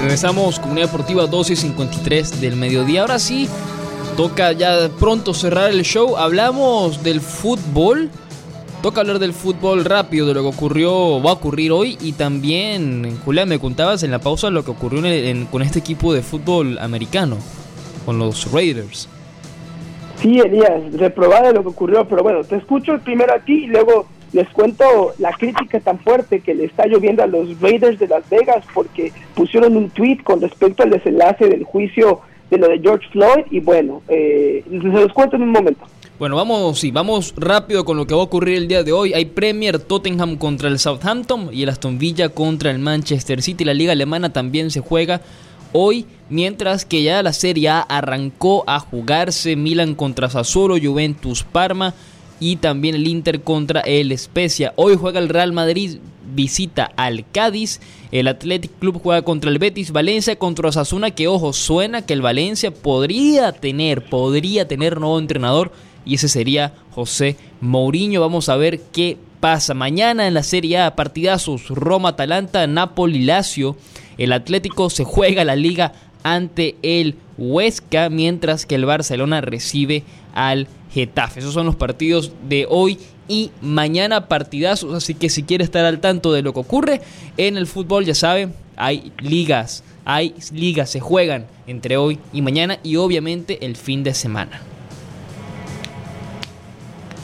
Regresamos, 0.01 0.59
Comunidad 0.59 0.87
Deportiva 0.87 1.25
12.53 1.25 2.39
del 2.39 2.55
mediodía. 2.55 3.01
Ahora 3.01 3.19
sí, 3.19 3.49
toca 4.15 4.53
ya 4.53 4.89
pronto 4.97 5.33
cerrar 5.33 5.71
el 5.71 5.83
show. 5.83 6.15
Hablamos 6.15 7.03
del 7.03 7.19
fútbol. 7.19 8.09
Toca 8.81 9.01
hablar 9.01 9.19
del 9.19 9.33
fútbol 9.33 9.83
rápido, 9.83 10.25
de 10.25 10.33
lo 10.33 10.41
que 10.41 10.47
ocurrió, 10.47 11.21
va 11.21 11.31
a 11.31 11.33
ocurrir 11.33 11.73
hoy 11.73 11.97
y 11.99 12.13
también, 12.13 13.17
Julián, 13.25 13.49
me 13.49 13.59
contabas 13.59 14.03
en 14.03 14.11
la 14.11 14.19
pausa 14.19 14.49
lo 14.49 14.63
que 14.63 14.71
ocurrió 14.71 15.01
con 15.51 15.61
este 15.61 15.79
equipo 15.79 16.13
de 16.13 16.21
fútbol 16.21 16.77
americano, 16.79 17.35
con 18.05 18.17
los 18.17 18.49
Raiders. 18.53 19.09
Sí, 20.15 20.39
Elías, 20.39 20.93
reprobada 20.93 21.51
lo 21.51 21.61
que 21.61 21.67
ocurrió, 21.67 22.07
pero 22.07 22.23
bueno, 22.23 22.45
te 22.45 22.55
escucho 22.55 22.97
primero 22.99 23.33
a 23.33 23.39
ti 23.39 23.65
y 23.65 23.67
luego 23.67 24.05
les 24.31 24.47
cuento 24.49 25.13
la 25.17 25.33
crítica 25.33 25.81
tan 25.81 25.99
fuerte 25.99 26.39
que 26.39 26.55
le 26.55 26.63
está 26.63 26.85
lloviendo 26.87 27.21
a 27.21 27.27
los 27.27 27.59
Raiders 27.59 27.99
de 27.99 28.07
Las 28.07 28.29
Vegas 28.29 28.63
porque 28.73 29.11
pusieron 29.35 29.75
un 29.75 29.89
tweet 29.89 30.19
con 30.23 30.39
respecto 30.39 30.83
al 30.83 30.91
desenlace 30.91 31.49
del 31.49 31.65
juicio 31.65 32.21
de 32.49 32.57
lo 32.57 32.69
de 32.69 32.79
George 32.79 33.09
Floyd 33.11 33.43
y 33.51 33.59
bueno, 33.59 34.01
eh, 34.07 34.63
se 34.69 34.77
los 34.77 35.11
cuento 35.11 35.35
en 35.35 35.43
un 35.43 35.51
momento. 35.51 35.85
Bueno, 36.19 36.35
vamos, 36.35 36.77
sí, 36.77 36.91
vamos 36.91 37.33
rápido 37.37 37.85
con 37.85 37.95
lo 37.95 38.05
que 38.05 38.13
va 38.13 38.19
a 38.19 38.25
ocurrir 38.25 38.57
el 38.57 38.67
día 38.67 38.83
de 38.83 38.91
hoy. 38.91 39.13
Hay 39.13 39.23
Premier 39.23 39.79
Tottenham 39.79 40.35
contra 40.35 40.67
el 40.67 40.77
Southampton 40.77 41.49
y 41.53 41.63
el 41.63 41.69
Aston 41.69 41.97
Villa 41.97 42.27
contra 42.27 42.71
el 42.71 42.79
Manchester 42.79 43.41
City. 43.41 43.63
La 43.63 43.73
liga 43.73 43.93
alemana 43.93 44.33
también 44.33 44.69
se 44.69 44.81
juega 44.81 45.21
hoy, 45.71 46.05
mientras 46.29 46.83
que 46.83 47.03
ya 47.03 47.23
la 47.23 47.31
Serie 47.31 47.69
A 47.69 47.79
arrancó 47.79 48.65
a 48.67 48.81
jugarse 48.81 49.55
Milan 49.55 49.95
contra 49.95 50.29
Sassuolo, 50.29 50.75
Juventus 50.77 51.43
Parma 51.43 51.93
y 52.41 52.57
también 52.57 52.95
el 52.95 53.07
Inter 53.07 53.41
contra 53.41 53.79
el 53.79 54.17
Spezia. 54.17 54.73
Hoy 54.75 54.97
juega 54.99 55.19
el 55.19 55.29
Real 55.29 55.53
Madrid 55.53 55.99
visita 56.35 56.91
al 56.97 57.23
Cádiz, 57.31 57.79
el 58.11 58.27
Athletic 58.27 58.71
Club 58.77 58.99
juega 59.01 59.21
contra 59.21 59.49
el 59.49 59.57
Betis, 59.57 59.93
Valencia 59.93 60.35
contra 60.35 60.67
Osasuna, 60.67 61.11
que 61.11 61.29
ojo, 61.29 61.53
suena 61.53 62.05
que 62.05 62.11
el 62.11 62.21
Valencia 62.21 62.71
podría 62.71 63.53
tener, 63.53 64.03
podría 64.03 64.67
tener 64.67 64.99
nuevo 64.99 65.17
entrenador 65.17 65.71
y 66.05 66.15
ese 66.15 66.27
sería 66.27 66.73
José 66.91 67.35
Mourinho. 67.61 68.21
Vamos 68.21 68.49
a 68.49 68.55
ver 68.55 68.79
qué 68.91 69.17
pasa. 69.39 69.73
Mañana 69.73 70.27
en 70.27 70.33
la 70.33 70.43
Serie 70.43 70.79
A, 70.79 70.95
partidazos 70.95 71.69
Roma-Atalanta, 71.69 72.67
Napoli-Lazio. 72.67 73.77
El 74.17 74.33
Atlético 74.33 74.89
se 74.89 75.03
juega 75.03 75.45
la 75.45 75.55
liga 75.55 75.93
ante 76.23 76.75
el 76.81 77.15
Huesca, 77.37 78.09
mientras 78.09 78.65
que 78.65 78.75
el 78.75 78.85
Barcelona 78.85 79.41
recibe 79.41 80.03
al 80.33 80.67
Getafe. 80.91 81.39
Esos 81.39 81.53
son 81.53 81.65
los 81.65 81.75
partidos 81.75 82.31
de 82.47 82.65
hoy 82.69 82.97
y 83.27 83.51
mañana 83.61 84.27
partidazos, 84.27 84.93
así 84.93 85.13
que 85.13 85.29
si 85.29 85.43
quiere 85.43 85.63
estar 85.63 85.85
al 85.85 85.99
tanto 85.99 86.33
de 86.33 86.41
lo 86.41 86.51
que 86.51 86.59
ocurre 86.59 87.01
en 87.37 87.57
el 87.57 87.67
fútbol, 87.67 88.03
ya 88.03 88.15
sabe, 88.15 88.49
hay 88.75 89.13
ligas, 89.19 89.83
hay 90.03 90.33
ligas, 90.51 90.89
se 90.89 90.99
juegan 90.99 91.45
entre 91.67 91.97
hoy 91.97 92.17
y 92.33 92.41
mañana 92.41 92.79
y 92.83 92.95
obviamente 92.95 93.65
el 93.65 93.75
fin 93.75 94.03
de 94.03 94.15
semana. 94.15 94.61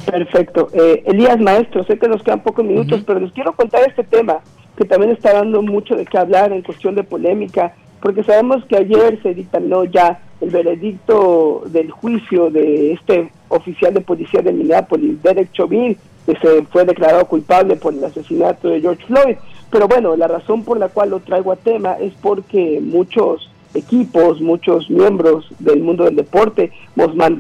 Perfecto. 0.06 0.70
Eh, 0.74 1.04
Elías 1.06 1.40
Maestro, 1.40 1.84
sé 1.84 1.98
que 1.98 2.08
nos 2.08 2.24
quedan 2.24 2.42
pocos 2.42 2.64
minutos, 2.64 3.04
pero 3.06 3.20
les 3.20 3.32
quiero 3.32 3.54
contar 3.54 3.88
este 3.88 4.04
tema 4.04 4.40
que 4.78 4.86
también 4.86 5.12
está 5.12 5.34
dando 5.34 5.62
mucho 5.62 5.96
de 5.96 6.06
qué 6.06 6.18
hablar 6.18 6.52
en 6.52 6.62
cuestión 6.62 6.96
de 6.96 7.04
polémica, 7.04 7.74
porque 8.02 8.24
sabemos 8.24 8.64
que 8.66 8.78
ayer 8.78 9.20
se 9.24 9.34
dictaminó 9.34 9.86
ya 9.86 10.20
el 10.42 10.50
veredicto 10.50 11.64
del 11.68 11.92
juicio 11.92 12.50
de 12.50 12.94
este 12.94 13.32
oficial 13.48 13.94
de 13.94 14.02
policía 14.02 14.42
de 14.42 14.52
Minneapolis, 14.52 15.22
Derek 15.24 15.52
Chauvin, 15.54 15.98
que 16.26 16.36
se 16.38 16.64
fue 16.64 16.86
declarado 16.86 17.26
culpable 17.26 17.76
por 17.78 17.94
el 17.94 18.04
asesinato 18.04 18.68
de 18.68 18.82
George 18.82 19.06
Floyd. 19.06 19.38
Pero 19.72 19.88
bueno, 19.88 20.16
la 20.16 20.28
razón 20.28 20.64
por 20.64 20.78
la 20.78 20.90
cual 20.90 21.12
lo 21.12 21.20
traigo 21.20 21.52
a 21.52 21.56
tema 21.56 21.94
es 21.94 22.14
porque 22.22 22.80
muchos 22.82 23.50
equipos, 23.76 24.42
muchos 24.42 24.90
miembros 24.90 25.46
del 25.60 25.82
mundo 25.82 26.06
del 26.06 26.16
deporte 26.16 26.72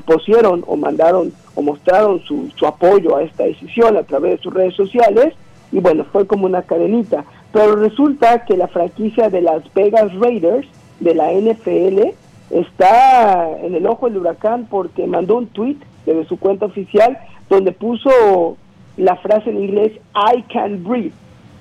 pusieron 0.05 0.63
o 0.67 0.75
mandaron 0.75 1.33
o 1.55 1.61
mostraron 1.61 2.19
su, 2.21 2.49
su 2.55 2.65
apoyo 2.67 3.15
a 3.15 3.23
esta 3.23 3.43
decisión 3.43 3.97
a 3.97 4.03
través 4.03 4.37
de 4.37 4.43
sus 4.43 4.53
redes 4.53 4.75
sociales 4.75 5.33
y 5.71 5.79
bueno, 5.79 6.05
fue 6.11 6.27
como 6.27 6.45
una 6.45 6.61
cadenita. 6.61 7.25
Pero 7.51 7.75
resulta 7.75 8.45
que 8.45 8.57
la 8.57 8.67
franquicia 8.67 9.29
de 9.29 9.41
Las 9.41 9.61
Vegas 9.73 10.13
Raiders 10.15 10.67
de 10.99 11.15
la 11.15 11.31
NFL 11.31 12.13
está 12.51 13.49
en 13.61 13.75
el 13.75 13.85
ojo 13.87 14.07
del 14.07 14.17
huracán 14.17 14.67
porque 14.69 15.07
mandó 15.07 15.37
un 15.37 15.47
tweet 15.47 15.77
desde 16.05 16.25
su 16.25 16.37
cuenta 16.37 16.65
oficial 16.65 17.17
donde 17.49 17.71
puso 17.71 18.57
la 18.97 19.15
frase 19.17 19.49
en 19.49 19.63
inglés 19.63 19.93
I 20.15 20.43
can 20.43 20.83
breathe, 20.83 21.13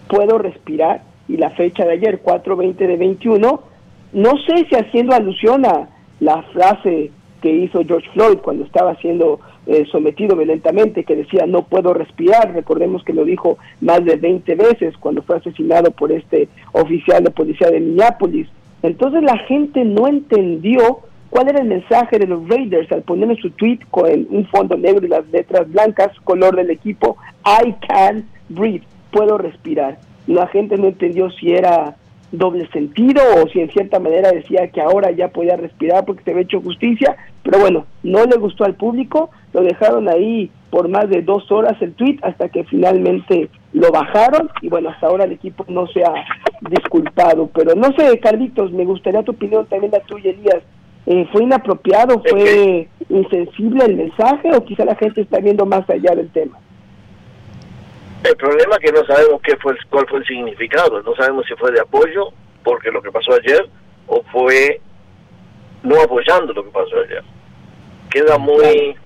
puedo 0.09 0.39
respirar 0.39 1.03
y 1.29 1.37
la 1.37 1.51
fecha 1.51 1.85
de 1.85 1.93
ayer 1.93 2.23
4:20 2.23 2.75
de 2.75 2.97
21 2.97 3.61
no 4.15 4.31
sé 4.47 4.67
si 4.69 4.77
haciendo 4.77 5.15
alusión 5.15 5.67
a 5.67 5.89
la 6.21 6.43
frase 6.55 7.11
que 7.43 7.51
hizo 7.51 7.85
George 7.85 8.09
Floyd 8.15 8.39
cuando 8.39 8.65
estaba 8.65 8.95
siendo 8.97 9.41
eh, 9.67 9.85
sometido 9.91 10.37
violentamente, 10.37 11.05
que 11.05 11.17
decía 11.17 11.47
no 11.47 11.63
puedo 11.63 11.93
respirar, 11.93 12.55
recordemos 12.55 13.05
que 13.05 13.13
lo 13.13 13.25
dijo 13.25 13.59
más 13.81 14.05
de 14.05 14.17
20 14.17 14.55
veces 14.55 14.97
cuando 14.99 15.23
fue 15.23 15.37
asesinado 15.37 15.91
por 15.91 16.13
este 16.13 16.49
oficial 16.73 17.23
de 17.23 17.31
policía 17.31 17.71
de 17.71 17.81
Minneapolis. 17.81 18.49
Entonces 18.83 19.23
la 19.23 19.37
gente 19.39 19.85
no 19.85 20.07
entendió 20.07 21.01
cuál 21.29 21.49
era 21.49 21.61
el 21.61 21.69
mensaje 21.69 22.19
de 22.19 22.27
los 22.27 22.49
Raiders 22.49 22.91
al 22.93 23.03
poner 23.03 23.31
en 23.31 23.37
su 23.37 23.51
tweet 23.51 23.81
con 23.91 24.07
un 24.31 24.47
fondo 24.47 24.77
negro 24.77 25.05
y 25.05 25.09
las 25.09 25.27
letras 25.31 25.71
blancas, 25.71 26.13
color 26.23 26.55
del 26.55 26.71
equipo, 26.71 27.17
I 27.45 27.75
can 27.87 28.25
breathe, 28.49 28.85
puedo 29.11 29.39
respirar. 29.39 29.99
La 30.27 30.47
gente 30.47 30.77
no 30.77 30.87
entendió 30.87 31.31
si 31.33 31.53
era 31.53 31.97
doble 32.39 32.69
sentido 32.71 33.23
o 33.43 33.49
si 33.49 33.61
en 33.61 33.71
cierta 33.71 33.99
manera 33.99 34.31
decía 34.31 34.69
que 34.69 34.81
ahora 34.81 35.11
ya 35.11 35.29
podía 35.29 35.57
respirar 35.57 36.05
porque 36.05 36.23
se 36.25 36.31
había 36.31 36.43
hecho 36.43 36.61
justicia, 36.61 37.17
pero 37.43 37.59
bueno, 37.59 37.87
no 38.03 38.25
le 38.25 38.37
gustó 38.37 38.65
al 38.65 38.75
público, 38.75 39.31
lo 39.53 39.63
dejaron 39.63 40.09
ahí 40.09 40.51
por 40.71 40.89
más 40.89 41.09
de 41.09 41.23
dos 41.23 41.51
horas 41.53 41.81
el 41.81 41.95
tweet 41.95 42.19
hasta 42.23 42.49
que 42.49 42.65
finalmente 42.65 43.49
lo 43.73 43.91
bajaron 43.91 44.51
y 44.63 44.69
bueno, 44.69 44.91
hasta 44.91 45.07
ahora 45.07 45.25
el 45.25 45.33
equipo 45.33 45.65
no 45.69 45.87
se 45.89 46.03
ha 46.03 46.13
disculpado, 46.69 47.49
pero 47.55 47.75
no 47.75 47.93
sé, 47.97 48.19
Carlitos, 48.19 48.73
me 48.73 48.85
gustaría 48.85 49.23
tu 49.23 49.33
opinión 49.33 49.67
también 49.67 49.93
la 49.93 50.01
tuya, 50.01 50.31
Elías. 50.31 50.63
Eh, 51.07 51.29
¿Fue 51.33 51.43
inapropiado, 51.43 52.23
fue 52.29 52.89
insensible 53.11 53.85
el 53.85 53.97
mensaje 53.97 54.51
o 54.57 54.65
quizá 54.65 54.87
la 54.87 54.95
gente 54.95 55.21
está 55.21 55.39
viendo 55.39 55.67
más 55.67 55.89
allá 55.91 56.15
del 56.15 56.31
tema? 56.31 56.59
El 58.25 58.37
problema 58.37 58.77
es 58.77 58.79
que 58.79 58.93
no 58.93 59.05
sabemos 59.05 59.41
qué 59.43 59.55
fue 59.59 59.77
cuál 59.91 60.07
fue 60.09 60.19
el 60.21 60.27
significado, 60.27 61.03
no 61.03 61.15
sabemos 61.15 61.45
si 61.47 61.55
fue 61.57 61.71
de 61.73 61.81
apoyo 61.81 62.31
porque 62.63 62.91
lo 62.91 63.03
que 63.03 63.13
pasó 63.13 63.35
ayer 63.35 63.69
o 64.07 64.23
fue 64.33 64.81
no 65.83 66.01
apoyando 66.01 66.55
lo 66.55 66.65
que 66.65 66.71
pasó 66.71 67.01
ayer. 67.05 67.23
Queda 68.11 68.39
muy, 68.39 68.97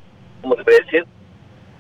¿cómo 0.40 0.54
te 0.54 0.62
puede 0.62 0.84
decir? 0.84 1.04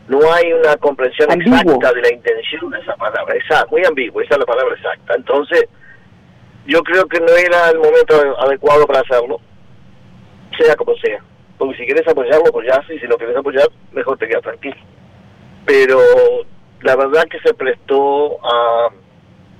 No 0.08 0.18
hay 0.32 0.52
una 0.52 0.76
comprensión 0.78 1.30
exacta 1.30 1.92
de 1.92 2.02
la 2.02 2.12
intención 2.12 2.70
de 2.70 2.80
esa 2.80 2.96
palabra, 2.96 3.36
exacto, 3.36 3.70
muy 3.70 3.84
ambiguo, 3.84 4.20
esa 4.20 4.34
es 4.34 4.40
la 4.40 4.46
palabra 4.46 4.74
exacta. 4.74 5.14
Entonces, 5.14 5.64
yo 6.66 6.82
creo 6.82 7.06
que 7.06 7.20
no 7.20 7.36
era 7.36 7.70
el 7.70 7.78
momento 7.78 8.16
adecuado 8.40 8.84
para 8.84 9.00
hacerlo, 9.00 9.40
sea 10.58 10.74
como 10.74 10.96
sea. 10.96 11.22
Porque 11.56 11.76
si 11.76 11.86
quieres 11.86 12.06
apoyarlo, 12.08 12.48
apoyás, 12.48 12.80
y 12.90 12.98
si 12.98 13.06
no 13.06 13.16
quieres 13.16 13.36
apoyar, 13.36 13.68
mejor 13.92 14.18
te 14.18 14.26
quedas 14.26 14.42
tranquilo. 14.42 14.76
Pero 15.66 16.00
la 16.82 16.96
verdad 16.96 17.24
que 17.30 17.38
se 17.40 17.54
prestó 17.54 18.38
a... 18.44 18.88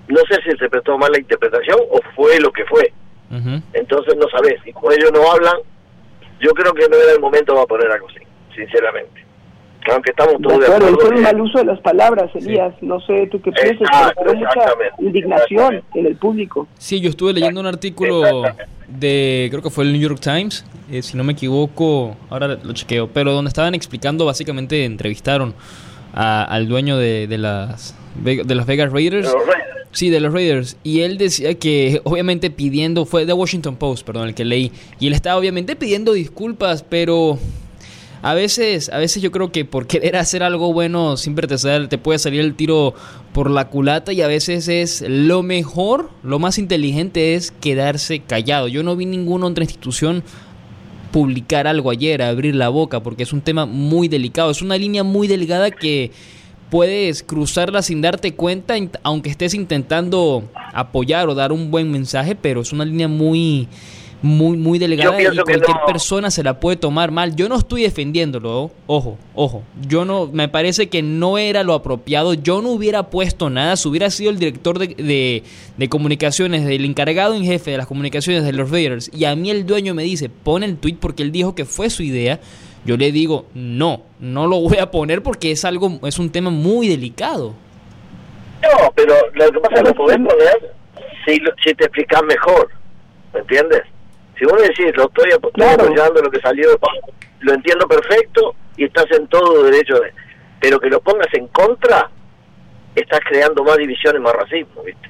No 0.08 0.20
sé 0.30 0.40
si 0.42 0.56
se 0.56 0.70
prestó 0.70 0.96
mal 0.96 1.12
la 1.12 1.18
interpretación 1.18 1.78
o 1.90 2.00
fue 2.14 2.40
lo 2.40 2.50
que 2.50 2.64
fue. 2.64 2.92
Entonces 3.74 4.16
no 4.16 4.26
sabes. 4.30 4.56
Y 4.64 4.72
como 4.72 4.90
ellos 4.90 5.10
no 5.12 5.30
hablan, 5.30 5.56
yo 6.40 6.50
creo 6.52 6.72
que 6.72 6.88
no 6.88 6.96
era 6.96 7.12
el 7.12 7.20
momento 7.20 7.54
para 7.54 7.66
poner 7.66 7.90
algo 7.90 8.08
así, 8.08 8.20
sinceramente. 8.54 9.28
Aunque 9.92 10.10
estamos 10.10 10.34
todos 10.42 10.60
de, 10.60 10.66
acuerdo. 10.66 10.98
Fue 10.98 11.10
un 11.10 11.22
mal 11.22 11.40
uso 11.40 11.58
de 11.58 11.64
las 11.64 11.80
palabras, 11.80 12.30
Elías. 12.34 12.74
No 12.82 13.00
sé 13.00 13.26
tú 13.30 13.40
qué 13.40 13.52
piensas, 13.52 13.88
pero 14.16 14.34
mucha 14.34 14.72
indignación 14.98 15.82
en 15.94 16.06
el 16.06 16.16
público. 16.16 16.66
Sí, 16.78 17.00
yo 17.00 17.10
estuve 17.10 17.32
leyendo 17.32 17.60
un 17.60 17.66
artículo 17.66 18.42
de, 18.86 19.48
creo 19.50 19.62
que 19.62 19.70
fue 19.70 19.84
el 19.84 19.92
New 19.92 20.00
York 20.00 20.20
Times, 20.20 20.64
eh, 20.90 21.02
si 21.02 21.16
no 21.16 21.24
me 21.24 21.32
equivoco, 21.32 22.16
ahora 22.28 22.48
lo 22.48 22.72
chequeo, 22.72 23.08
pero 23.08 23.32
donde 23.32 23.48
estaban 23.48 23.74
explicando, 23.74 24.26
básicamente 24.26 24.84
entrevistaron 24.84 25.54
al 26.18 26.66
dueño 26.66 26.98
de, 26.98 27.26
de, 27.28 27.38
las 27.38 27.94
de 28.22 28.54
los 28.54 28.66
Vegas 28.66 28.92
Raiders. 28.92 29.28
Sí, 29.92 30.10
de 30.10 30.20
los 30.20 30.32
Raiders. 30.32 30.76
Y 30.82 31.00
él 31.00 31.16
decía 31.16 31.54
que 31.54 32.00
obviamente 32.04 32.50
pidiendo, 32.50 33.06
fue 33.06 33.24
de 33.24 33.32
Washington 33.32 33.76
Post, 33.76 34.04
perdón, 34.04 34.28
el 34.28 34.34
que 34.34 34.44
leí. 34.44 34.72
Y 35.00 35.06
él 35.06 35.12
estaba 35.14 35.38
obviamente 35.38 35.76
pidiendo 35.76 36.12
disculpas, 36.12 36.84
pero 36.88 37.38
a 38.20 38.34
veces, 38.34 38.90
a 38.90 38.98
veces 38.98 39.22
yo 39.22 39.30
creo 39.30 39.52
que 39.52 39.64
por 39.64 39.86
querer 39.86 40.16
hacer 40.16 40.42
algo 40.42 40.72
bueno 40.72 41.16
siempre 41.16 41.46
te, 41.46 41.56
te 41.88 41.98
puede 41.98 42.18
salir 42.18 42.40
el 42.40 42.54
tiro 42.54 42.94
por 43.32 43.50
la 43.50 43.68
culata 43.68 44.12
y 44.12 44.22
a 44.22 44.26
veces 44.26 44.68
es 44.68 45.04
lo 45.06 45.42
mejor, 45.42 46.10
lo 46.22 46.38
más 46.38 46.58
inteligente 46.58 47.34
es 47.34 47.52
quedarse 47.52 48.20
callado. 48.20 48.68
Yo 48.68 48.82
no 48.82 48.96
vi 48.96 49.06
ninguna 49.06 49.46
otra 49.46 49.64
institución 49.64 50.24
publicar 51.10 51.66
algo 51.66 51.90
ayer, 51.90 52.22
abrir 52.22 52.54
la 52.54 52.68
boca, 52.68 53.00
porque 53.00 53.22
es 53.22 53.32
un 53.32 53.40
tema 53.40 53.66
muy 53.66 54.08
delicado, 54.08 54.50
es 54.50 54.62
una 54.62 54.76
línea 54.76 55.02
muy 55.02 55.28
delgada 55.28 55.70
que 55.70 56.10
puedes 56.70 57.22
cruzarla 57.22 57.82
sin 57.82 58.00
darte 58.00 58.34
cuenta, 58.34 58.74
aunque 59.02 59.30
estés 59.30 59.54
intentando 59.54 60.44
apoyar 60.54 61.28
o 61.28 61.34
dar 61.34 61.52
un 61.52 61.70
buen 61.70 61.90
mensaje, 61.90 62.34
pero 62.34 62.60
es 62.60 62.72
una 62.72 62.84
línea 62.84 63.08
muy 63.08 63.68
muy 64.20 64.56
muy 64.56 64.78
delgada 64.78 65.20
y 65.22 65.26
cualquier 65.26 65.76
persona 65.86 66.30
se 66.30 66.42
la 66.42 66.58
puede 66.58 66.76
tomar 66.76 67.10
mal. 67.10 67.36
Yo 67.36 67.48
no 67.48 67.56
estoy 67.56 67.82
defendiéndolo, 67.82 68.70
ojo, 68.86 69.18
ojo. 69.34 69.62
Yo 69.86 70.04
no 70.04 70.26
me 70.26 70.48
parece 70.48 70.88
que 70.88 71.02
no 71.02 71.38
era 71.38 71.62
lo 71.62 71.74
apropiado. 71.74 72.34
Yo 72.34 72.60
no 72.60 72.70
hubiera 72.70 73.10
puesto 73.10 73.48
nada, 73.50 73.76
si 73.76 73.88
hubiera 73.88 74.10
sido 74.10 74.30
el 74.30 74.38
director 74.38 74.78
de, 74.78 75.42
de, 75.76 75.88
comunicaciones, 75.88 76.64
del 76.64 76.84
encargado 76.84 77.34
en 77.34 77.44
jefe 77.44 77.70
de 77.70 77.76
las 77.76 77.86
comunicaciones 77.86 78.44
de 78.44 78.52
los 78.52 78.70
Raiders 78.70 79.10
y 79.14 79.24
a 79.24 79.36
mí 79.36 79.50
el 79.50 79.66
dueño 79.66 79.94
me 79.94 80.02
dice, 80.02 80.28
"Pon 80.28 80.62
el 80.62 80.76
tweet 80.78 80.96
porque 81.00 81.22
él 81.22 81.32
dijo 81.32 81.54
que 81.54 81.64
fue 81.64 81.90
su 81.90 82.02
idea." 82.02 82.40
Yo 82.84 82.96
le 82.96 83.12
digo, 83.12 83.46
"No, 83.54 84.02
no 84.18 84.46
lo 84.46 84.60
voy 84.60 84.78
a 84.78 84.90
poner 84.90 85.22
porque 85.22 85.52
es 85.52 85.64
algo 85.64 86.00
es 86.04 86.18
un 86.18 86.30
tema 86.30 86.50
muy 86.50 86.88
delicado." 86.88 87.54
No, 88.62 88.92
pero 88.96 89.14
lo 89.34 89.52
que 89.52 89.60
pasa 89.60 89.74
es 89.76 89.82
que 89.82 89.88
lo 89.88 89.94
podés 89.94 90.16
poner 90.16 90.74
si, 91.24 91.40
si 91.62 91.74
te 91.74 91.84
explicas 91.84 92.22
mejor. 92.24 92.68
¿Me 93.32 93.40
entiendes? 93.40 93.82
Si 94.38 94.44
vos 94.44 94.60
decís, 94.62 94.96
lo 94.96 95.04
estoy, 95.04 95.30
apoyando 95.32 96.22
lo 96.22 96.30
que 96.30 96.40
salió, 96.40 96.68
lo 97.40 97.54
entiendo 97.54 97.88
perfecto 97.88 98.54
y 98.76 98.84
estás 98.84 99.06
en 99.10 99.26
todo 99.28 99.64
derecho 99.64 99.94
de... 99.94 100.12
Pero 100.60 100.78
que 100.80 100.88
lo 100.88 101.00
pongas 101.00 101.32
en 101.34 101.46
contra, 101.48 102.10
estás 102.94 103.20
creando 103.28 103.62
más 103.64 103.76
divisiones, 103.76 104.20
más 104.20 104.32
racismo, 104.34 104.82
¿viste? 104.82 105.08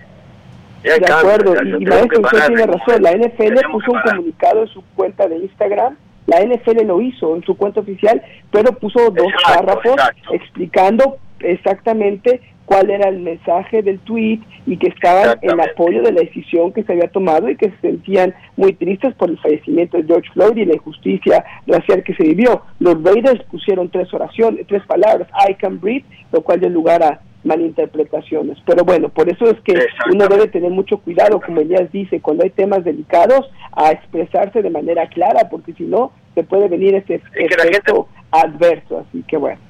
de 0.83 1.13
acuerdo, 1.13 1.55
y, 1.63 1.85
maestro, 1.85 2.21
usted 2.21 2.47
tiene 2.47 2.67
razón. 2.67 3.03
La 3.03 3.13
NFL 3.13 3.71
puso 3.73 3.93
un 3.93 4.01
comunicado 4.01 4.63
en 4.63 4.69
su 4.69 4.83
cuenta 4.95 5.27
de 5.27 5.39
Instagram. 5.39 5.97
La 6.27 6.41
NFL 6.41 6.87
lo 6.87 7.01
hizo 7.01 7.35
en 7.37 7.43
su 7.43 7.57
cuenta 7.57 7.81
oficial, 7.81 8.23
pero 8.53 8.73
puso 8.73 9.11
dos 9.11 9.33
párrafos 9.45 9.97
explicando 10.31 11.19
exactamente 11.41 12.41
cuál 12.69 12.91
era 12.91 13.09
el 13.09 13.21
mensaje 13.21 13.83
del 13.83 13.99
tweet 14.01 14.41
y 14.67 14.77
que 14.77 14.89
estaban 14.89 15.39
en 15.41 15.59
apoyo 15.59 16.03
de 16.03 16.13
la 16.13 16.21
decisión 16.21 16.71
que 16.75 16.83
se 16.83 16.93
había 16.93 17.09
tomado 17.09 17.49
y 17.49 17.57
que 17.57 17.71
se 17.71 17.81
sentían 17.81 18.35
muy 18.57 18.75
tristes 18.75 19.15
por 19.15 19.31
el 19.31 19.39
fallecimiento 19.39 19.97
de 19.97 20.05
George 20.05 20.29
Floyd 20.35 20.57
y 20.59 20.67
la 20.67 20.75
injusticia 20.75 21.43
racial 21.67 22.05
que 22.05 22.15
se 22.15 22.25
vivió. 22.25 22.61
Los 22.79 23.03
Raiders 23.03 23.43
pusieron 23.45 23.89
tres 23.89 24.13
oraciones, 24.13 24.67
tres 24.67 24.83
palabras, 24.87 25.29
I 25.49 25.55
can 25.55 25.81
breathe, 25.81 26.05
lo 26.31 26.43
cual 26.43 26.61
dio 26.61 26.69
lugar 26.69 27.03
a 27.03 27.21
malinterpretaciones. 27.43 28.59
Pero 28.67 28.85
bueno, 28.85 29.09
por 29.09 29.31
eso 29.31 29.47
es 29.47 29.59
que 29.61 29.73
uno 30.13 30.29
debe 30.29 30.49
tener 30.49 30.71
mucho 30.71 30.99
cuidado, 30.99 31.41
como 31.41 31.63
Elías 31.63 31.91
dice, 31.91 32.21
cuando 32.21 32.45
hay 32.45 32.51
temas 32.51 32.85
delicados, 32.85 33.51
a 33.73 33.93
expresarse 33.93 34.61
de 34.61 34.69
manera 34.69 35.09
clara, 35.09 35.49
porque 35.49 35.73
si 35.73 35.85
no, 35.85 36.13
se 36.35 36.43
puede 36.43 36.69
venir 36.69 36.97
ese 36.97 37.15
efecto 37.15 38.09
adverso. 38.31 39.07
Así 39.09 39.25
que 39.27 39.39
bueno. 39.39 39.68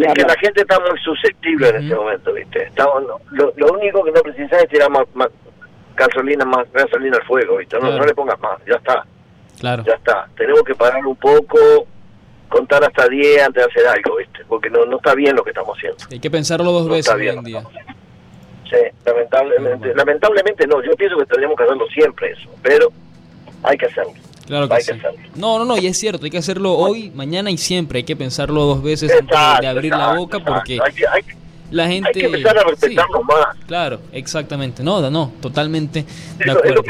Es 0.00 0.14
que 0.14 0.22
la 0.22 0.34
gente 0.34 0.60
está 0.60 0.78
muy 0.80 0.98
susceptible 1.00 1.68
en 1.68 1.76
este 1.76 1.94
momento, 1.94 2.32
¿viste? 2.32 2.64
Estamos, 2.64 3.04
lo, 3.30 3.52
lo, 3.56 3.72
único 3.72 4.04
que 4.04 4.12
no 4.12 4.20
precisas 4.22 4.62
es 4.62 4.68
tirar 4.68 4.90
más, 4.90 5.06
gasolina, 5.96 6.44
más 6.44 6.70
gasolina 6.72 7.16
al 7.16 7.24
fuego, 7.24 7.56
¿viste? 7.56 7.78
No, 7.80 7.90
no 7.96 8.04
le 8.04 8.14
pongas 8.14 8.38
más, 8.40 8.58
ya 8.66 8.76
está. 8.76 9.04
Claro. 9.58 9.82
Ya 9.84 9.94
está. 9.94 10.28
Tenemos 10.36 10.62
que 10.62 10.74
parar 10.74 11.04
un 11.04 11.16
poco, 11.16 11.58
contar 12.48 12.84
hasta 12.84 13.08
10 13.08 13.42
antes 13.42 13.64
de 13.64 13.70
hacer 13.70 13.86
algo, 13.88 14.16
¿viste? 14.16 14.44
Porque 14.46 14.70
no, 14.70 14.84
no 14.84 14.98
está 14.98 15.14
bien 15.14 15.34
lo 15.34 15.42
que 15.42 15.50
estamos 15.50 15.76
haciendo. 15.76 15.98
Hay 16.10 16.20
que 16.20 16.30
pensarlo 16.30 16.70
dos 16.70 16.88
veces 16.88 17.12
hoy 17.12 17.28
en 17.28 17.42
día. 17.42 17.62
Sí, 18.70 18.76
lamentablemente. 19.04 19.94
Lamentablemente 19.94 20.66
no, 20.66 20.82
yo 20.82 20.94
pienso 20.96 21.16
que 21.16 21.26
tendríamos 21.26 21.56
que 21.56 21.64
hacerlo 21.64 21.86
siempre 21.88 22.32
eso, 22.32 22.50
pero 22.62 22.92
hay 23.62 23.76
que 23.76 23.86
hacerlo. 23.86 24.12
Claro 24.48 24.66
que 24.66 24.80
sí. 24.80 24.92
no, 25.36 25.58
no, 25.58 25.66
no, 25.66 25.76
y 25.76 25.86
es 25.86 25.98
cierto, 25.98 26.24
hay 26.24 26.30
que 26.30 26.38
hacerlo 26.38 26.72
hoy, 26.72 27.10
mañana 27.14 27.50
y 27.50 27.58
siempre. 27.58 27.98
Hay 27.98 28.04
que 28.04 28.16
pensarlo 28.16 28.64
dos 28.64 28.82
veces 28.82 29.12
antes 29.12 29.60
de 29.60 29.66
abrir 29.66 29.92
la 29.92 30.14
boca 30.14 30.40
porque 30.40 30.78
la 31.70 31.86
gente. 31.86 32.08
Hay 32.08 32.14
que 32.14 32.26
empezar 32.26 32.58
a 32.58 32.62
respetarnos 32.62 33.24
más. 33.24 33.56
Claro, 33.66 34.00
exactamente. 34.10 34.82
No, 34.82 35.10
no, 35.10 35.32
totalmente 35.42 36.06
de 36.38 36.50
acuerdo. 36.50 36.80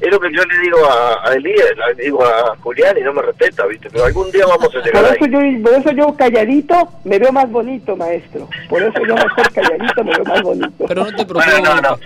Es 0.00 0.10
lo, 0.10 0.18
que 0.18 0.32
yo, 0.32 0.42
le 0.42 0.58
digo 0.58 0.84
a, 0.84 1.28
a 1.28 1.34
Elías, 1.34 1.64
le 1.96 2.04
digo 2.04 2.24
a 2.24 2.56
Julián 2.56 2.98
y 2.98 3.02
no 3.02 3.12
me 3.12 3.22
respeta, 3.22 3.64
¿viste? 3.66 3.88
Pero 3.88 4.04
algún 4.04 4.32
día 4.32 4.44
vamos 4.46 4.68
a 4.74 4.78
llegar 4.80 5.16
por 5.16 5.16
eso 5.16 5.26
Yo, 5.26 5.62
por 5.62 5.74
eso 5.74 5.90
yo 5.92 6.16
calladito 6.16 6.88
me 7.04 7.20
veo 7.20 7.30
más 7.30 7.48
bonito, 7.48 7.96
maestro. 7.96 8.48
Por 8.68 8.82
eso 8.82 8.94
yo 9.06 9.14
mejor 9.14 9.52
calladito 9.52 10.04
me 10.04 10.10
veo 10.10 10.24
más 10.24 10.42
bonito. 10.42 10.84
Pero 10.88 11.04
no 11.04 11.16
te 11.16 11.24
preocupes, 11.24 11.60
Carlos. 11.60 12.00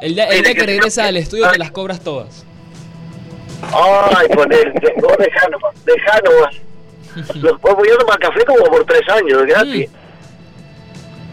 el 0.00 0.14
día, 0.14 0.24
el 0.28 0.42
día 0.42 0.54
que 0.54 0.66
regresa 0.66 1.04
al 1.06 1.18
estudio 1.18 1.50
te 1.50 1.58
las 1.58 1.70
cobras 1.70 2.00
todas. 2.00 2.46
Ay, 3.62 4.28
poner, 4.28 4.72
no, 4.96 5.08
dejá 5.18 5.48
nomás, 5.48 5.84
dejá 5.84 6.20
nomás. 6.20 6.54
Los 7.36 7.60
puedo 7.60 7.76
a 7.76 7.98
tomar 7.98 8.18
café 8.18 8.44
como 8.44 8.64
por 8.64 8.84
tres 8.84 9.08
años, 9.08 9.44
gratis. 9.46 9.90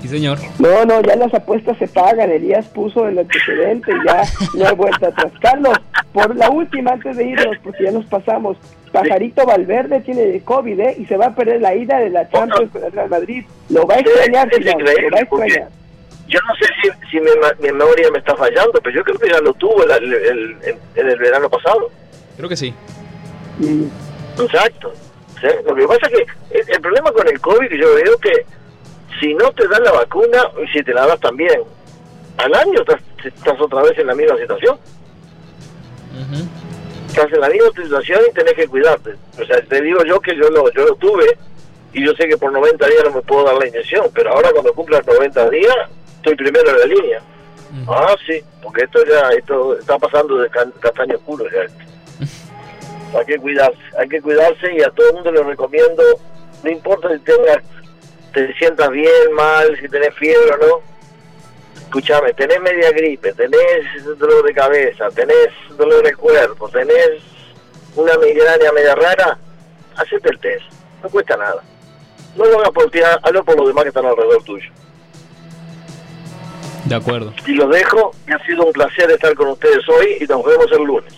Sí, 0.02 0.08
señor. 0.08 0.38
No, 0.60 0.86
no, 0.86 1.02
ya 1.02 1.16
las 1.16 1.34
apuestas 1.34 1.78
se 1.78 1.88
pagan. 1.88 2.32
Elías 2.32 2.68
puso 2.68 3.08
el 3.08 3.18
antecedente 3.18 3.92
y 3.92 4.08
ya 4.08 4.24
no 4.54 4.68
hay 4.68 4.76
vuelta 4.76 5.08
atrás. 5.08 5.32
Carlos, 5.42 5.78
por 6.14 6.36
la 6.36 6.50
última, 6.50 6.92
antes 6.92 7.18
de 7.18 7.26
irnos, 7.26 7.58
porque 7.64 7.86
ya 7.86 7.92
nos 7.92 8.06
pasamos. 8.06 8.58
Pajarito 8.92 9.46
Valverde 9.46 10.02
tiene 10.02 10.40
COVID 10.42 10.80
¿eh? 10.80 10.96
y 11.00 11.06
se 11.06 11.18
va 11.18 11.28
a 11.28 11.36
perder 11.36 11.60
la 11.60 11.76
ida 11.76 12.00
de 12.00 12.10
la 12.10 12.30
Champions 12.30 12.72
con 12.72 12.84
el 12.84 12.92
Real 12.92 13.10
Madrid. 13.10 13.46
Lo 13.70 13.86
va 13.86 13.96
a 13.96 14.00
extrañar, 14.00 14.48
lo 14.48 15.12
va 15.12 15.18
a 15.18 15.22
extrañar. 15.22 15.70
Yo 16.28 16.40
no 16.48 16.56
sé 16.56 16.66
si, 16.82 17.10
si 17.10 17.20
mi, 17.20 17.30
memoria 17.62 18.10
me 18.12 18.20
está 18.20 18.36
fallando, 18.36 18.80
pero 18.84 18.96
yo 18.96 19.04
creo 19.04 19.20
que 19.20 19.30
ya 19.30 19.40
lo 19.42 19.54
tuvo 19.56 19.84
el, 19.84 20.58
en 20.96 21.10
el 21.10 21.18
verano 21.18 21.50
pasado. 21.50 21.92
Creo 22.38 22.50
que 22.50 22.58
sí. 22.58 22.74
Exacto. 24.38 24.94
Lo 25.66 25.76
que 25.76 25.88
pasa 25.88 26.08
es 26.08 26.10
que 26.10 26.72
el, 26.74 26.82
problema 26.82 27.12
con 27.12 27.28
el 27.28 27.40
COVID 27.40 27.70
yo 27.70 27.96
veo 27.96 28.18
que 28.18 28.46
si 29.20 29.34
no 29.34 29.52
te 29.52 29.68
dan 29.68 29.84
la 29.84 29.92
vacuna, 29.92 30.50
y 30.64 30.68
si 30.72 30.84
te 30.84 30.94
la 30.94 31.06
das 31.06 31.20
también, 31.20 31.62
al 32.38 32.54
año 32.54 32.82
estás, 32.82 33.62
otra 33.62 33.84
vez 33.84 33.98
en 33.98 34.08
la 34.08 34.16
misma 34.16 34.38
situación. 34.38 34.78
Estás 37.08 37.32
en 37.32 37.42
la 37.42 37.50
misma 37.50 37.70
situación 37.76 38.22
y 38.30 38.34
tenés 38.34 38.54
que 38.54 38.68
cuidarte. 38.68 39.16
O 39.40 39.46
sea, 39.46 39.62
te 39.62 39.82
digo 39.82 40.04
yo 40.06 40.20
que 40.20 40.36
yo 40.36 40.50
lo, 40.50 40.72
yo 40.72 40.86
lo 40.86 40.96
tuve 40.96 41.38
y 41.94 42.06
yo 42.06 42.14
sé 42.16 42.28
que 42.28 42.38
por 42.38 42.52
90 42.52 42.86
días 42.88 43.04
no 43.06 43.12
me 43.12 43.22
puedo 43.22 43.46
dar 43.46 43.56
la 43.56 43.68
inyección, 43.68 44.10
pero 44.14 44.32
ahora 44.32 44.52
cuando 44.52 44.74
cumpla 44.74 45.02
90 45.06 45.50
días, 45.50 45.76
estoy 46.18 46.36
primero 46.36 46.70
en 46.70 46.80
la 46.80 46.86
línea. 46.86 47.22
Ah, 47.88 48.16
sí, 48.26 48.42
porque 48.64 48.84
esto 48.84 49.00
ya 49.06 49.30
esto 49.30 49.78
está 49.78 49.98
pasando 50.00 50.38
de 50.38 50.50
castaño 50.80 51.16
oscuro 51.16 51.46
ya 51.52 51.64
hay 52.20 53.26
que 53.26 53.38
cuidarse, 53.38 53.80
hay 53.98 54.10
que 54.10 54.22
cuidarse 54.22 54.74
y 54.74 54.82
a 54.82 54.90
todo 54.92 55.10
el 55.10 55.16
mundo 55.16 55.32
le 55.32 55.44
recomiendo, 55.44 56.04
no 56.64 56.70
importa 56.70 57.10
si 57.14 57.20
tengas 57.20 57.64
te 58.36 58.54
sientas 58.56 58.92
bien, 58.92 59.34
mal, 59.34 59.78
si 59.80 59.88
tenés 59.88 60.14
fiebre 60.16 60.52
o 60.52 60.58
no. 60.58 60.82
Escúchame, 61.78 62.34
tenés 62.34 62.60
media 62.60 62.92
gripe, 62.92 63.34
tenés 63.34 64.20
dolor 64.20 64.46
de 64.46 64.54
cabeza, 64.54 65.10
tenés 65.12 65.50
dolor 65.78 66.04
de 66.04 66.14
cuerpo, 66.14 66.68
tenés 66.68 67.22
una 67.96 68.18
migraña 68.18 68.72
media 68.74 68.94
rara, 68.96 69.38
hacete 69.96 70.30
el 70.30 70.40
test, 70.40 70.66
no 71.02 71.10
cuesta 71.10 71.38
nada. 71.38 71.64
No 72.36 72.44
lo 72.44 72.60
hagas 72.60 72.72
por 72.72 72.92
ti, 72.92 73.00
hazlo 73.00 73.46
por 73.46 73.58
los 73.58 73.68
demás 73.68 73.84
que 73.84 73.90
están 73.90 74.06
alrededor 74.06 74.44
tuyo. 74.44 74.70
De 76.84 76.96
acuerdo. 76.96 77.34
Y 77.48 77.54
los 77.54 77.70
dejo, 77.70 78.12
ha 78.28 78.46
sido 78.46 78.66
un 78.66 78.74
placer 78.74 79.10
estar 79.10 79.34
con 79.34 79.48
ustedes 79.48 79.88
hoy 79.88 80.18
y 80.20 80.26
nos 80.26 80.44
vemos 80.44 80.70
el 80.74 80.84
lunes. 80.84 81.14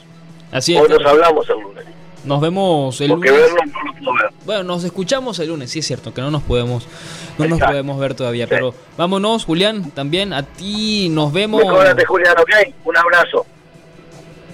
Así 0.51 0.75
es. 0.75 0.81
Hoy 0.81 0.89
nos 0.89 1.05
hablamos 1.05 1.49
el 1.49 1.59
lunes. 1.61 1.85
Nos 2.25 2.41
vemos 2.41 2.99
el 3.01 3.09
Porque 3.09 3.29
lunes. 3.29 3.43
verlo 3.43 3.57
no 3.65 3.83
lo 3.83 3.93
puedo 3.93 4.13
ver. 4.15 4.31
Bueno, 4.45 4.63
nos 4.63 4.83
escuchamos 4.83 5.39
el 5.39 5.47
lunes, 5.49 5.71
sí 5.71 5.79
es 5.79 5.85
cierto, 5.85 6.13
que 6.13 6.21
no 6.21 6.29
nos 6.31 6.43
podemos, 6.43 6.87
no 7.37 7.45
nos 7.47 7.59
podemos 7.59 7.97
ver 7.99 8.15
todavía, 8.15 8.47
pero 8.47 8.73
vámonos, 8.97 9.45
Julián, 9.45 9.91
también 9.91 10.33
a 10.33 10.43
ti 10.43 11.07
nos 11.09 11.31
vemos. 11.31 11.63
Mejórate, 11.63 12.05
Julián, 12.05 12.35
¿ok? 12.39 12.73
Un 12.85 12.97
abrazo. 12.97 13.45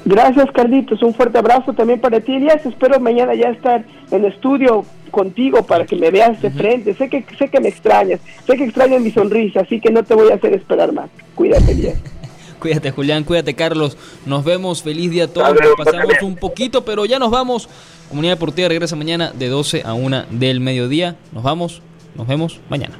Gracias, 0.05 0.51
Carlitos. 0.51 1.01
Un 1.01 1.13
fuerte 1.13 1.37
abrazo 1.37 1.73
también 1.73 1.99
para 2.01 2.19
ti, 2.19 2.35
Elías. 2.35 2.65
Espero 2.65 2.99
mañana 2.99 3.33
ya 3.35 3.49
estar 3.49 3.85
en 4.11 4.25
el 4.25 4.33
estudio 4.33 4.85
contigo 5.11 5.63
para 5.63 5.85
que 5.85 5.95
me 5.95 6.11
veas 6.11 6.41
de 6.41 6.51
frente. 6.51 6.93
Sé 6.93 7.09
que 7.09 7.25
sé 7.37 7.47
que 7.47 7.61
me 7.61 7.69
extrañas, 7.69 8.19
sé 8.45 8.57
que 8.57 8.65
extrañas 8.65 9.01
mi 9.01 9.11
sonrisa, 9.11 9.61
así 9.61 9.79
que 9.79 9.91
no 9.91 10.03
te 10.03 10.13
voy 10.13 10.31
a 10.31 10.35
hacer 10.35 10.53
esperar 10.53 10.91
más. 10.91 11.09
Cuídate, 11.35 11.71
Elías. 11.71 11.97
Cuídate, 12.63 12.91
Julián, 12.91 13.25
cuídate, 13.25 13.55
Carlos. 13.55 13.97
Nos 14.25 14.45
vemos, 14.45 14.83
feliz 14.83 15.11
día 15.11 15.25
a 15.25 15.27
todos. 15.27 15.49
Nos 15.49 15.75
pasamos 15.75 16.13
un 16.21 16.37
poquito, 16.37 16.85
pero 16.85 17.03
ya 17.03 17.19
nos 17.19 17.29
vamos. 17.29 17.67
Comunidad 18.07 18.35
Deportiva 18.35 18.69
regresa 18.69 18.95
mañana 18.95 19.33
de 19.37 19.49
12 19.49 19.83
a 19.83 19.93
1 19.93 20.27
del 20.29 20.61
mediodía. 20.61 21.17
Nos 21.33 21.43
vamos, 21.43 21.81
nos 22.15 22.25
vemos 22.25 22.61
mañana. 22.69 22.97